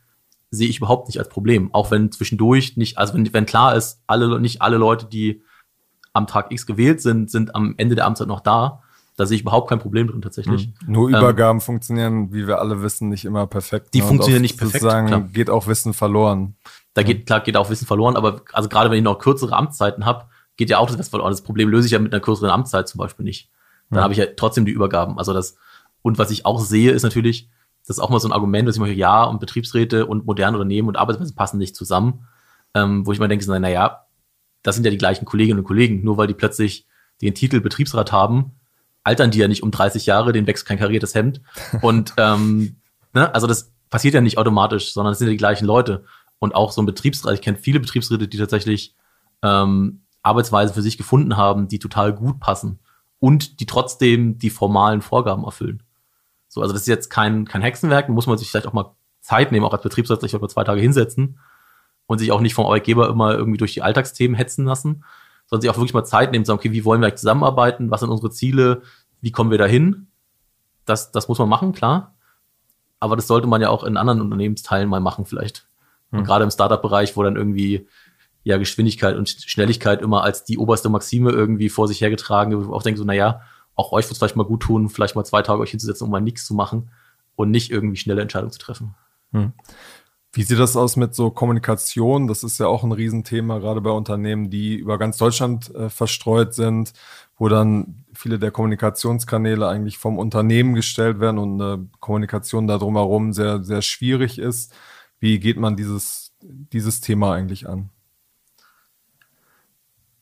sehe 0.51 0.69
ich 0.69 0.79
überhaupt 0.79 1.09
nicht 1.09 1.19
als 1.19 1.29
Problem. 1.29 1.73
Auch 1.75 1.91
wenn 1.91 2.13
zwischendurch 2.13 2.77
nicht, 2.77 2.99
also 2.99 3.15
wenn, 3.15 3.33
wenn 3.33 3.47
klar 3.47 3.75
ist, 3.75 4.03
alle, 4.07 4.41
nicht 4.41 4.63
alle 4.63 4.77
Leute, 4.77 5.07
die 5.07 5.43
am 6.13 6.27
Tag 6.27 6.53
X 6.53 6.67
gewählt 6.67 7.01
sind, 7.01 7.31
sind 7.31 7.55
am 7.55 7.75
Ende 7.77 7.95
der 7.95 8.07
Amtszeit 8.07 8.29
noch 8.29 8.41
da. 8.41 8.81
Da 9.17 9.27
sehe 9.27 9.37
ich 9.37 9.43
überhaupt 9.43 9.69
kein 9.69 9.79
Problem 9.79 10.09
drin 10.09 10.23
tatsächlich. 10.23 10.69
Mhm. 10.69 10.93
Nur 10.93 11.09
ähm, 11.09 11.17
Übergaben 11.17 11.59
ähm, 11.59 11.61
funktionieren, 11.61 12.33
wie 12.33 12.47
wir 12.47 12.59
alle 12.59 12.83
wissen, 12.83 13.09
nicht 13.09 13.25
immer 13.25 13.47
perfekt. 13.47 13.95
Die 13.95 14.01
ne? 14.01 14.07
funktionieren 14.07 14.43
nicht 14.43 14.57
perfekt. 14.57 14.83
Sozusagen 14.83 15.07
klar. 15.07 15.21
geht 15.33 15.51
auch 15.51 15.67
Wissen 15.67 15.93
verloren. 15.93 16.57
Da 16.95 17.03
geht, 17.03 17.27
klar, 17.27 17.41
geht 17.41 17.57
auch 17.57 17.71
Wissen 17.71 17.87
verloren, 17.87 18.17
aber 18.17 18.43
also 18.53 18.69
gerade 18.69 18.91
wenn 18.91 18.99
ich 18.99 19.05
noch 19.05 19.19
kürzere 19.19 19.55
Amtszeiten 19.55 20.05
habe, 20.05 20.27
geht 20.57 20.71
ja 20.71 20.79
auch 20.79 20.89
das 20.89 20.99
Wissen 20.99 21.11
verloren. 21.11 21.31
Das 21.31 21.43
Problem 21.43 21.69
löse 21.69 21.87
ich 21.87 21.93
ja 21.93 21.99
mit 21.99 22.13
einer 22.13 22.21
kürzeren 22.21 22.51
Amtszeit 22.51 22.89
zum 22.89 22.99
Beispiel 22.99 23.25
nicht. 23.25 23.51
Dann 23.95 24.01
ja. 24.01 24.05
habe 24.05 24.13
ich 24.13 24.19
ja 24.19 24.27
trotzdem 24.37 24.65
die 24.65 24.73
Übergaben. 24.73 25.19
Also 25.19 25.33
das, 25.33 25.57
und 26.03 26.19
was 26.19 26.31
ich 26.31 26.45
auch 26.45 26.61
sehe, 26.61 26.91
ist 26.91 27.05
natürlich, 27.05 27.49
das 27.87 27.99
ist 27.99 28.03
auch 28.03 28.11
mal 28.11 28.21
so 28.21 28.29
ein 28.29 28.33
Argument, 28.33 28.69
dass 28.69 28.77
ich 28.77 28.81
mache, 28.81 28.93
ja, 28.93 29.25
und 29.25 29.41
Betriebsräte 29.41 30.07
und 30.07 30.27
moderne 30.27 30.57
Unternehmen 30.57 30.89
und 30.89 30.97
Arbeitsweisen 30.97 31.37
passen 31.37 31.59
nicht 31.59 31.77
zusammen. 31.77 32.27
Ähm, 32.75 33.07
wo 33.07 33.13
ich 33.13 33.21
mal 33.21 33.29
denke, 33.29 33.45
na 33.47 33.69
ja, 33.69 34.07
das 34.63 34.75
sind 34.75 34.85
ja 34.85 34.91
die 34.91 34.99
gleichen 34.99 35.25
Kolleginnen 35.25 35.61
und 35.61 35.65
Kollegen. 35.65 36.03
Nur 36.03 36.17
weil 36.17 36.27
die 36.27 36.35
plötzlich 36.35 36.87
den 37.23 37.35
Titel 37.35 37.61
Betriebsrat 37.61 38.11
haben, 38.11 38.53
altern 39.05 39.31
die 39.31 39.39
ja 39.39 39.47
nicht 39.47 39.63
um 39.63 39.71
30 39.71 40.07
Jahre, 40.07 40.33
den 40.33 40.47
wächst 40.47 40.67
kein 40.67 40.79
kariertes 40.79 41.15
Hemd. 41.15 41.41
Und 41.83 42.15
ähm, 42.17 42.77
ne, 43.13 43.33
also 43.33 43.47
das 43.47 43.73
passiert 43.91 44.15
ja 44.15 44.21
nicht 44.21 44.39
automatisch, 44.39 44.93
sondern 44.93 45.13
es 45.13 45.19
sind 45.19 45.29
ja 45.29 45.33
die 45.33 45.39
gleichen 45.39 45.67
Leute. 45.67 46.05
Und 46.41 46.55
auch 46.55 46.73
so 46.73 46.83
ein 46.83 46.87
Betriebsrat, 46.87 47.35
ich 47.35 47.43
kenne 47.43 47.59
viele 47.59 47.79
Betriebsräte, 47.79 48.27
die 48.27 48.39
tatsächlich 48.39 48.97
ähm, 49.43 50.03
Arbeitsweisen 50.23 50.75
für 50.75 50.83
sich 50.83 50.99
gefunden 50.99 51.37
haben, 51.37 51.69
die 51.69 51.79
total 51.79 52.13
gut 52.13 52.41
passen 52.41 52.81
und 53.25 53.59
die 53.61 53.65
trotzdem 53.65 54.37
die 54.37 54.51
formalen 54.51 55.01
Vorgaben 55.01 55.45
erfüllen. 55.45 55.83
So, 56.47 56.61
also 56.61 56.75
das 56.75 56.83
ist 56.83 56.89
jetzt 56.89 57.09
kein, 57.09 57.47
kein 57.47 57.63
Hexenwerk, 57.63 58.11
muss 58.11 58.27
man 58.27 58.37
sich 58.37 58.51
vielleicht 58.51 58.67
auch 58.67 58.75
mal 58.75 58.95
Zeit 59.23 59.51
nehmen, 59.51 59.65
auch 59.65 59.73
als 59.73 59.83
Betriebsrat 59.83 60.21
sich 60.21 60.35
über 60.35 60.47
zwei 60.47 60.63
Tage 60.63 60.83
hinsetzen 60.83 61.39
und 62.05 62.19
sich 62.19 62.33
auch 62.33 62.43
nicht 62.43 62.53
vom 62.53 62.67
Arbeitgeber 62.67 63.09
immer 63.09 63.33
irgendwie 63.33 63.57
durch 63.57 63.73
die 63.73 63.81
Alltagsthemen 63.81 64.37
hetzen 64.37 64.67
lassen, 64.67 65.05
sondern 65.47 65.63
sich 65.63 65.71
auch 65.71 65.79
wirklich 65.79 65.95
mal 65.95 66.05
Zeit 66.05 66.33
nehmen, 66.33 66.43
und 66.43 66.45
sagen, 66.45 66.59
okay, 66.59 66.73
wie 66.73 66.85
wollen 66.85 67.01
wir 67.01 67.07
eigentlich 67.07 67.21
zusammenarbeiten, 67.21 67.91
was 67.91 68.01
sind 68.01 68.11
unsere 68.11 68.31
Ziele, 68.31 68.83
wie 69.23 69.33
kommen 69.33 69.51
wir 69.51 69.57
dahin? 69.57 70.09
Das, 70.85 71.11
das 71.11 71.27
muss 71.27 71.39
man 71.39 71.49
machen, 71.49 71.73
klar. 71.73 72.15
Aber 73.01 73.17
das 73.17 73.27
sollte 73.27 73.47
man 73.47 73.63
ja 73.63 73.71
auch 73.71 73.85
in 73.85 73.97
anderen 73.97 74.21
Unternehmensteilen 74.21 74.87
mal 74.87 75.01
machen, 75.01 75.25
vielleicht. 75.25 75.67
Und 76.11 76.19
hm. 76.19 76.25
gerade 76.27 76.45
im 76.45 76.51
Startup-Bereich, 76.51 77.17
wo 77.17 77.23
dann 77.23 77.37
irgendwie 77.37 77.89
ja 78.45 78.59
Geschwindigkeit 78.59 79.17
und 79.17 79.29
Schnelligkeit 79.29 80.03
immer 80.03 80.23
als 80.23 80.45
die 80.45 80.59
oberste 80.59 80.89
Maxime 80.89 81.31
irgendwie 81.31 81.69
vor 81.69 81.89
sich 81.89 82.01
hergetragen, 82.01 82.57
wo 82.57 82.63
ich 82.63 82.69
auch 82.69 82.83
denke 82.83 82.99
so, 82.99 83.05
naja, 83.05 83.41
auch 83.75 83.93
euch 83.93 84.05
wird 84.05 84.13
es 84.13 84.19
vielleicht 84.19 84.37
mal 84.37 84.45
gut 84.45 84.63
tun, 84.63 84.89
vielleicht 84.89 85.17
mal 85.17 85.25
zwei 85.25 85.43
Tage 85.43 85.61
euch 85.61 85.71
hinzusetzen, 85.71 86.05
um 86.05 86.11
mal 86.11 86.21
nichts 86.21 86.47
zu 86.47 86.55
machen 86.55 86.91
und 87.35 87.51
nicht 87.51 87.71
irgendwie 87.71 87.97
schnelle 87.97 88.23
Entscheidungen 88.23 88.53
zu 88.53 88.59
treffen. 88.59 88.95
Hm. 89.33 89.53
Wie 90.33 90.43
sieht 90.43 90.59
das 90.59 90.77
aus 90.77 90.97
mit 90.97 91.15
so 91.15 91.31
Kommunikation? 91.31 92.27
Das 92.27 92.43
ist 92.43 92.59
ja 92.59 92.67
auch 92.67 92.83
ein 92.83 92.91
Riesenthema, 92.91 93.59
gerade 93.59 93.81
bei 93.81 93.91
Unternehmen, 93.91 94.51
die 94.51 94.75
über 94.75 94.99
ganz 94.99 95.17
Deutschland 95.17 95.73
äh, 95.75 95.89
verstreut 95.89 96.55
sind, 96.55 96.93
wo 97.37 97.49
dann 97.49 98.05
viele 98.13 98.41
der 98.41 98.51
Kommunikationskanäle 98.51 99.69
eigentlich 99.69 99.97
vom 99.97 100.19
Unternehmen 100.19 100.75
gestellt 100.75 101.21
werden 101.21 101.39
und 101.39 101.63
eine 101.63 101.89
Kommunikation 102.01 102.67
da 102.67 102.79
drumherum 102.79 103.33
sehr, 103.33 103.63
sehr 103.63 103.81
schwierig 103.81 104.39
ist. 104.39 104.75
Wie 105.21 105.39
geht 105.39 105.57
man 105.57 105.77
dieses, 105.77 106.35
dieses 106.43 107.01
Thema 107.01 107.33
eigentlich 107.33 107.69
an? 107.69 107.91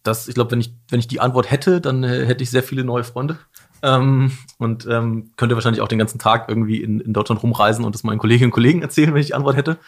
Das, 0.03 0.28
ich 0.28 0.34
glaube, 0.34 0.50
wenn 0.50 0.61
ich, 0.61 0.74
wenn 0.88 1.00
ich 1.00 1.09
die 1.09 1.20
Antwort 1.20 1.50
hätte, 1.50 1.80
dann 1.80 2.03
äh, 2.03 2.26
hätte 2.26 2.42
ich 2.42 2.50
sehr 2.50 2.62
viele 2.62 2.84
neue 2.84 3.05
Freunde. 3.05 3.38
Ähm, 3.82 4.32
und 4.59 4.86
ähm, 4.86 5.32
könnte 5.36 5.55
wahrscheinlich 5.57 5.80
auch 5.80 5.88
den 5.88 5.98
ganzen 5.98 6.18
Tag 6.18 6.48
irgendwie 6.48 6.82
in, 6.82 7.00
in 7.00 7.12
Deutschland 7.12 7.42
rumreisen 7.42 7.84
und 7.84 7.94
das 7.94 8.05
meinen 8.05 8.18
Kolleginnen 8.18 8.48
und 8.48 8.55
Kollegen 8.55 8.82
erzählen, 8.82 9.12
wenn 9.12 9.20
ich 9.20 9.28
die 9.28 9.34
Antwort 9.34 9.57
hätte. 9.57 9.78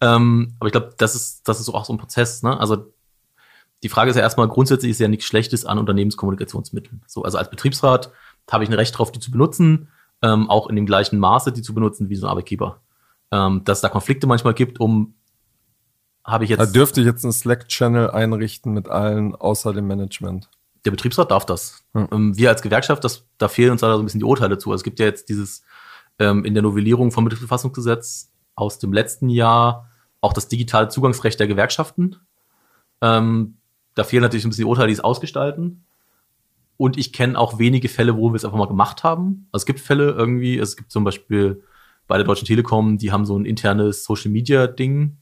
Ähm, 0.00 0.54
aber 0.58 0.68
ich 0.68 0.72
glaube, 0.72 0.94
das 0.96 1.14
ist, 1.14 1.46
das 1.48 1.60
ist 1.60 1.68
auch 1.68 1.84
so 1.84 1.92
ein 1.92 1.98
Prozess. 1.98 2.42
Ne? 2.42 2.58
Also 2.58 2.92
die 3.82 3.88
Frage 3.88 4.10
ist 4.10 4.16
ja 4.16 4.22
erstmal, 4.22 4.48
grundsätzlich 4.48 4.90
ist 4.90 5.00
ja 5.00 5.08
nichts 5.08 5.26
Schlechtes 5.26 5.66
an 5.66 5.78
Unternehmenskommunikationsmitteln. 5.78 7.02
So, 7.06 7.22
also 7.22 7.38
als 7.38 7.50
Betriebsrat 7.50 8.10
habe 8.50 8.64
ich 8.64 8.70
ein 8.70 8.74
Recht 8.74 8.94
darauf, 8.94 9.12
die 9.12 9.20
zu 9.20 9.30
benutzen, 9.30 9.88
ähm, 10.22 10.48
auch 10.48 10.68
in 10.68 10.76
dem 10.76 10.86
gleichen 10.86 11.18
Maße 11.18 11.52
die 11.52 11.62
zu 11.62 11.74
benutzen 11.74 12.08
wie 12.08 12.16
so 12.16 12.26
ein 12.26 12.30
Arbeitgeber. 12.30 12.80
Ähm, 13.30 13.62
dass 13.64 13.78
es 13.78 13.82
da 13.82 13.88
Konflikte 13.88 14.26
manchmal 14.26 14.54
gibt, 14.54 14.80
um 14.80 15.14
habe 16.24 16.44
ich 16.44 16.50
jetzt. 16.50 16.60
Da 16.60 16.66
dürfte 16.66 17.00
ich 17.00 17.06
jetzt 17.06 17.24
einen 17.24 17.32
Slack-Channel 17.32 18.10
einrichten 18.10 18.72
mit 18.72 18.88
allen 18.88 19.34
außer 19.34 19.72
dem 19.72 19.86
Management. 19.86 20.48
Der 20.84 20.90
Betriebsrat 20.90 21.30
darf 21.30 21.46
das. 21.46 21.84
Hm. 21.94 22.36
Wir 22.36 22.50
als 22.50 22.62
Gewerkschaft, 22.62 23.04
das, 23.04 23.24
da 23.38 23.48
fehlen 23.48 23.72
uns 23.72 23.82
leider 23.82 23.96
so 23.96 24.02
ein 24.02 24.04
bisschen 24.04 24.20
die 24.20 24.26
Urteile 24.26 24.58
zu. 24.58 24.70
Also 24.70 24.80
es 24.80 24.84
gibt 24.84 24.98
ja 24.98 25.06
jetzt 25.06 25.28
dieses 25.28 25.62
ähm, 26.18 26.44
in 26.44 26.54
der 26.54 26.62
Novellierung 26.62 27.12
vom 27.12 27.24
Betriebsverfassungsgesetz 27.24 28.30
aus 28.54 28.78
dem 28.78 28.92
letzten 28.92 29.28
Jahr 29.28 29.88
auch 30.20 30.32
das 30.32 30.48
digitale 30.48 30.88
Zugangsrecht 30.88 31.38
der 31.40 31.46
Gewerkschaften. 31.46 32.16
Ähm, 33.00 33.58
da 33.94 34.04
fehlen 34.04 34.22
natürlich 34.22 34.44
ein 34.44 34.50
bisschen 34.50 34.64
die 34.64 34.68
Urteile, 34.68 34.88
die 34.88 34.94
es 34.94 35.00
ausgestalten. 35.00 35.84
Und 36.76 36.96
ich 36.96 37.12
kenne 37.12 37.38
auch 37.38 37.58
wenige 37.58 37.88
Fälle, 37.88 38.16
wo 38.16 38.30
wir 38.30 38.36
es 38.36 38.44
einfach 38.44 38.58
mal 38.58 38.66
gemacht 38.66 39.04
haben. 39.04 39.48
Also 39.52 39.62
es 39.62 39.66
gibt 39.66 39.80
Fälle 39.80 40.10
irgendwie, 40.10 40.58
es 40.58 40.76
gibt 40.76 40.90
zum 40.90 41.04
Beispiel 41.04 41.62
bei 42.08 42.16
der 42.16 42.26
Deutschen 42.26 42.46
Telekom, 42.46 42.98
die 42.98 43.12
haben 43.12 43.24
so 43.24 43.38
ein 43.38 43.44
internes 43.44 44.04
Social 44.04 44.30
Media 44.30 44.66
Ding. 44.66 45.18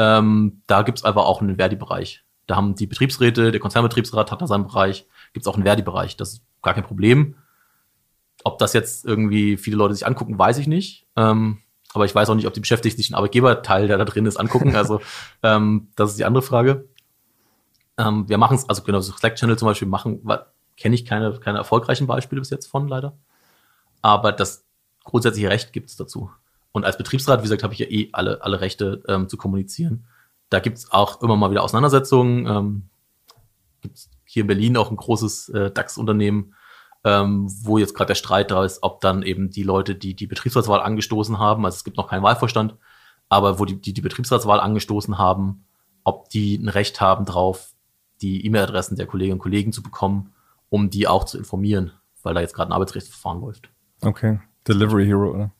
Ähm, 0.00 0.62
da 0.66 0.80
gibt 0.80 0.96
es 0.96 1.04
einfach 1.04 1.24
auch 1.24 1.42
einen 1.42 1.56
Verdi-Bereich. 1.56 2.24
Da 2.46 2.56
haben 2.56 2.74
die 2.74 2.86
Betriebsräte, 2.86 3.52
der 3.52 3.60
Konzernbetriebsrat 3.60 4.32
hat 4.32 4.40
da 4.40 4.46
seinen 4.46 4.64
Bereich, 4.64 5.06
gibt 5.34 5.44
es 5.44 5.46
auch 5.46 5.56
einen 5.56 5.64
Verdi-Bereich. 5.64 6.16
Das 6.16 6.32
ist 6.32 6.42
gar 6.62 6.72
kein 6.72 6.84
Problem. 6.84 7.36
Ob 8.42 8.58
das 8.58 8.72
jetzt 8.72 9.04
irgendwie 9.04 9.58
viele 9.58 9.76
Leute 9.76 9.92
sich 9.92 10.06
angucken, 10.06 10.38
weiß 10.38 10.56
ich 10.56 10.66
nicht. 10.66 11.06
Ähm, 11.16 11.58
aber 11.92 12.06
ich 12.06 12.14
weiß 12.14 12.30
auch 12.30 12.34
nicht, 12.34 12.46
ob 12.46 12.54
die 12.54 12.60
Beschäftigten 12.60 12.96
sich 12.96 13.08
den 13.08 13.14
Arbeitgeberteil, 13.16 13.88
der 13.88 13.98
da 13.98 14.06
drin 14.06 14.24
ist, 14.24 14.38
angucken. 14.38 14.74
Also 14.74 15.02
ähm, 15.42 15.88
das 15.96 16.12
ist 16.12 16.18
die 16.18 16.24
andere 16.24 16.42
Frage. 16.42 16.88
Ähm, 17.98 18.26
wir 18.26 18.38
machen 18.38 18.56
es, 18.56 18.66
also 18.70 18.82
genau, 18.82 19.00
so 19.00 19.12
Slack-Channel 19.12 19.58
zum 19.58 19.68
Beispiel 19.68 19.88
machen, 19.88 20.22
kenne 20.78 20.94
ich 20.94 21.04
keine, 21.04 21.38
keine 21.40 21.58
erfolgreichen 21.58 22.06
Beispiele 22.06 22.40
bis 22.40 22.48
jetzt 22.48 22.68
von, 22.68 22.88
leider. 22.88 23.18
Aber 24.00 24.32
das 24.32 24.64
grundsätzliche 25.04 25.50
Recht 25.50 25.74
gibt 25.74 25.90
es 25.90 25.96
dazu. 25.96 26.30
Und 26.72 26.84
als 26.84 26.96
Betriebsrat, 26.96 27.40
wie 27.40 27.44
gesagt, 27.44 27.62
habe 27.62 27.74
ich 27.74 27.80
ja 27.80 27.86
eh 27.86 28.10
alle, 28.12 28.42
alle 28.42 28.60
Rechte 28.60 29.02
ähm, 29.08 29.28
zu 29.28 29.36
kommunizieren. 29.36 30.06
Da 30.50 30.60
gibt 30.60 30.78
es 30.78 30.92
auch 30.92 31.22
immer 31.22 31.36
mal 31.36 31.50
wieder 31.50 31.62
Auseinandersetzungen. 31.62 32.46
Ähm, 32.46 32.90
gibt 33.80 34.08
hier 34.24 34.42
in 34.42 34.46
Berlin 34.46 34.76
auch 34.76 34.90
ein 34.90 34.96
großes 34.96 35.48
äh, 35.50 35.70
DAX-Unternehmen, 35.70 36.54
ähm, 37.04 37.48
wo 37.62 37.78
jetzt 37.78 37.94
gerade 37.94 38.08
der 38.08 38.14
Streit 38.14 38.50
da 38.50 38.64
ist, 38.64 38.82
ob 38.82 39.00
dann 39.00 39.22
eben 39.22 39.50
die 39.50 39.62
Leute, 39.62 39.94
die 39.94 40.14
die 40.14 40.26
Betriebsratswahl 40.26 40.80
angestoßen 40.80 41.38
haben, 41.38 41.64
also 41.64 41.76
es 41.76 41.84
gibt 41.84 41.96
noch 41.96 42.08
keinen 42.08 42.22
Wahlvorstand, 42.22 42.76
aber 43.28 43.58
wo 43.58 43.64
die, 43.64 43.80
die 43.80 43.94
die 43.94 44.00
Betriebsratswahl 44.00 44.60
angestoßen 44.60 45.18
haben, 45.18 45.64
ob 46.04 46.28
die 46.28 46.56
ein 46.56 46.68
Recht 46.68 47.00
haben 47.00 47.24
drauf, 47.24 47.72
die 48.22 48.44
E-Mail-Adressen 48.44 48.96
der 48.96 49.06
Kolleginnen 49.06 49.38
und 49.38 49.42
Kollegen 49.42 49.72
zu 49.72 49.82
bekommen, 49.82 50.32
um 50.68 50.90
die 50.90 51.08
auch 51.08 51.24
zu 51.24 51.38
informieren, 51.38 51.92
weil 52.22 52.34
da 52.34 52.40
jetzt 52.40 52.54
gerade 52.54 52.70
ein 52.70 52.74
Arbeitsrechtsverfahren 52.74 53.40
läuft. 53.40 53.70
Okay. 54.02 54.40
Delivery 54.68 55.06
Hero, 55.06 55.30
oder? 55.30 55.50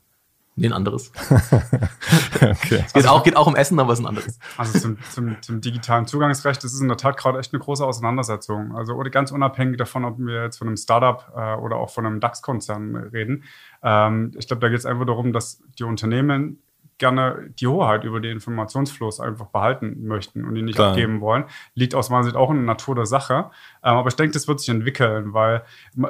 Nee, 0.60 0.66
ein 0.66 0.72
anderes. 0.74 1.10
okay. 2.34 2.52
Es 2.84 2.92
geht, 2.92 2.96
also, 2.96 3.08
auch, 3.08 3.22
geht 3.22 3.34
auch 3.34 3.46
um 3.46 3.56
Essen, 3.56 3.80
aber 3.80 3.94
es 3.94 3.98
ist 3.98 4.04
ein 4.04 4.08
anderes. 4.08 4.38
Also 4.58 4.78
zum, 4.78 4.98
zum, 5.10 5.40
zum 5.40 5.60
digitalen 5.62 6.06
Zugangsrecht, 6.06 6.62
das 6.62 6.74
ist 6.74 6.82
in 6.82 6.88
der 6.88 6.98
Tat 6.98 7.16
gerade 7.16 7.38
echt 7.38 7.54
eine 7.54 7.62
große 7.62 7.82
Auseinandersetzung. 7.82 8.76
Also 8.76 8.98
ganz 9.10 9.32
unabhängig 9.32 9.78
davon, 9.78 10.04
ob 10.04 10.18
wir 10.18 10.44
jetzt 10.44 10.58
von 10.58 10.68
einem 10.68 10.76
Startup 10.76 11.32
äh, 11.34 11.54
oder 11.54 11.76
auch 11.76 11.88
von 11.88 12.04
einem 12.04 12.20
DAX-Konzern 12.20 12.94
reden. 12.94 13.44
Ähm, 13.82 14.32
ich 14.38 14.48
glaube, 14.48 14.60
da 14.60 14.68
geht 14.68 14.78
es 14.78 14.84
einfach 14.84 15.06
darum, 15.06 15.32
dass 15.32 15.62
die 15.78 15.84
Unternehmen 15.84 16.58
gerne 17.00 17.50
die 17.58 17.66
Hoheit 17.66 18.04
über 18.04 18.20
den 18.20 18.32
Informationsfluss 18.32 19.18
einfach 19.18 19.46
behalten 19.46 20.06
möchten 20.06 20.44
und 20.44 20.54
ihn 20.54 20.66
nicht 20.66 20.76
Klar. 20.76 20.90
abgeben 20.90 21.20
wollen. 21.20 21.44
Liegt 21.74 21.96
aus 21.96 22.10
meiner 22.10 22.22
Sicht 22.22 22.36
auch 22.36 22.50
in 22.50 22.58
der 22.58 22.66
Natur 22.66 22.94
der 22.94 23.06
Sache. 23.06 23.50
Ähm, 23.82 23.96
aber 23.96 24.08
ich 24.08 24.14
denke, 24.14 24.32
das 24.32 24.46
wird 24.46 24.60
sich 24.60 24.68
entwickeln, 24.68 25.32
weil 25.34 25.64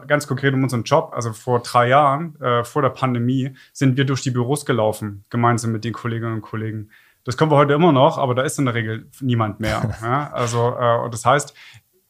ganz 0.06 0.26
konkret 0.26 0.52
in 0.52 0.62
unserem 0.62 0.82
Job, 0.82 1.12
also 1.14 1.32
vor 1.32 1.60
drei 1.60 1.88
Jahren, 1.88 2.38
äh, 2.40 2.64
vor 2.64 2.82
der 2.82 2.90
Pandemie, 2.90 3.54
sind 3.72 3.96
wir 3.96 4.04
durch 4.04 4.20
die 4.20 4.30
Büros 4.30 4.66
gelaufen, 4.66 5.24
gemeinsam 5.30 5.72
mit 5.72 5.84
den 5.84 5.94
Kolleginnen 5.94 6.34
und 6.34 6.42
Kollegen. 6.42 6.90
Das 7.24 7.36
können 7.36 7.50
wir 7.50 7.56
heute 7.56 7.72
immer 7.72 7.92
noch, 7.92 8.18
aber 8.18 8.34
da 8.34 8.42
ist 8.42 8.58
in 8.58 8.66
der 8.66 8.74
Regel 8.74 9.08
niemand 9.20 9.60
mehr. 9.60 9.96
ja? 10.02 10.30
Also, 10.32 10.76
äh, 10.78 11.08
das 11.10 11.24
heißt, 11.24 11.54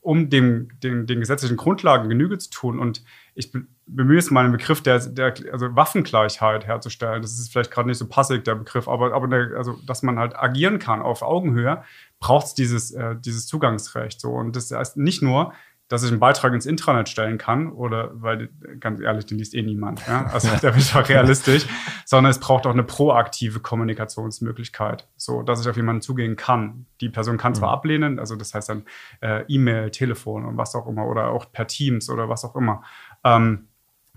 um 0.01 0.31
dem, 0.31 0.69
den, 0.83 1.07
den 1.07 1.21
gesetzlichen 1.21 1.57
Grundlagen 1.57 2.09
Genüge 2.09 2.39
zu 2.39 2.51
tun 2.51 2.79
und 2.79 3.05
ich 3.35 3.53
bemühe 3.53 3.69
es 3.97 4.31
mal 4.31 4.45
einen 4.45 4.53
Begriff 4.53 4.83
der, 4.83 4.99
der 4.99 5.35
also 5.53 5.75
Waffengleichheit 5.75 6.67
herzustellen. 6.67 7.23
Das 7.23 7.39
ist 7.39 7.53
vielleicht 7.53 7.71
gerade 7.71 7.89
nicht 7.89 7.99
so 7.99 8.09
passig, 8.09 8.45
der 8.45 8.55
Begriff, 8.55 8.89
aber, 8.89 9.15
aber 9.15 9.29
der, 9.29 9.57
also, 9.57 9.79
dass 9.87 10.03
man 10.03 10.19
halt 10.19 10.37
agieren 10.37 10.79
kann 10.79 11.03
auf 11.03 11.23
Augenhöhe, 11.23 11.83
braucht 12.19 12.47
es 12.47 12.55
dieses, 12.55 12.93
äh, 12.93 13.17
dieses 13.17 13.47
Zugangsrecht. 13.47 14.21
So. 14.21 14.31
Und 14.31 14.57
das 14.57 14.71
heißt 14.71 14.97
nicht 14.97 15.23
nur, 15.23 15.53
dass 15.91 16.05
ich 16.05 16.11
einen 16.11 16.21
Beitrag 16.21 16.55
ins 16.55 16.67
Intranet 16.67 17.09
stellen 17.09 17.37
kann, 17.37 17.73
oder 17.73 18.11
weil, 18.15 18.49
ganz 18.79 19.01
ehrlich, 19.01 19.27
den 19.27 19.39
liest 19.39 19.55
eh 19.55 19.63
niemand. 19.63 20.07
Ja? 20.07 20.27
Also 20.33 20.49
da 20.63 20.71
bin 20.71 20.79
ich 20.79 20.95
auch 20.95 21.07
realistisch, 21.09 21.67
sondern 22.05 22.31
es 22.31 22.39
braucht 22.39 22.65
auch 22.67 22.73
eine 22.73 22.85
proaktive 22.85 23.59
Kommunikationsmöglichkeit, 23.59 25.09
so 25.17 25.43
dass 25.43 25.61
ich 25.61 25.69
auf 25.69 25.77
jemanden 25.77 26.01
zugehen 26.01 26.37
kann. 26.37 26.87
Die 27.01 27.09
Person 27.09 27.39
kann 27.39 27.57
zwar 27.57 27.71
mhm. 27.71 27.75
ablehnen, 27.75 28.19
also 28.21 28.37
das 28.37 28.55
heißt 28.55 28.69
dann 28.69 28.85
äh, 29.21 29.43
E-Mail, 29.49 29.91
Telefon 29.91 30.45
und 30.45 30.57
was 30.57 30.77
auch 30.77 30.87
immer, 30.87 31.07
oder 31.07 31.31
auch 31.31 31.51
per 31.51 31.67
Teams 31.67 32.09
oder 32.09 32.29
was 32.29 32.45
auch 32.45 32.55
immer. 32.55 32.85
Ähm, 33.25 33.67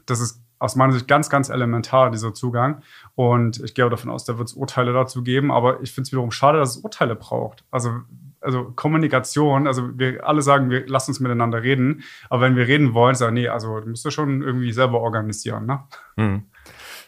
das 0.06 0.20
ist 0.20 0.42
aus 0.60 0.78
meiner 0.78 0.94
Sicht 0.94 1.10
ganz, 1.10 1.30
ganz 1.30 1.50
elementar, 1.50 2.10
dieser 2.10 2.34
Zugang. 2.34 2.82
Und 3.16 3.62
ich 3.62 3.74
gehe 3.74 3.90
davon 3.90 4.10
aus, 4.10 4.24
da 4.24 4.38
wird 4.38 4.48
es 4.48 4.54
Urteile 4.54 4.94
dazu 4.94 5.22
geben. 5.22 5.52
Aber 5.52 5.82
ich 5.82 5.92
finde 5.92 6.08
es 6.08 6.12
wiederum 6.14 6.32
schade, 6.32 6.58
dass 6.58 6.78
es 6.78 6.84
Urteile 6.84 7.16
braucht. 7.16 7.66
Also, 7.70 7.92
also 8.40 8.72
Kommunikation, 8.76 9.68
also 9.68 9.98
wir 10.00 10.26
alle 10.26 10.42
sagen, 10.42 10.70
wir 10.70 10.88
lassen 10.88 11.12
uns 11.12 11.20
miteinander 11.20 11.64
reden. 11.64 12.04
Aber 12.30 12.44
wenn 12.44 12.56
wir 12.56 12.66
reden 12.66 12.94
wollen, 12.94 13.16
sagen, 13.16 13.34
nee, 13.34 13.50
also 13.50 13.82
musst 13.86 14.06
du 14.06 14.10
schon 14.10 14.42
irgendwie 14.42 14.72
selber 14.72 15.02
organisieren. 15.02 15.66
Ne? 15.66 15.84
Hm. 16.16 16.44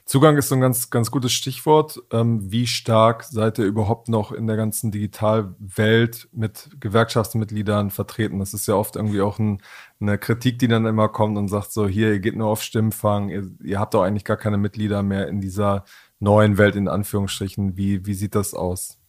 Zugang 0.05 0.37
ist 0.37 0.49
so 0.49 0.55
ein 0.55 0.61
ganz, 0.61 0.91
ganz 0.91 1.09
gutes 1.09 1.33
Stichwort. 1.33 1.99
Ähm, 2.11 2.51
wie 2.51 2.67
stark 2.67 3.23
seid 3.23 3.57
ihr 3.57 3.65
überhaupt 3.65 4.07
noch 4.07 4.31
in 4.31 4.45
der 4.45 4.55
ganzen 4.55 4.91
Digitalwelt 4.91 6.29
mit 6.31 6.69
Gewerkschaftsmitgliedern 6.79 7.89
vertreten? 7.89 8.37
Das 8.37 8.53
ist 8.53 8.67
ja 8.67 8.75
oft 8.75 8.95
irgendwie 8.97 9.21
auch 9.21 9.39
ein, 9.39 9.63
eine 9.99 10.19
Kritik, 10.19 10.59
die 10.59 10.67
dann 10.67 10.85
immer 10.85 11.09
kommt 11.09 11.39
und 11.39 11.47
sagt 11.47 11.71
so, 11.71 11.87
hier, 11.87 12.13
ihr 12.13 12.19
geht 12.19 12.35
nur 12.35 12.49
auf 12.49 12.61
Stimmfang, 12.61 13.29
ihr, 13.29 13.49
ihr 13.63 13.79
habt 13.79 13.95
doch 13.95 14.03
eigentlich 14.03 14.25
gar 14.25 14.37
keine 14.37 14.57
Mitglieder 14.59 15.01
mehr 15.01 15.27
in 15.27 15.41
dieser 15.41 15.85
neuen 16.19 16.59
Welt, 16.59 16.75
in 16.75 16.87
Anführungsstrichen. 16.87 17.75
Wie, 17.75 18.05
wie 18.05 18.13
sieht 18.13 18.35
das 18.35 18.53
aus? 18.53 18.99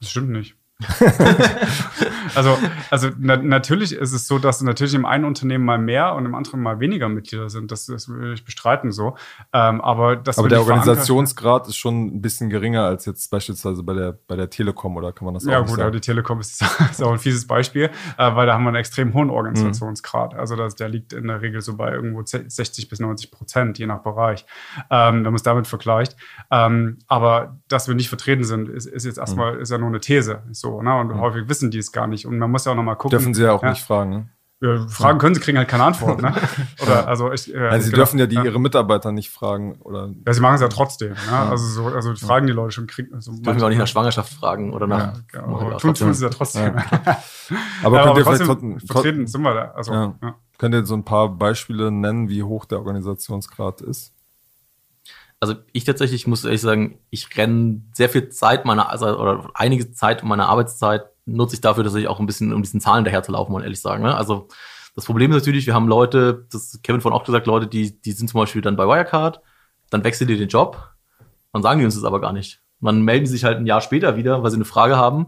Das 0.00 0.10
stimmt 0.10 0.30
nicht. 0.30 0.56
also, 2.34 2.58
also 2.90 3.08
na, 3.18 3.36
natürlich 3.36 3.92
ist 3.92 4.12
es 4.12 4.26
so, 4.26 4.40
dass 4.40 4.60
natürlich 4.60 4.94
im 4.94 5.06
einen 5.06 5.24
Unternehmen 5.24 5.64
mal 5.64 5.78
mehr 5.78 6.14
und 6.14 6.26
im 6.26 6.34
anderen 6.34 6.60
mal 6.60 6.80
weniger 6.80 7.08
Mitglieder 7.08 7.48
sind. 7.48 7.70
Das, 7.70 7.86
das 7.86 8.08
will 8.08 8.32
ich 8.32 8.44
bestreiten 8.44 8.90
so. 8.90 9.16
Ähm, 9.52 9.80
aber 9.80 10.16
das 10.16 10.36
aber 10.36 10.48
der 10.48 10.60
Organisationsgrad 10.60 11.68
ist 11.68 11.76
schon 11.76 12.06
ein 12.06 12.22
bisschen 12.22 12.50
geringer 12.50 12.84
als 12.84 13.06
jetzt 13.06 13.30
beispielsweise 13.30 13.84
bei 13.84 13.94
der, 13.94 14.18
bei 14.26 14.34
der 14.34 14.50
Telekom, 14.50 14.96
oder 14.96 15.12
kann 15.12 15.26
man 15.26 15.34
das 15.34 15.44
ja, 15.44 15.50
auch 15.50 15.52
Ja, 15.52 15.60
gut, 15.60 15.70
sagen? 15.70 15.82
aber 15.82 15.90
die 15.92 16.00
Telekom 16.00 16.40
ist, 16.40 16.60
ist, 16.90 17.02
auch 17.02 17.12
ein 17.12 17.18
fieses 17.20 17.46
Beispiel, 17.46 17.90
äh, 18.18 18.34
weil 18.34 18.46
da 18.46 18.54
haben 18.54 18.64
wir 18.64 18.68
einen 18.68 18.76
extrem 18.76 19.14
hohen 19.14 19.30
Organisationsgrad. 19.30 20.32
Mhm. 20.32 20.40
Also 20.40 20.56
das, 20.56 20.74
der 20.74 20.88
liegt 20.88 21.12
in 21.12 21.28
der 21.28 21.40
Regel 21.40 21.60
so 21.60 21.76
bei 21.76 21.92
irgendwo 21.92 22.22
60 22.24 22.88
bis 22.88 22.98
90 22.98 23.30
Prozent, 23.30 23.78
je 23.78 23.86
nach 23.86 24.02
Bereich, 24.02 24.44
ähm, 24.90 25.16
wenn 25.16 25.22
man 25.24 25.34
es 25.36 25.44
damit 25.44 25.68
vergleicht. 25.68 26.16
Ähm, 26.50 26.98
aber 27.06 27.60
dass 27.68 27.86
wir 27.86 27.94
nicht 27.94 28.08
vertreten 28.08 28.42
sind, 28.42 28.68
ist, 28.68 28.86
ist 28.86 29.04
jetzt 29.04 29.18
erstmal, 29.18 29.54
mhm. 29.54 29.60
ist 29.60 29.70
ja 29.70 29.78
nur 29.78 29.88
eine 29.88 30.00
These. 30.00 30.42
So, 30.64 30.80
ne? 30.80 30.98
Und 30.98 31.08
mhm. 31.08 31.20
häufig 31.20 31.46
wissen 31.46 31.70
die 31.70 31.78
es 31.78 31.92
gar 31.92 32.06
nicht. 32.06 32.26
Und 32.26 32.38
man 32.38 32.50
muss 32.50 32.64
ja 32.64 32.72
auch 32.72 32.76
noch 32.76 32.82
mal 32.82 32.94
gucken. 32.94 33.18
Dürfen 33.18 33.34
sie 33.34 33.42
ja 33.44 33.52
auch 33.52 33.62
ja. 33.62 33.70
nicht 33.70 33.82
fragen, 33.82 34.10
ne? 34.10 34.28
Ja, 34.62 34.88
fragen 34.88 35.18
können 35.18 35.34
sie, 35.34 35.42
kriegen 35.42 35.58
halt 35.58 35.68
keine 35.68 35.84
Antwort. 35.84 36.22
Ne? 36.22 36.32
Oder, 36.82 37.06
also 37.06 37.30
ich, 37.32 37.52
äh, 37.52 37.58
also 37.58 37.84
sie 37.84 37.90
genau, 37.90 38.04
dürfen 38.04 38.18
ja 38.18 38.26
die 38.26 38.36
ihre 38.36 38.58
Mitarbeiter 38.58 39.12
nicht 39.12 39.28
fragen. 39.28 39.74
Oder 39.82 40.08
ja, 40.26 40.32
sie 40.32 40.40
machen 40.40 40.54
es 40.54 40.62
ja 40.62 40.68
trotzdem. 40.68 41.12
Ne? 41.12 41.38
Also, 41.50 41.66
so, 41.66 41.94
also 41.94 42.14
die 42.14 42.24
fragen 42.24 42.46
die 42.46 42.54
Leute 42.54 42.70
schon. 42.70 42.86
Kriegen, 42.86 43.14
also 43.14 43.32
dürfen 43.32 43.60
wir 43.60 43.66
auch 43.66 43.68
nicht 43.68 43.78
nach 43.78 43.86
Schwangerschaft 43.86 44.32
fragen 44.32 44.72
oder 44.72 44.86
nach. 44.86 45.16
Ja, 45.16 45.40
genau. 45.40 45.76
tun, 45.76 45.92
tun 45.92 46.14
sie 46.14 46.24
ja 46.24 46.30
trotzdem. 46.30 46.76
aber 47.82 48.04
könnt 48.04 48.16
ihr 48.16 48.24
vielleicht 48.24 48.44
trotzdem, 48.44 48.80
vertreten 48.80 49.26
sind 49.26 49.42
wir 49.42 49.54
da. 49.54 49.70
Also, 49.72 50.14
Könnt 50.56 50.74
ihr 50.74 50.86
so 50.86 50.94
ein 50.94 51.04
paar 51.04 51.28
Beispiele 51.28 51.90
nennen, 51.90 52.30
wie 52.30 52.42
hoch 52.42 52.64
der 52.64 52.78
Organisationsgrad 52.78 53.82
ist? 53.82 54.13
Also 55.44 55.60
ich 55.72 55.84
tatsächlich 55.84 56.26
muss 56.26 56.42
ehrlich 56.42 56.62
sagen, 56.62 56.98
ich 57.10 57.36
renne 57.36 57.82
sehr 57.92 58.08
viel 58.08 58.30
Zeit 58.30 58.64
meiner, 58.64 58.88
also 58.88 59.06
oder 59.06 59.50
einige 59.52 59.92
Zeit 59.92 60.24
meiner 60.24 60.48
Arbeitszeit 60.48 61.04
nutze 61.26 61.56
ich 61.56 61.60
dafür, 61.60 61.84
dass 61.84 61.94
ich 61.94 62.08
auch 62.08 62.18
ein 62.18 62.24
bisschen 62.24 62.54
um 62.54 62.62
diesen 62.62 62.80
Zahlen 62.80 63.04
daher 63.04 63.22
zu 63.22 63.32
laufen, 63.32 63.52
muss 63.52 63.62
ehrlich 63.62 63.82
sagen. 63.82 64.02
Ne? 64.02 64.16
Also 64.16 64.48
das 64.94 65.04
Problem 65.04 65.30
ist 65.32 65.36
natürlich, 65.36 65.66
wir 65.66 65.74
haben 65.74 65.86
Leute, 65.86 66.46
das 66.50 66.80
Kevin 66.82 67.02
von 67.02 67.12
auch 67.12 67.24
gesagt, 67.24 67.46
Leute, 67.46 67.66
die, 67.66 68.00
die 68.00 68.12
sind 68.12 68.30
zum 68.30 68.40
Beispiel 68.40 68.62
dann 68.62 68.76
bei 68.76 68.86
Wirecard, 68.86 69.42
dann 69.90 70.02
wechseln 70.02 70.28
die 70.28 70.38
den 70.38 70.48
Job, 70.48 70.78
dann 71.52 71.60
sagen 71.60 71.78
die 71.80 71.84
uns 71.84 71.94
das 71.94 72.04
aber 72.04 72.22
gar 72.22 72.32
nicht. 72.32 72.62
Dann 72.80 73.02
melden 73.02 73.24
die 73.26 73.30
sich 73.30 73.44
halt 73.44 73.58
ein 73.58 73.66
Jahr 73.66 73.82
später 73.82 74.16
wieder, 74.16 74.42
weil 74.42 74.50
sie 74.50 74.56
eine 74.56 74.64
Frage 74.64 74.96
haben. 74.96 75.26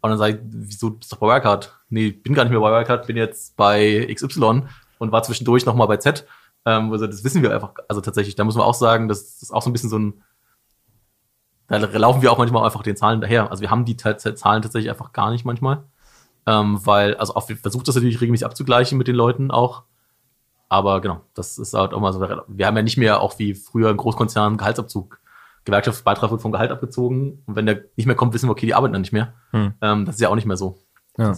Und 0.00 0.08
dann 0.08 0.18
sage 0.18 0.36
ich, 0.36 0.40
wieso 0.42 0.92
bist 0.92 1.12
du 1.12 1.16
bei 1.16 1.26
Wirecard? 1.26 1.78
Nee, 1.90 2.12
bin 2.12 2.32
gar 2.32 2.44
nicht 2.44 2.52
mehr 2.52 2.60
bei 2.60 2.70
Wirecard, 2.70 3.06
bin 3.06 3.18
jetzt 3.18 3.58
bei 3.58 4.08
XY 4.10 4.62
und 4.98 5.12
war 5.12 5.22
zwischendurch 5.22 5.66
nochmal 5.66 5.86
bei 5.86 5.98
Z. 5.98 6.26
Ähm, 6.66 6.92
also 6.92 7.06
das 7.06 7.24
wissen 7.24 7.42
wir 7.42 7.54
einfach, 7.54 7.72
also 7.88 8.02
tatsächlich, 8.02 8.34
da 8.34 8.44
muss 8.44 8.56
man 8.56 8.66
auch 8.66 8.74
sagen, 8.74 9.08
das 9.08 9.40
ist 9.40 9.54
auch 9.54 9.62
so 9.62 9.70
ein 9.70 9.72
bisschen 9.72 9.88
so 9.88 9.98
ein, 9.98 10.22
da 11.68 11.78
laufen 11.78 12.22
wir 12.22 12.30
auch 12.30 12.38
manchmal 12.38 12.64
einfach 12.64 12.82
den 12.82 12.96
Zahlen 12.96 13.20
daher. 13.20 13.50
Also 13.50 13.60
wir 13.62 13.70
haben 13.70 13.84
die 13.84 13.96
Zahlen 13.96 14.62
tatsächlich 14.62 14.90
einfach 14.90 15.12
gar 15.12 15.30
nicht 15.30 15.44
manchmal. 15.44 15.84
Ähm, 16.46 16.84
weil, 16.84 17.16
also 17.16 17.34
auch, 17.34 17.48
wir 17.48 17.56
versuchen 17.56 17.84
das 17.84 17.96
natürlich 17.96 18.20
regelmäßig 18.20 18.46
abzugleichen 18.46 18.96
mit 18.98 19.08
den 19.08 19.16
Leuten 19.16 19.50
auch. 19.50 19.82
Aber 20.68 21.00
genau, 21.00 21.22
das 21.34 21.58
ist 21.58 21.74
halt 21.74 21.92
auch 21.92 22.00
mal 22.00 22.12
so. 22.12 22.20
Wir 22.20 22.66
haben 22.66 22.76
ja 22.76 22.82
nicht 22.82 22.96
mehr 22.96 23.20
auch 23.20 23.38
wie 23.38 23.54
früher 23.54 23.90
im 23.90 23.96
Großkonzern 23.96 24.56
Gehaltsabzug. 24.56 25.20
Gewerkschaftsbeitrag 25.64 26.30
wird 26.30 26.42
vom 26.42 26.52
Gehalt 26.52 26.70
abgezogen. 26.70 27.42
Und 27.46 27.56
wenn 27.56 27.66
der 27.66 27.82
nicht 27.96 28.06
mehr 28.06 28.14
kommt, 28.14 28.32
wissen 28.34 28.48
wir, 28.48 28.52
okay, 28.52 28.66
die 28.66 28.74
arbeiten 28.74 28.92
dann 28.92 29.02
nicht 29.02 29.12
mehr. 29.12 29.34
Hm. 29.50 29.74
Ähm, 29.80 30.04
das 30.04 30.16
ist 30.16 30.20
ja 30.20 30.28
auch 30.28 30.36
nicht 30.36 30.46
mehr 30.46 30.56
so. 30.56 30.78
Ja. 31.18 31.36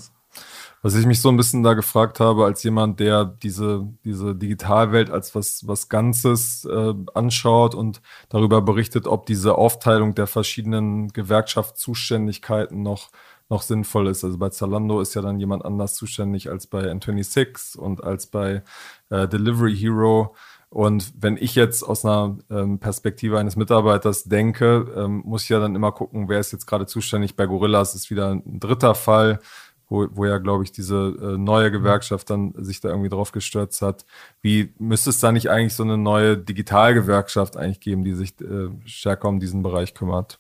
Was 0.81 0.95
ich 0.95 1.07
mich 1.07 1.21
so 1.21 1.29
ein 1.29 1.37
bisschen 1.37 1.65
da 1.65 1.75
gefragt 1.75 2.21
habe, 2.21 2.45
als 2.45 2.63
jemand, 2.63 3.01
der 3.01 3.25
diese, 3.25 3.89
diese 4.05 4.37
Digitalwelt 4.37 5.11
als 5.11 5.35
was, 5.35 5.67
was 5.67 5.89
Ganzes 5.89 6.65
äh, 6.65 6.95
anschaut 7.15 7.75
und 7.75 8.01
darüber 8.29 8.63
berichtet, 8.63 9.09
ob 9.09 9.27
diese 9.27 9.57
Aufteilung 9.57 10.15
der 10.15 10.29
verschiedenen 10.29 11.09
Gewerkschaftszuständigkeiten 11.09 12.81
noch, 12.83 13.11
noch 13.49 13.63
sinnvoll 13.63 14.07
ist. 14.07 14.23
Also 14.23 14.39
bei 14.39 14.51
Zalando 14.51 15.01
ist 15.01 15.15
ja 15.15 15.23
dann 15.23 15.41
jemand 15.41 15.65
anders 15.65 15.95
zuständig 15.95 16.49
als 16.49 16.69
bei 16.69 16.85
N26 16.85 17.77
und 17.77 18.05
als 18.05 18.29
bei 18.29 18.63
äh, 19.11 19.27
Delivery 19.27 19.77
Hero. 19.77 20.37
Und 20.71 21.15
wenn 21.19 21.39
ich 21.39 21.55
jetzt 21.55 21.83
aus 21.83 22.05
einer 22.05 22.39
ähm, 22.51 22.79
Perspektive 22.79 23.39
eines 23.39 23.57
Mitarbeiters 23.57 24.25
denke, 24.25 24.87
ähm, 24.95 25.23
muss 25.25 25.45
ich 25.45 25.49
ja 25.49 25.61
dann 25.61 25.75
immer 25.75 25.93
gucken, 25.93 26.29
wer 26.29 26.41
ist 26.41 26.53
jetzt 26.53 26.67
gerade 26.67 26.87
zuständig. 26.87 27.37
Bei 27.37 27.47
Gorillas 27.47 27.95
ist 27.95 28.11
wieder 28.11 28.33
ein 28.33 28.61
dritter 28.61 28.95
Fall 28.95 29.41
wo, 29.89 30.07
wo 30.11 30.27
ja, 30.27 30.39
glaube 30.39 30.65
ich, 30.65 30.73
diese 30.73 31.17
äh, 31.21 31.39
neue 31.39 31.71
Gewerkschaft 31.71 32.31
dann 32.31 32.53
sich 32.57 32.81
da 32.81 32.89
irgendwie 32.89 33.09
drauf 33.09 33.33
gestürzt 33.33 33.81
hat. 33.83 34.05
Wie 34.43 34.75
müsste 34.79 35.11
es 35.11 35.21
da 35.21 35.33
nicht 35.33 35.51
eigentlich 35.51 35.75
so 35.75 35.83
eine 35.83 35.97
neue 35.97 36.37
Digitalgewerkschaft 36.37 37.57
eigentlich 37.57 37.81
geben, 37.81 38.05
die 38.05 38.15
sich 38.15 38.39
äh, 38.41 38.69
stärker 38.85 39.29
um 39.29 39.41
diesen 39.41 39.63
Bereich 39.63 39.95
kümmert? 39.95 40.39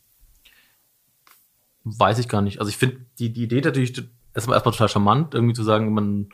Weiß 1.84 2.18
ich 2.18 2.28
gar 2.28 2.42
nicht. 2.42 2.60
Also 2.60 2.68
ich 2.68 2.76
finde 2.76 2.98
die, 3.18 3.32
die 3.32 3.44
Idee 3.44 3.62
natürlich 3.62 3.96
erstmal, 4.34 4.56
erstmal 4.56 4.72
total 4.72 4.88
charmant, 4.88 5.34
irgendwie 5.34 5.54
zu 5.54 5.62
sagen, 5.62 5.94
man, 5.94 6.28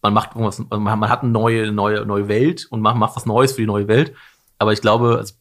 man 0.00 0.14
macht 0.14 0.30
irgendwas, 0.30 0.58
man, 0.58 0.82
man 0.82 1.10
hat 1.10 1.22
eine 1.22 1.32
neue, 1.32 1.72
neue, 1.72 2.06
neue 2.06 2.28
Welt 2.28 2.66
und 2.70 2.80
macht, 2.80 2.96
macht 2.96 3.16
was 3.16 3.26
Neues 3.26 3.52
für 3.52 3.60
die 3.60 3.66
neue 3.66 3.88
Welt. 3.88 4.14
Aber 4.58 4.72
ich 4.72 4.80
glaube, 4.80 5.18
also 5.18 5.34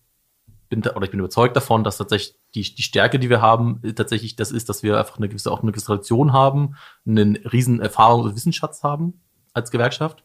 bin, 0.76 0.92
oder 0.92 1.04
ich 1.04 1.12
bin 1.12 1.20
überzeugt 1.20 1.56
davon, 1.56 1.84
dass 1.84 1.98
tatsächlich 1.98 2.36
die, 2.54 2.76
die 2.76 2.82
Stärke, 2.82 3.20
die 3.20 3.30
wir 3.30 3.42
haben, 3.42 3.82
tatsächlich 3.96 4.36
das 4.36 4.52
ist, 4.52 4.70
dass 4.70 4.84
wir 4.84 4.98
einfach 4.98 5.18
eine 5.18 5.28
gewisse, 5.28 5.52
auch 5.52 5.62
eine 5.62 5.72
gewisse 5.72 5.88
Tradition 5.88 6.34
haben, 6.34 6.76
einen 7.06 7.36
riesen 7.38 7.82
Erfahrungs- 7.82 8.26
und 8.26 8.36
Wissensschatz 8.36 8.84
haben 8.84 9.22
als 9.54 9.72
Gewerkschaft. 9.72 10.24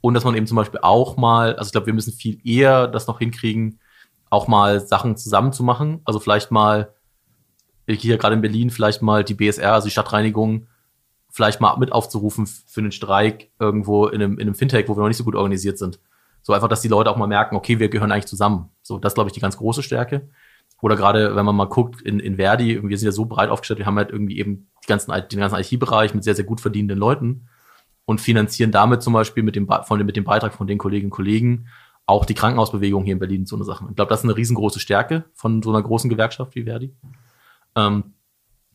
Und 0.00 0.14
dass 0.14 0.24
man 0.24 0.34
eben 0.34 0.46
zum 0.46 0.56
Beispiel 0.56 0.80
auch 0.82 1.16
mal, 1.16 1.56
also 1.56 1.68
ich 1.68 1.72
glaube, 1.72 1.86
wir 1.86 1.94
müssen 1.94 2.12
viel 2.12 2.40
eher 2.44 2.86
das 2.86 3.06
noch 3.06 3.18
hinkriegen, 3.18 3.80
auch 4.30 4.48
mal 4.48 4.80
Sachen 4.80 5.16
zusammen 5.16 5.52
zu 5.52 5.62
machen. 5.64 6.00
Also 6.04 6.20
vielleicht 6.20 6.50
mal, 6.50 6.92
hier 7.88 8.18
gerade 8.18 8.34
in 8.34 8.42
Berlin, 8.42 8.70
vielleicht 8.70 9.02
mal 9.02 9.24
die 9.24 9.34
BSR, 9.34 9.72
also 9.72 9.86
die 9.86 9.92
Stadtreinigung, 9.92 10.66
vielleicht 11.30 11.60
mal 11.60 11.76
mit 11.76 11.92
aufzurufen 11.92 12.46
für 12.46 12.80
einen 12.80 12.92
Streik 12.92 13.50
irgendwo 13.58 14.06
in 14.06 14.22
einem, 14.22 14.34
in 14.34 14.42
einem 14.42 14.54
Fintech, 14.54 14.88
wo 14.88 14.96
wir 14.96 15.00
noch 15.00 15.08
nicht 15.08 15.16
so 15.16 15.24
gut 15.24 15.34
organisiert 15.34 15.78
sind. 15.78 16.00
So 16.46 16.52
einfach, 16.52 16.68
dass 16.68 16.80
die 16.80 16.86
Leute 16.86 17.10
auch 17.10 17.16
mal 17.16 17.26
merken, 17.26 17.56
okay, 17.56 17.80
wir 17.80 17.88
gehören 17.88 18.12
eigentlich 18.12 18.26
zusammen. 18.26 18.70
So, 18.80 19.00
das 19.00 19.14
glaube 19.14 19.28
ich 19.28 19.34
die 19.34 19.40
ganz 19.40 19.56
große 19.56 19.82
Stärke. 19.82 20.28
Oder 20.80 20.94
gerade, 20.94 21.34
wenn 21.34 21.44
man 21.44 21.56
mal 21.56 21.64
guckt, 21.64 22.00
in, 22.02 22.20
in 22.20 22.36
Verdi, 22.36 22.80
wir 22.88 22.96
sind 22.96 23.06
ja 23.06 23.10
so 23.10 23.24
breit 23.24 23.50
aufgestellt, 23.50 23.80
wir 23.80 23.86
haben 23.86 23.96
halt 23.96 24.10
irgendwie 24.10 24.38
eben 24.38 24.70
die 24.84 24.86
ganzen, 24.86 25.10
den 25.10 25.40
ganzen 25.40 25.58
IT-Bereich 25.58 26.14
mit 26.14 26.22
sehr, 26.22 26.36
sehr 26.36 26.44
gut 26.44 26.60
verdienenden 26.60 27.00
Leuten 27.00 27.48
und 28.04 28.20
finanzieren 28.20 28.70
damit 28.70 29.02
zum 29.02 29.12
Beispiel 29.12 29.42
mit 29.42 29.56
dem, 29.56 29.66
von, 29.66 30.06
mit 30.06 30.14
dem 30.14 30.22
Beitrag 30.22 30.54
von 30.54 30.68
den 30.68 30.78
Kolleginnen 30.78 31.10
und 31.10 31.16
Kollegen 31.16 31.66
auch 32.06 32.24
die 32.24 32.34
Krankenhausbewegung 32.34 33.02
hier 33.02 33.14
in 33.14 33.18
Berlin 33.18 33.44
so 33.44 33.56
eine 33.56 33.64
Sache. 33.64 33.84
Ich 33.90 33.96
glaube, 33.96 34.10
das 34.10 34.20
ist 34.20 34.26
eine 34.26 34.36
riesengroße 34.36 34.78
Stärke 34.78 35.24
von 35.34 35.64
so 35.64 35.70
einer 35.70 35.82
großen 35.82 36.08
Gewerkschaft 36.08 36.54
wie 36.54 36.62
Verdi. 36.62 36.94
Ähm, 37.74 38.14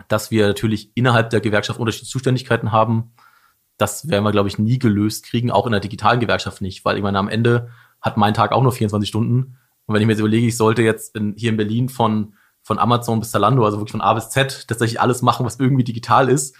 dass 0.09 0.29
wir 0.29 0.45
natürlich 0.45 0.91
innerhalb 0.95 1.29
der 1.29 1.39
Gewerkschaft 1.39 1.79
unterschiedliche 1.79 2.11
Zuständigkeiten 2.11 2.73
haben, 2.73 3.13
das 3.81 4.07
werden 4.07 4.23
wir, 4.23 4.31
glaube 4.31 4.47
ich, 4.47 4.59
nie 4.59 4.77
gelöst 4.77 5.25
kriegen, 5.25 5.49
auch 5.49 5.65
in 5.65 5.71
der 5.71 5.81
digitalen 5.81 6.19
Gewerkschaft 6.19 6.61
nicht, 6.61 6.85
weil 6.85 6.97
ich 6.97 7.03
meine, 7.03 7.17
am 7.17 7.27
Ende 7.27 7.69
hat 7.99 8.15
mein 8.15 8.33
Tag 8.33 8.51
auch 8.51 8.61
nur 8.61 8.71
24 8.71 9.09
Stunden. 9.09 9.57
Und 9.85 9.95
wenn 9.95 10.01
ich 10.01 10.05
mir 10.05 10.13
jetzt 10.13 10.19
überlege, 10.19 10.47
ich 10.47 10.57
sollte 10.57 10.83
jetzt 10.83 11.15
in, 11.15 11.33
hier 11.35 11.49
in 11.49 11.57
Berlin 11.57 11.89
von, 11.89 12.35
von 12.61 12.77
Amazon 12.77 13.19
bis 13.19 13.31
Zalando, 13.31 13.65
also 13.65 13.77
wirklich 13.77 13.91
von 13.91 14.01
A 14.01 14.13
bis 14.13 14.29
Z, 14.29 14.67
tatsächlich 14.67 15.01
alles 15.01 15.23
machen, 15.23 15.45
was 15.45 15.59
irgendwie 15.59 15.83
digital 15.83 16.29
ist, 16.29 16.55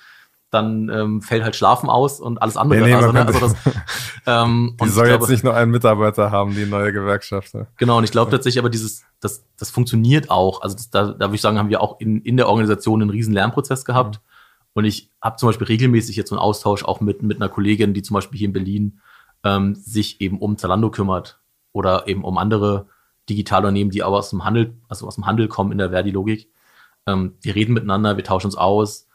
dann 0.49 0.89
ähm, 0.89 1.22
fällt 1.22 1.43
halt 1.43 1.55
Schlafen 1.55 1.89
aus 1.89 2.19
und 2.19 2.41
alles 2.41 2.57
andere. 2.57 2.82
Nee, 2.82 2.88
nee, 2.88 2.93
also, 2.93 3.11
ne? 3.11 3.26
also 3.26 3.39
das, 3.39 3.55
ähm, 4.26 4.76
die 4.84 4.89
soll 4.89 5.07
glaube, 5.07 5.24
jetzt 5.24 5.30
nicht 5.30 5.43
nur 5.43 5.55
einen 5.55 5.72
Mitarbeiter 5.72 6.32
haben, 6.32 6.55
die 6.55 6.65
neue 6.65 6.91
Gewerkschaft. 6.91 7.53
Ne? 7.53 7.67
Genau, 7.78 7.99
und 7.99 8.03
ich 8.03 8.11
glaube 8.11 8.32
tatsächlich 8.32 8.59
aber 8.59 8.69
dieses, 8.69 9.03
das, 9.22 9.45
das 9.57 9.69
funktioniert 9.69 10.30
auch. 10.30 10.61
Also 10.61 10.76
das, 10.76 10.89
da, 10.89 11.05
da 11.13 11.28
würde 11.28 11.36
ich 11.36 11.41
sagen, 11.41 11.57
haben 11.57 11.69
wir 11.69 11.82
auch 11.82 11.99
in, 12.01 12.22
in 12.22 12.36
der 12.36 12.49
Organisation 12.49 13.01
einen 13.01 13.11
riesen 13.11 13.34
Lernprozess 13.34 13.86
gehabt. 13.86 14.15
Mhm 14.15 14.32
und 14.74 14.86
ich 14.86 15.11
habe 15.22 15.38
zum 15.38 15.49
Beispiel 15.49 15.67
regelmäßig 15.67 16.15
jetzt 16.15 16.30
so 16.30 16.36
einen 16.36 16.43
Austausch 16.43 16.84
auch 16.84 17.01
mit, 17.01 17.24
mit 17.24 17.38
einer 17.38 17.49
Kollegin, 17.49 17.93
die 17.93 18.01
zum 18.01 18.15
Beispiel 18.15 18.38
hier 18.38 18.47
in 18.47 18.53
Berlin 18.53 19.01
ähm, 19.43 19.76
sich 19.76 20.22
eben 20.22 20.39
um 20.39 20.57
Zalando 20.57 20.91
kümmert 20.91 21.39
oder 21.74 22.07
eben 22.07 22.24
um 22.24 22.38
andere 22.38 22.88
Digitalunternehmen, 23.30 23.91
die 23.91 24.03
aber 24.03 24.17
aus 24.17 24.30
dem 24.30 24.45
Handel, 24.45 24.78
also 24.88 25.07
aus 25.07 25.15
dem 25.15 25.26
Handel 25.26 25.47
kommen 25.47 25.72
in 25.72 25.78
der 25.78 25.89
Verdi-Logik. 25.89 26.49
Ähm, 27.07 27.36
wir 27.41 27.55
reden 27.55 27.74
miteinander, 27.74 28.17
wir 28.17 28.24
tauschen 28.24 28.47
uns 28.47 28.55
aus. 28.55 29.07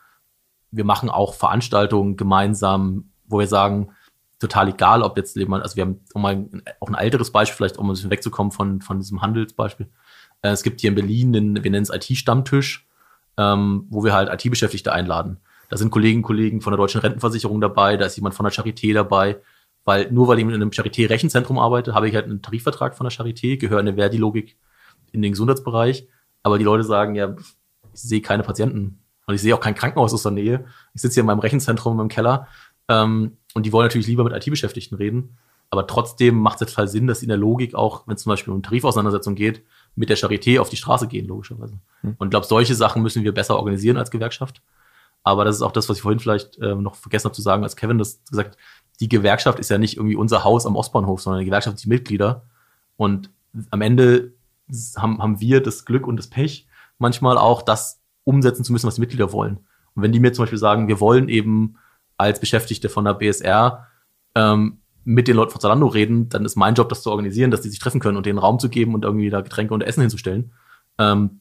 Wir 0.70 0.84
machen 0.84 1.08
auch 1.08 1.34
Veranstaltungen 1.34 2.16
gemeinsam, 2.16 3.10
wo 3.26 3.38
wir 3.38 3.46
sagen, 3.46 3.90
total 4.38 4.68
egal, 4.68 5.02
ob 5.02 5.16
jetzt 5.16 5.36
jemand, 5.36 5.62
also 5.62 5.76
wir 5.76 5.84
haben 5.84 6.00
um 6.12 6.22
mal 6.22 6.48
auch 6.80 6.88
ein 6.88 6.94
älteres 6.94 7.30
Beispiel, 7.32 7.56
vielleicht 7.56 7.78
um 7.78 7.86
ein 7.86 7.94
bisschen 7.94 8.10
wegzukommen 8.10 8.52
von, 8.52 8.82
von 8.82 8.98
diesem 8.98 9.22
Handelsbeispiel. 9.22 9.88
Äh, 10.42 10.50
es 10.50 10.62
gibt 10.62 10.80
hier 10.80 10.88
in 10.88 10.96
Berlin 10.96 11.32
den, 11.32 11.64
wir 11.64 11.70
nennen 11.70 11.86
es 11.88 11.90
IT-Stammtisch, 11.90 12.86
ähm, 13.38 13.86
wo 13.88 14.04
wir 14.04 14.12
halt 14.12 14.28
IT-Beschäftigte 14.32 14.92
einladen. 14.92 15.38
Da 15.68 15.76
sind 15.76 15.90
Kollegen, 15.90 16.22
Kollegen 16.22 16.60
von 16.60 16.72
der 16.72 16.78
Deutschen 16.78 17.00
Rentenversicherung 17.00 17.60
dabei, 17.60 17.96
da 17.96 18.06
ist 18.06 18.16
jemand 18.16 18.34
von 18.34 18.44
der 18.44 18.52
Charité 18.52 18.92
dabei. 18.94 19.40
Weil 19.84 20.10
nur 20.10 20.26
weil 20.26 20.38
ich 20.38 20.44
in 20.44 20.52
einem 20.52 20.70
Charité-Rechenzentrum 20.70 21.58
arbeite, 21.58 21.94
habe 21.94 22.08
ich 22.08 22.14
halt 22.14 22.24
einen 22.24 22.42
Tarifvertrag 22.42 22.96
von 22.96 23.04
der 23.08 23.12
Charité, 23.12 23.56
gehöre 23.56 23.80
in 23.80 23.86
der 23.86 23.94
Verdi-Logik 23.94 24.56
in 25.12 25.22
den 25.22 25.32
Gesundheitsbereich. 25.32 26.08
Aber 26.42 26.58
die 26.58 26.64
Leute 26.64 26.82
sagen, 26.82 27.14
ja, 27.14 27.36
ich 27.92 28.00
sehe 28.00 28.20
keine 28.20 28.42
Patienten 28.42 29.00
und 29.26 29.34
ich 29.34 29.40
sehe 29.40 29.54
auch 29.54 29.60
kein 29.60 29.74
Krankenhaus 29.74 30.12
aus 30.12 30.24
der 30.24 30.32
Nähe. 30.32 30.66
Ich 30.94 31.02
sitze 31.02 31.14
hier 31.14 31.20
in 31.22 31.26
meinem 31.26 31.38
Rechenzentrum 31.38 31.92
in 31.92 31.96
meinem 31.98 32.08
Keller 32.08 32.48
ähm, 32.88 33.36
und 33.54 33.64
die 33.64 33.72
wollen 33.72 33.86
natürlich 33.86 34.08
lieber 34.08 34.24
mit 34.24 34.32
IT-Beschäftigten 34.32 34.96
reden. 34.96 35.38
Aber 35.70 35.86
trotzdem 35.86 36.36
macht 36.36 36.60
es 36.62 36.68
total 36.68 36.88
Sinn, 36.88 37.06
dass 37.06 37.22
in 37.22 37.28
der 37.28 37.36
Logik 37.36 37.74
auch, 37.74 38.06
wenn 38.06 38.14
es 38.14 38.22
zum 38.22 38.30
Beispiel 38.30 38.52
um 38.52 38.62
Tarifauseinandersetzung 38.62 39.34
geht, 39.34 39.62
mit 39.96 40.08
der 40.08 40.16
Charité 40.16 40.60
auf 40.60 40.68
die 40.68 40.76
Straße 40.76 41.08
gehen, 41.08 41.26
logischerweise. 41.26 41.78
Hm. 42.02 42.14
Und 42.18 42.28
ich 42.28 42.30
glaube, 42.30 42.46
solche 42.46 42.74
Sachen 42.74 43.02
müssen 43.02 43.24
wir 43.24 43.34
besser 43.34 43.56
organisieren 43.56 43.96
als 43.96 44.10
Gewerkschaft. 44.10 44.62
Aber 45.26 45.44
das 45.44 45.56
ist 45.56 45.62
auch 45.62 45.72
das, 45.72 45.88
was 45.88 45.96
ich 45.96 46.02
vorhin 46.02 46.20
vielleicht 46.20 46.56
äh, 46.58 46.76
noch 46.76 46.94
vergessen 46.94 47.24
habe 47.24 47.34
zu 47.34 47.42
sagen, 47.42 47.64
als 47.64 47.74
Kevin 47.74 47.98
das 47.98 48.22
gesagt 48.30 48.50
hat, 48.50 48.58
die 49.00 49.08
Gewerkschaft 49.08 49.58
ist 49.58 49.68
ja 49.70 49.76
nicht 49.76 49.96
irgendwie 49.96 50.14
unser 50.14 50.44
Haus 50.44 50.66
am 50.66 50.76
Ostbahnhof, 50.76 51.20
sondern 51.20 51.40
die 51.40 51.46
Gewerkschaft 51.46 51.82
die 51.82 51.88
Mitglieder. 51.88 52.44
Und 52.96 53.30
am 53.70 53.80
Ende 53.80 54.34
haben, 54.96 55.20
haben 55.20 55.40
wir 55.40 55.60
das 55.60 55.84
Glück 55.84 56.06
und 56.06 56.16
das 56.16 56.28
Pech, 56.28 56.68
manchmal 56.98 57.38
auch 57.38 57.62
das 57.62 58.00
umsetzen 58.22 58.62
zu 58.62 58.72
müssen, 58.72 58.86
was 58.86 58.94
die 58.94 59.00
Mitglieder 59.00 59.32
wollen. 59.32 59.56
Und 59.96 60.04
wenn 60.04 60.12
die 60.12 60.20
mir 60.20 60.32
zum 60.32 60.44
Beispiel 60.44 60.60
sagen, 60.60 60.86
wir 60.86 61.00
wollen 61.00 61.28
eben 61.28 61.76
als 62.16 62.38
Beschäftigte 62.38 62.88
von 62.88 63.04
der 63.04 63.14
BSR 63.14 63.88
ähm, 64.36 64.78
mit 65.02 65.26
den 65.26 65.34
Leuten 65.34 65.50
von 65.50 65.60
Zalando 65.60 65.88
reden, 65.88 66.28
dann 66.28 66.44
ist 66.44 66.54
mein 66.54 66.76
Job, 66.76 66.88
das 66.88 67.02
zu 67.02 67.10
organisieren, 67.10 67.50
dass 67.50 67.62
die 67.62 67.68
sich 67.68 67.80
treffen 67.80 67.98
können 67.98 68.16
und 68.16 68.26
denen 68.26 68.38
Raum 68.38 68.60
zu 68.60 68.68
geben 68.68 68.94
und 68.94 69.04
irgendwie 69.04 69.30
da 69.30 69.40
Getränke 69.40 69.74
und 69.74 69.82
Essen 69.82 70.02
hinzustellen. 70.02 70.52
Ähm, 70.98 71.40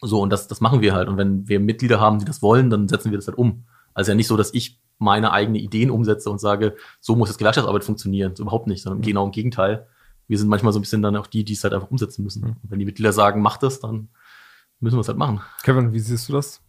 so, 0.00 0.20
und 0.20 0.30
das, 0.30 0.48
das 0.48 0.60
machen 0.60 0.80
wir 0.80 0.94
halt. 0.94 1.08
Und 1.08 1.16
wenn 1.16 1.48
wir 1.48 1.60
Mitglieder 1.60 2.00
haben, 2.00 2.18
die 2.18 2.24
das 2.24 2.42
wollen, 2.42 2.70
dann 2.70 2.88
setzen 2.88 3.10
wir 3.10 3.18
das 3.18 3.26
halt 3.26 3.38
um. 3.38 3.64
Also 3.94 4.10
ja 4.10 4.16
nicht 4.16 4.26
so, 4.26 4.36
dass 4.36 4.52
ich 4.52 4.80
meine 4.98 5.32
eigenen 5.32 5.60
Ideen 5.60 5.90
umsetze 5.90 6.30
und 6.30 6.40
sage, 6.40 6.76
so 7.00 7.16
muss 7.16 7.28
das 7.28 7.38
Gewerkschaftsarbeit 7.38 7.84
funktionieren. 7.84 8.36
So 8.36 8.42
überhaupt 8.42 8.66
nicht, 8.66 8.82
sondern 8.82 8.98
mhm. 8.98 9.04
genau 9.04 9.24
im 9.24 9.32
Gegenteil. 9.32 9.86
Wir 10.26 10.38
sind 10.38 10.48
manchmal 10.48 10.72
so 10.72 10.78
ein 10.78 10.82
bisschen 10.82 11.02
dann 11.02 11.16
auch 11.16 11.26
die, 11.26 11.44
die 11.44 11.52
es 11.52 11.64
halt 11.64 11.74
einfach 11.74 11.90
umsetzen 11.90 12.22
müssen. 12.22 12.42
Mhm. 12.42 12.56
Und 12.62 12.70
wenn 12.70 12.78
die 12.78 12.84
Mitglieder 12.84 13.12
sagen, 13.12 13.42
mach 13.42 13.56
das, 13.56 13.80
dann 13.80 14.08
müssen 14.80 14.96
wir 14.96 15.00
es 15.00 15.08
halt 15.08 15.18
machen. 15.18 15.40
Kevin, 15.62 15.92
wie 15.92 15.98
siehst 15.98 16.28
du 16.28 16.32
das? 16.32 16.60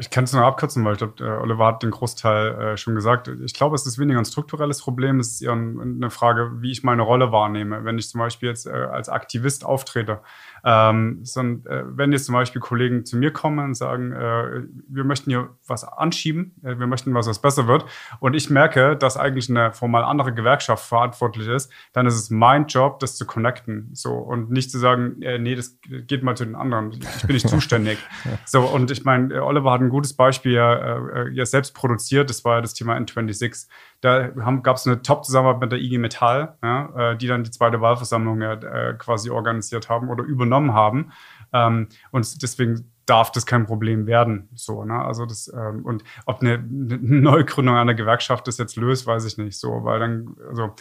Ich 0.00 0.10
kann 0.10 0.24
es 0.24 0.32
nur 0.32 0.44
abkürzen, 0.44 0.84
weil 0.84 0.92
ich 0.92 0.98
glaube, 0.98 1.24
äh, 1.24 1.42
Oliver 1.42 1.66
hat 1.66 1.82
den 1.82 1.90
Großteil 1.90 2.54
äh, 2.54 2.76
schon 2.76 2.94
gesagt. 2.94 3.28
Ich 3.28 3.52
glaube, 3.52 3.74
es 3.74 3.84
ist 3.84 3.98
weniger 3.98 4.20
ein 4.20 4.24
strukturelles 4.24 4.80
Problem. 4.80 5.18
Es 5.18 5.32
ist 5.32 5.42
eher 5.42 5.52
eine 5.52 6.10
Frage, 6.10 6.52
wie 6.60 6.70
ich 6.70 6.84
meine 6.84 7.02
Rolle 7.02 7.32
wahrnehme. 7.32 7.84
Wenn 7.84 7.98
ich 7.98 8.08
zum 8.08 8.20
Beispiel 8.20 8.48
jetzt 8.48 8.66
äh, 8.66 8.70
als 8.70 9.08
Aktivist 9.08 9.64
auftrete, 9.64 10.20
ähm, 10.64 11.20
sondern, 11.24 11.72
äh, 11.72 11.84
wenn 11.86 12.12
jetzt 12.12 12.26
zum 12.26 12.34
Beispiel 12.34 12.60
Kollegen 12.60 13.04
zu 13.04 13.16
mir 13.16 13.32
kommen 13.32 13.58
und 13.58 13.74
sagen, 13.74 14.12
äh, 14.12 14.62
wir 14.88 15.04
möchten 15.04 15.30
hier 15.30 15.50
was 15.66 15.84
anschieben, 15.84 16.54
äh, 16.62 16.78
wir 16.78 16.86
möchten 16.86 17.14
was, 17.14 17.28
was 17.28 17.40
besser 17.40 17.66
wird, 17.66 17.84
und 18.20 18.34
ich 18.34 18.50
merke, 18.50 18.96
dass 18.96 19.16
eigentlich 19.16 19.48
eine 19.50 19.72
formal 19.72 20.04
andere 20.04 20.32
Gewerkschaft 20.32 20.86
verantwortlich 20.86 21.48
ist, 21.48 21.72
dann 21.92 22.06
ist 22.06 22.14
es 22.14 22.30
mein 22.30 22.66
Job, 22.66 22.98
das 23.00 23.16
zu 23.16 23.26
connecten. 23.26 23.90
So, 23.92 24.14
und 24.14 24.50
nicht 24.50 24.70
zu 24.70 24.78
sagen, 24.78 25.22
äh, 25.22 25.38
nee, 25.38 25.54
das 25.54 25.78
geht 26.06 26.22
mal 26.22 26.36
zu 26.36 26.44
den 26.44 26.54
anderen. 26.54 26.92
Ich 26.92 27.26
bin 27.26 27.34
nicht 27.34 27.48
zuständig. 27.48 27.98
So, 28.44 28.62
und 28.62 28.90
ich 28.90 29.04
meine, 29.04 29.34
äh, 29.34 29.38
Oliver 29.38 29.72
hat 29.72 29.80
ein 29.80 29.88
gutes 29.88 30.14
Beispiel 30.14 30.52
ja, 30.52 30.98
äh, 30.98 31.30
ja 31.30 31.46
selbst 31.46 31.74
produziert, 31.74 32.30
das 32.30 32.44
war 32.44 32.56
ja 32.56 32.60
das 32.60 32.74
Thema 32.74 32.96
N26. 32.96 33.68
Da 34.00 34.28
gab 34.28 34.76
es 34.76 34.86
eine 34.86 35.02
Top-Zusammenarbeit 35.02 35.60
mit 35.60 35.72
der 35.72 35.80
IG 35.80 35.98
Metall, 35.98 36.56
ja, 36.62 37.14
die 37.14 37.26
dann 37.26 37.42
die 37.42 37.50
zweite 37.50 37.80
Wahlversammlung 37.80 38.40
ja, 38.40 38.52
äh, 38.52 38.94
quasi 38.94 39.28
organisiert 39.30 39.88
haben 39.88 40.08
oder 40.08 40.22
übernommen 40.48 40.74
haben. 40.74 41.12
Ähm, 41.52 41.88
und 42.10 42.42
deswegen 42.42 42.90
darf 43.06 43.32
das 43.32 43.46
kein 43.46 43.66
Problem 43.66 44.06
werden. 44.06 44.48
So, 44.54 44.84
ne? 44.84 45.04
Also 45.04 45.26
das, 45.26 45.52
ähm, 45.52 45.84
und 45.84 46.04
ob 46.26 46.40
eine, 46.40 46.54
eine 46.54 46.98
Neugründung 47.00 47.76
einer 47.76 47.94
Gewerkschaft 47.94 48.46
das 48.46 48.58
jetzt 48.58 48.76
löst, 48.76 49.06
weiß 49.06 49.24
ich 49.24 49.38
nicht. 49.38 49.58
So, 49.58 49.84
weil 49.84 50.00
dann, 50.00 50.36
also, 50.48 50.74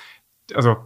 also 0.54 0.78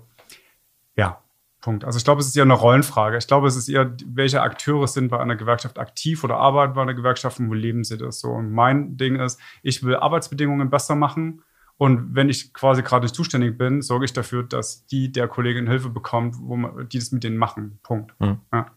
ja, 0.96 1.22
Punkt. 1.62 1.86
Also 1.86 1.98
ich 1.98 2.04
glaube, 2.04 2.22
es 2.22 2.28
ist 2.28 2.36
eher 2.36 2.44
eine 2.44 2.54
Rollenfrage. 2.54 3.18
Ich 3.18 3.28
glaube, 3.28 3.48
es 3.48 3.56
ist 3.56 3.70
eher, 3.70 3.96
welche 4.06 4.42
Akteure 4.42 4.88
sind 4.88 5.10
bei 5.10 5.20
einer 5.20 5.36
Gewerkschaft 5.36 5.78
aktiv 5.78 6.24
oder 6.24 6.38
arbeiten 6.38 6.74
bei 6.74 6.82
einer 6.82 6.96
Gewerkschaft 6.96 7.40
und 7.40 7.50
wo 7.50 7.54
leben 7.54 7.84
sie 7.84 7.98
das 7.98 8.20
so. 8.20 8.30
Und 8.30 8.52
mein 8.52 8.98
Ding 8.98 9.16
ist, 9.16 9.40
ich 9.62 9.84
will 9.84 9.96
Arbeitsbedingungen 9.96 10.70
besser 10.72 10.96
machen 10.96 11.44
und 11.82 12.14
wenn 12.14 12.30
ich 12.30 12.54
quasi 12.54 12.84
gerade 12.84 13.06
nicht 13.06 13.16
zuständig 13.16 13.58
bin, 13.58 13.82
sorge 13.82 14.06
ich 14.06 14.14
dafür, 14.14 14.44
dass 14.44 14.86
die 14.86 15.12
der 15.12 15.28
Kollegin 15.28 15.66
Hilfe 15.66 15.90
bekommt, 15.90 16.36
wo 16.40 16.56
man, 16.56 16.88
die 16.88 17.00
das 17.00 17.12
mit 17.12 17.24
denen 17.24 17.38
machen. 17.38 17.80
Punkt. 17.82 18.14
Mhm. 18.20 18.38
Ja. 18.54 18.68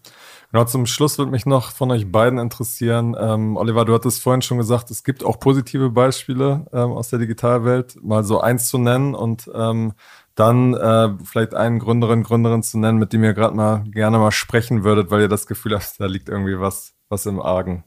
Genau, 0.50 0.64
zum 0.64 0.86
Schluss 0.86 1.18
würde 1.18 1.30
mich 1.30 1.44
noch 1.44 1.70
von 1.70 1.90
euch 1.90 2.10
beiden 2.10 2.38
interessieren. 2.38 3.14
Ähm, 3.20 3.58
Oliver, 3.58 3.84
du 3.84 3.92
hattest 3.92 4.22
vorhin 4.22 4.40
schon 4.40 4.56
gesagt, 4.56 4.90
es 4.90 5.04
gibt 5.04 5.22
auch 5.22 5.38
positive 5.38 5.90
Beispiele 5.90 6.64
ähm, 6.72 6.92
aus 6.92 7.10
der 7.10 7.18
Digitalwelt, 7.18 8.02
mal 8.02 8.24
so 8.24 8.40
eins 8.40 8.68
zu 8.68 8.78
nennen 8.78 9.14
und 9.14 9.50
ähm, 9.54 9.92
dann 10.34 10.72
äh, 10.72 11.10
vielleicht 11.24 11.52
einen 11.52 11.80
Gründerin, 11.80 12.22
Gründerin 12.22 12.62
zu 12.62 12.78
nennen, 12.78 12.96
mit 12.96 13.12
dem 13.12 13.22
ihr 13.22 13.34
gerade 13.34 13.54
mal 13.54 13.84
gerne 13.84 14.18
mal 14.18 14.32
sprechen 14.32 14.82
würdet, 14.82 15.10
weil 15.10 15.20
ihr 15.20 15.28
das 15.28 15.46
Gefühl 15.46 15.74
habt, 15.74 16.00
da 16.00 16.06
liegt 16.06 16.30
irgendwie 16.30 16.58
was, 16.58 16.94
was 17.10 17.26
im 17.26 17.38
Argen. 17.38 17.84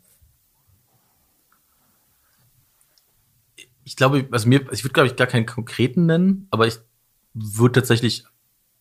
Ich 3.88 3.96
glaube, 3.96 4.28
also 4.32 4.50
mir, 4.50 4.70
ich 4.74 4.84
würde, 4.84 4.92
glaube 4.92 5.08
ich, 5.08 5.16
gar 5.16 5.28
keinen 5.28 5.46
konkreten 5.46 6.08
nennen, 6.08 6.50
aber 6.52 6.68
ich 6.68 6.78
würde 7.34 7.80
tatsächlich, 7.80 8.26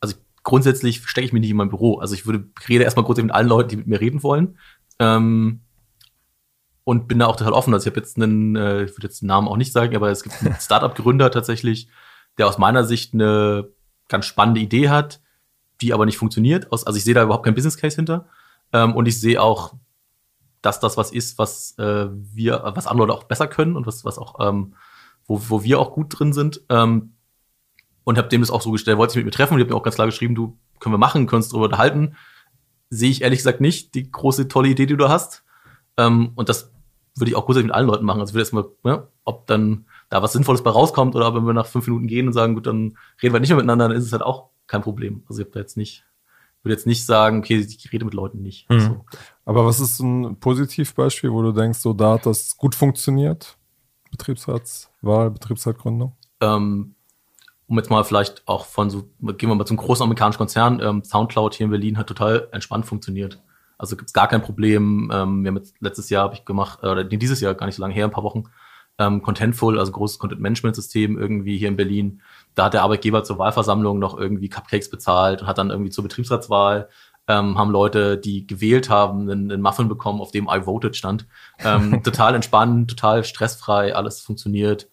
also 0.00 0.16
grundsätzlich 0.42 1.06
stecke 1.06 1.24
ich 1.24 1.32
mich 1.32 1.42
nicht 1.42 1.50
in 1.50 1.56
mein 1.56 1.68
Büro. 1.68 1.98
Also 1.98 2.16
ich 2.16 2.26
würde 2.26 2.48
rede 2.68 2.82
erstmal 2.82 3.04
grundsätzlich 3.04 3.28
mit 3.28 3.36
allen 3.36 3.46
Leuten, 3.46 3.68
die 3.68 3.76
mit 3.76 3.86
mir 3.86 4.00
reden 4.00 4.24
wollen. 4.24 4.58
Ähm, 4.98 5.60
und 6.82 7.06
bin 7.06 7.20
da 7.20 7.26
auch 7.26 7.36
total 7.36 7.52
offen. 7.52 7.72
Also 7.72 7.86
ich 7.86 7.92
habe 7.92 8.00
jetzt 8.00 8.16
einen, 8.16 8.56
äh, 8.56 8.82
ich 8.82 8.96
würde 8.96 9.06
jetzt 9.06 9.22
den 9.22 9.28
Namen 9.28 9.46
auch 9.46 9.56
nicht 9.56 9.72
sagen, 9.72 9.94
aber 9.94 10.10
es 10.10 10.24
gibt 10.24 10.42
einen 10.42 10.56
Startup-Gründer 10.60 11.30
tatsächlich, 11.30 11.88
der 12.36 12.48
aus 12.48 12.58
meiner 12.58 12.82
Sicht 12.82 13.14
eine 13.14 13.68
ganz 14.08 14.26
spannende 14.26 14.60
Idee 14.60 14.88
hat, 14.88 15.20
die 15.82 15.92
aber 15.92 16.04
nicht 16.04 16.18
funktioniert. 16.18 16.66
Also 16.72 16.96
ich 16.96 17.04
sehe 17.04 17.14
da 17.14 17.22
überhaupt 17.22 17.44
keinen 17.44 17.54
Business 17.54 17.76
Case 17.76 17.94
hinter. 17.94 18.26
Ähm, 18.72 18.96
und 18.96 19.06
ich 19.06 19.20
sehe 19.20 19.40
auch, 19.40 19.74
dass 20.62 20.80
das 20.80 20.96
was 20.96 21.12
ist, 21.12 21.38
was 21.38 21.78
äh, 21.78 22.08
wir, 22.10 22.60
was 22.74 22.88
andere 22.88 23.06
Leute 23.06 23.20
auch 23.20 23.24
besser 23.24 23.46
können 23.46 23.76
und 23.76 23.86
was, 23.86 24.04
was 24.04 24.18
auch 24.18 24.40
ähm, 24.40 24.74
wo, 25.26 25.40
wo 25.48 25.62
wir 25.62 25.80
auch 25.80 25.92
gut 25.92 26.18
drin 26.18 26.32
sind. 26.32 26.62
Ähm, 26.68 27.12
und 28.04 28.18
habe 28.18 28.28
dem 28.28 28.40
das 28.40 28.50
auch 28.50 28.62
so 28.62 28.70
gestellt, 28.70 28.98
wollte 28.98 29.14
sich 29.14 29.18
mit 29.18 29.26
mir 29.26 29.36
treffen 29.36 29.54
und 29.54 29.60
ich 29.60 29.64
habe 29.64 29.74
mir 29.74 29.78
auch 29.78 29.82
ganz 29.82 29.96
klar 29.96 30.06
geschrieben, 30.06 30.36
du 30.36 30.56
können 30.78 30.94
wir 30.94 30.98
machen, 30.98 31.26
können 31.26 31.38
uns 31.38 31.48
darüber 31.48 31.64
unterhalten. 31.64 32.16
Sehe 32.88 33.10
ich 33.10 33.22
ehrlich 33.22 33.40
gesagt 33.40 33.60
nicht 33.60 33.94
die 33.94 34.10
große 34.10 34.46
tolle 34.46 34.68
Idee, 34.68 34.86
die 34.86 34.96
du 34.96 35.08
hast. 35.08 35.42
Ähm, 35.96 36.30
und 36.36 36.48
das 36.48 36.70
würde 37.16 37.30
ich 37.30 37.36
auch 37.36 37.46
grundsätzlich 37.46 37.68
mit 37.68 37.74
allen 37.74 37.88
Leuten 37.88 38.04
machen. 38.04 38.20
Also 38.20 38.34
würde 38.34 38.42
erstmal, 38.42 38.66
ne, 38.84 39.08
ob 39.24 39.46
dann 39.46 39.86
da 40.08 40.22
was 40.22 40.34
Sinnvolles 40.34 40.62
bei 40.62 40.70
rauskommt 40.70 41.16
oder 41.16 41.34
wenn 41.34 41.46
wir 41.46 41.52
nach 41.52 41.66
fünf 41.66 41.86
Minuten 41.86 42.06
gehen 42.06 42.28
und 42.28 42.32
sagen, 42.32 42.54
gut, 42.54 42.66
dann 42.66 42.96
reden 43.22 43.34
wir 43.34 43.40
nicht 43.40 43.48
mehr 43.48 43.56
miteinander, 43.56 43.88
dann 43.88 43.96
ist 43.96 44.04
es 44.04 44.12
halt 44.12 44.22
auch 44.22 44.50
kein 44.66 44.82
Problem. 44.82 45.24
Also 45.28 45.40
ich 45.40 45.46
habe 45.46 45.54
da 45.54 45.60
jetzt 45.60 45.76
nicht, 45.76 46.04
würde 46.62 46.74
jetzt 46.74 46.86
nicht 46.86 47.06
sagen, 47.06 47.38
okay, 47.38 47.58
ich 47.58 47.92
rede 47.92 48.04
mit 48.04 48.14
Leuten 48.14 48.42
nicht. 48.42 48.68
Mhm. 48.70 48.80
So. 48.80 49.04
Aber 49.44 49.66
was 49.66 49.80
ist 49.80 49.98
ein 50.00 50.38
Positivbeispiel, 50.38 51.32
wo 51.32 51.42
du 51.42 51.52
denkst, 51.52 51.78
so 51.78 51.92
da 51.92 52.12
hat 52.12 52.26
das 52.26 52.56
gut 52.56 52.74
funktioniert? 52.74 53.55
Betriebsratswahl, 54.16 55.30
Betriebsratgründung? 55.30 56.12
Ähm, 56.40 56.94
um 57.68 57.76
jetzt 57.78 57.90
mal 57.90 58.04
vielleicht 58.04 58.46
auch 58.46 58.66
von 58.66 58.90
so, 58.90 59.08
gehen 59.20 59.48
wir 59.48 59.54
mal 59.54 59.66
zum 59.66 59.76
großen 59.76 60.02
amerikanischen 60.02 60.38
Konzern, 60.38 60.80
ähm, 60.80 61.02
Soundcloud 61.04 61.54
hier 61.54 61.64
in 61.64 61.70
Berlin 61.70 61.98
hat 61.98 62.06
total 62.06 62.48
entspannt 62.52 62.86
funktioniert. 62.86 63.42
Also 63.78 63.96
gibt 63.96 64.08
es 64.08 64.14
gar 64.14 64.28
kein 64.28 64.42
Problem. 64.42 65.10
Ähm, 65.12 65.42
wir 65.42 65.48
haben 65.48 65.56
jetzt 65.56 65.74
letztes 65.80 66.08
Jahr 66.08 66.24
habe 66.24 66.34
ich 66.34 66.44
gemacht, 66.44 66.80
äh, 66.82 66.88
oder 66.88 67.04
dieses 67.04 67.40
Jahr 67.40 67.54
gar 67.54 67.66
nicht 67.66 67.76
so 67.76 67.82
lange 67.82 67.94
her, 67.94 68.04
ein 68.04 68.10
paar 68.10 68.24
Wochen, 68.24 68.44
ähm, 68.98 69.22
Contentful, 69.22 69.78
also 69.78 69.92
großes 69.92 70.18
Content-Management-System 70.18 71.18
irgendwie 71.18 71.58
hier 71.58 71.68
in 71.68 71.76
Berlin. 71.76 72.22
Da 72.54 72.66
hat 72.66 72.74
der 72.74 72.82
Arbeitgeber 72.82 73.24
zur 73.24 73.38
Wahlversammlung 73.38 73.98
noch 73.98 74.16
irgendwie 74.16 74.48
Cupcakes 74.48 74.88
bezahlt 74.88 75.42
und 75.42 75.46
hat 75.46 75.58
dann 75.58 75.70
irgendwie 75.70 75.90
zur 75.90 76.04
Betriebsratswahl 76.04 76.88
ähm, 77.28 77.58
haben 77.58 77.70
Leute, 77.70 78.18
die 78.18 78.46
gewählt 78.46 78.88
haben, 78.88 79.22
einen, 79.22 79.50
einen 79.50 79.62
Muffin 79.62 79.88
bekommen, 79.88 80.20
auf 80.20 80.30
dem 80.30 80.48
I 80.48 80.64
voted 80.64 80.96
stand. 80.96 81.26
Ähm, 81.58 82.02
total 82.04 82.34
entspannt, 82.34 82.90
total 82.90 83.24
stressfrei, 83.24 83.94
alles 83.94 84.20
funktioniert. 84.20 84.88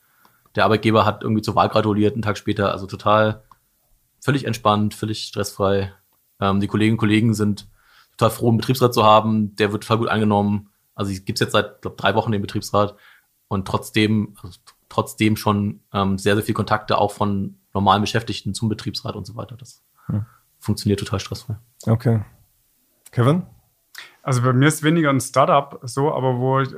Der 0.56 0.66
Arbeitgeber 0.66 1.06
hat 1.06 1.24
irgendwie 1.24 1.42
zur 1.42 1.56
Wahl 1.56 1.70
gratuliert, 1.70 2.14
einen 2.14 2.22
Tag 2.22 2.38
später, 2.38 2.72
also 2.72 2.86
total 2.88 3.44
völlig 4.20 4.46
entspannt, 4.46 4.94
völlig 4.94 5.26
stressfrei. 5.26 5.94
Ähm, 6.40 6.60
die 6.60 6.68
Kolleginnen 6.68 6.96
und 6.96 7.00
Kollegen 7.00 7.34
sind 7.34 7.68
total 8.18 8.32
froh, 8.32 8.50
einen 8.50 8.58
Betriebsrat 8.58 8.94
zu 8.94 9.04
haben. 9.04 9.56
Der 9.56 9.72
wird 9.72 9.84
total 9.84 9.98
gut 9.98 10.10
angenommen. 10.10 10.70
Also 10.96 11.12
es 11.12 11.26
gibt 11.26 11.40
jetzt 11.40 11.52
seit 11.52 11.82
glaub, 11.82 11.98
drei 11.98 12.16
Wochen 12.16 12.32
den 12.32 12.42
Betriebsrat 12.42 12.96
und 13.48 13.68
trotzdem, 13.68 14.36
also 14.42 14.60
trotzdem 14.90 15.36
schon 15.38 15.82
ähm, 15.94 16.18
sehr, 16.18 16.36
sehr 16.36 16.44
viel 16.44 16.56
Kontakte 16.56 16.98
auch 16.98 17.12
von 17.12 17.58
normalen 17.74 18.02
Beschäftigten 18.02 18.54
zum 18.54 18.70
Betriebsrat 18.70 19.16
und 19.16 19.26
so 19.26 19.36
weiter. 19.36 19.58
Das 19.58 19.84
hm. 20.06 20.26
Funktioniert 20.64 21.00
total 21.00 21.20
stressfrei. 21.20 21.58
Okay. 21.86 22.22
Kevin? 23.12 23.46
Also 24.26 24.42
bei 24.42 24.54
mir 24.54 24.70
ist 24.70 24.84
weniger 24.84 25.10
ein 25.10 25.20
Startup 25.20 25.80
so, 25.84 26.14
aber 26.14 26.40
wo 26.40 26.62
ich, 26.62 26.70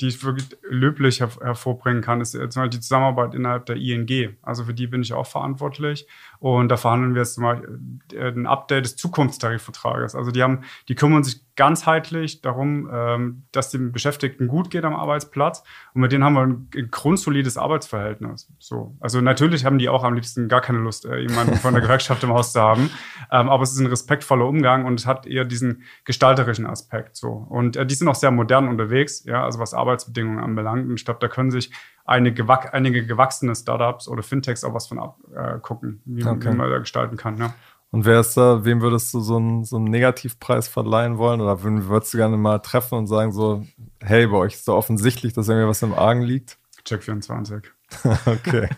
die 0.00 0.08
ich 0.08 0.24
wirklich 0.24 0.48
löblich 0.62 1.20
her 1.20 1.28
hervorbringen 1.40 2.02
kann, 2.02 2.22
ist 2.22 2.32
zum 2.32 2.40
Beispiel 2.40 2.70
die 2.70 2.80
Zusammenarbeit 2.80 3.34
innerhalb 3.34 3.66
der 3.66 3.76
ING. 3.76 4.36
Also 4.40 4.64
für 4.64 4.72
die 4.72 4.86
bin 4.86 5.02
ich 5.02 5.12
auch 5.12 5.26
verantwortlich. 5.26 6.06
Und 6.40 6.70
da 6.70 6.78
verhandeln 6.78 7.14
wir 7.14 7.22
jetzt 7.22 7.34
zum 7.34 7.44
Beispiel 7.44 7.80
äh, 8.14 8.28
ein 8.28 8.46
Update 8.46 8.86
des 8.86 8.96
Zukunftstarifvertrages. 8.96 10.14
Also 10.14 10.30
die 10.30 10.42
haben, 10.42 10.62
die 10.88 10.94
kümmern 10.94 11.24
sich 11.24 11.44
ganzheitlich 11.56 12.40
darum, 12.40 12.88
ähm, 12.90 13.42
dass 13.50 13.70
den 13.70 13.90
Beschäftigten 13.90 14.46
gut 14.46 14.70
geht 14.70 14.84
am 14.84 14.94
Arbeitsplatz. 14.94 15.64
Und 15.92 16.00
mit 16.00 16.12
denen 16.12 16.22
haben 16.22 16.34
wir 16.34 16.42
ein, 16.42 16.68
ein 16.74 16.90
grundsolides 16.90 17.58
Arbeitsverhältnis. 17.58 18.48
So. 18.60 18.96
Also 19.00 19.20
natürlich 19.20 19.64
haben 19.64 19.78
die 19.78 19.88
auch 19.88 20.04
am 20.04 20.14
liebsten 20.14 20.48
gar 20.48 20.60
keine 20.60 20.78
Lust, 20.78 21.04
äh, 21.04 21.18
jemanden 21.18 21.56
von 21.56 21.74
der 21.74 21.82
Gewerkschaft 21.82 22.22
im 22.22 22.32
Haus 22.32 22.52
zu 22.52 22.60
haben. 22.60 22.90
Ähm, 23.32 23.48
aber 23.48 23.64
es 23.64 23.72
ist 23.72 23.80
ein 23.80 23.86
respektvoller 23.86 24.46
Umgang 24.46 24.86
und 24.86 25.00
es 25.00 25.06
hat 25.06 25.26
eher 25.26 25.44
diesen 25.44 25.82
gestalterischen 26.04 26.64
Aspekt. 26.64 26.77
So. 27.16 27.46
Und 27.48 27.76
äh, 27.76 27.86
die 27.86 27.94
sind 27.94 28.08
auch 28.08 28.14
sehr 28.14 28.30
modern 28.30 28.68
unterwegs, 28.68 29.24
ja, 29.24 29.44
also 29.44 29.58
was 29.58 29.74
Arbeitsbedingungen 29.74 30.38
anbelangt. 30.38 30.88
Und 30.88 30.94
ich 30.94 31.04
glaube, 31.04 31.20
da 31.20 31.28
können 31.28 31.50
sich 31.50 31.72
einige, 32.04 32.46
einige 32.72 33.06
gewachsene 33.06 33.54
Startups 33.54 34.08
oder 34.08 34.22
Fintechs 34.22 34.64
auch 34.64 34.74
was 34.74 34.86
von 34.86 34.98
abgucken, 34.98 36.02
äh, 36.06 36.16
wie, 36.16 36.24
okay. 36.24 36.52
wie 36.52 36.56
man 36.56 36.70
da 36.70 36.78
gestalten 36.78 37.16
kann. 37.16 37.36
Ja. 37.38 37.54
Und 37.90 38.04
wer 38.04 38.20
ist 38.20 38.36
da, 38.36 38.64
wem 38.64 38.82
würdest 38.82 39.14
du 39.14 39.20
so 39.20 39.36
einen, 39.36 39.64
so 39.64 39.76
einen 39.76 39.86
Negativpreis 39.86 40.68
verleihen 40.68 41.16
wollen? 41.16 41.40
Oder 41.40 41.62
würdest 41.62 42.12
du 42.12 42.18
gerne 42.18 42.36
mal 42.36 42.58
treffen 42.58 42.98
und 42.98 43.06
sagen 43.06 43.32
so, 43.32 43.64
hey, 44.00 44.26
bei 44.26 44.36
euch 44.36 44.54
ist 44.54 44.66
so 44.66 44.74
offensichtlich, 44.74 45.32
dass 45.32 45.48
irgendwie 45.48 45.68
was 45.68 45.82
im 45.82 45.94
Argen 45.94 46.22
liegt? 46.22 46.58
Check 46.84 47.02
24. 47.02 47.62
okay. 48.26 48.68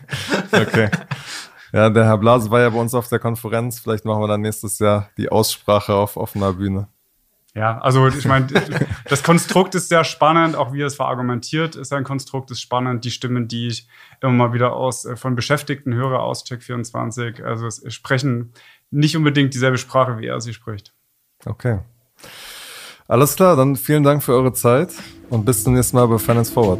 Okay. 0.51 0.89
Ja, 1.73 1.89
der 1.89 2.05
Herr 2.05 2.17
Blase 2.17 2.51
war 2.51 2.61
ja 2.61 2.69
bei 2.69 2.79
uns 2.79 2.93
auf 2.93 3.07
der 3.07 3.19
Konferenz. 3.19 3.79
Vielleicht 3.79 4.05
machen 4.05 4.21
wir 4.21 4.27
dann 4.27 4.41
nächstes 4.41 4.79
Jahr 4.79 5.09
die 5.17 5.29
Aussprache 5.29 5.93
auf 5.93 6.17
offener 6.17 6.53
Bühne. 6.53 6.87
Ja, 7.53 7.79
also 7.79 8.07
ich 8.07 8.25
meine, 8.25 8.47
das 9.09 9.23
Konstrukt 9.23 9.75
ist 9.75 9.89
sehr 9.89 10.05
spannend, 10.05 10.55
auch 10.55 10.71
wie 10.71 10.81
es 10.81 10.95
verargumentiert 10.95 11.75
ist 11.75 11.91
ein 11.91 12.05
Konstrukt, 12.05 12.49
ist 12.49 12.61
spannend. 12.61 13.03
Die 13.03 13.11
Stimmen, 13.11 13.49
die 13.49 13.67
ich 13.67 13.87
immer 14.21 14.31
mal 14.31 14.53
wieder 14.53 14.73
aus 14.73 15.03
äh, 15.03 15.17
von 15.17 15.35
Beschäftigten 15.35 15.93
höre 15.93 16.21
aus 16.21 16.45
Check24, 16.45 17.43
also 17.43 17.69
sprechen 17.89 18.53
nicht 18.89 19.17
unbedingt 19.17 19.53
dieselbe 19.53 19.77
Sprache, 19.77 20.17
wie 20.19 20.27
er 20.27 20.39
sie 20.39 20.53
spricht. 20.53 20.93
Okay. 21.45 21.79
Alles 23.07 23.35
klar, 23.35 23.57
dann 23.57 23.75
vielen 23.75 24.03
Dank 24.03 24.23
für 24.23 24.33
eure 24.33 24.53
Zeit 24.53 24.93
und 25.29 25.43
bis 25.43 25.63
zum 25.63 25.73
nächsten 25.73 25.97
Mal 25.97 26.07
bei 26.07 26.17
Finance 26.17 26.53
Forward. 26.53 26.79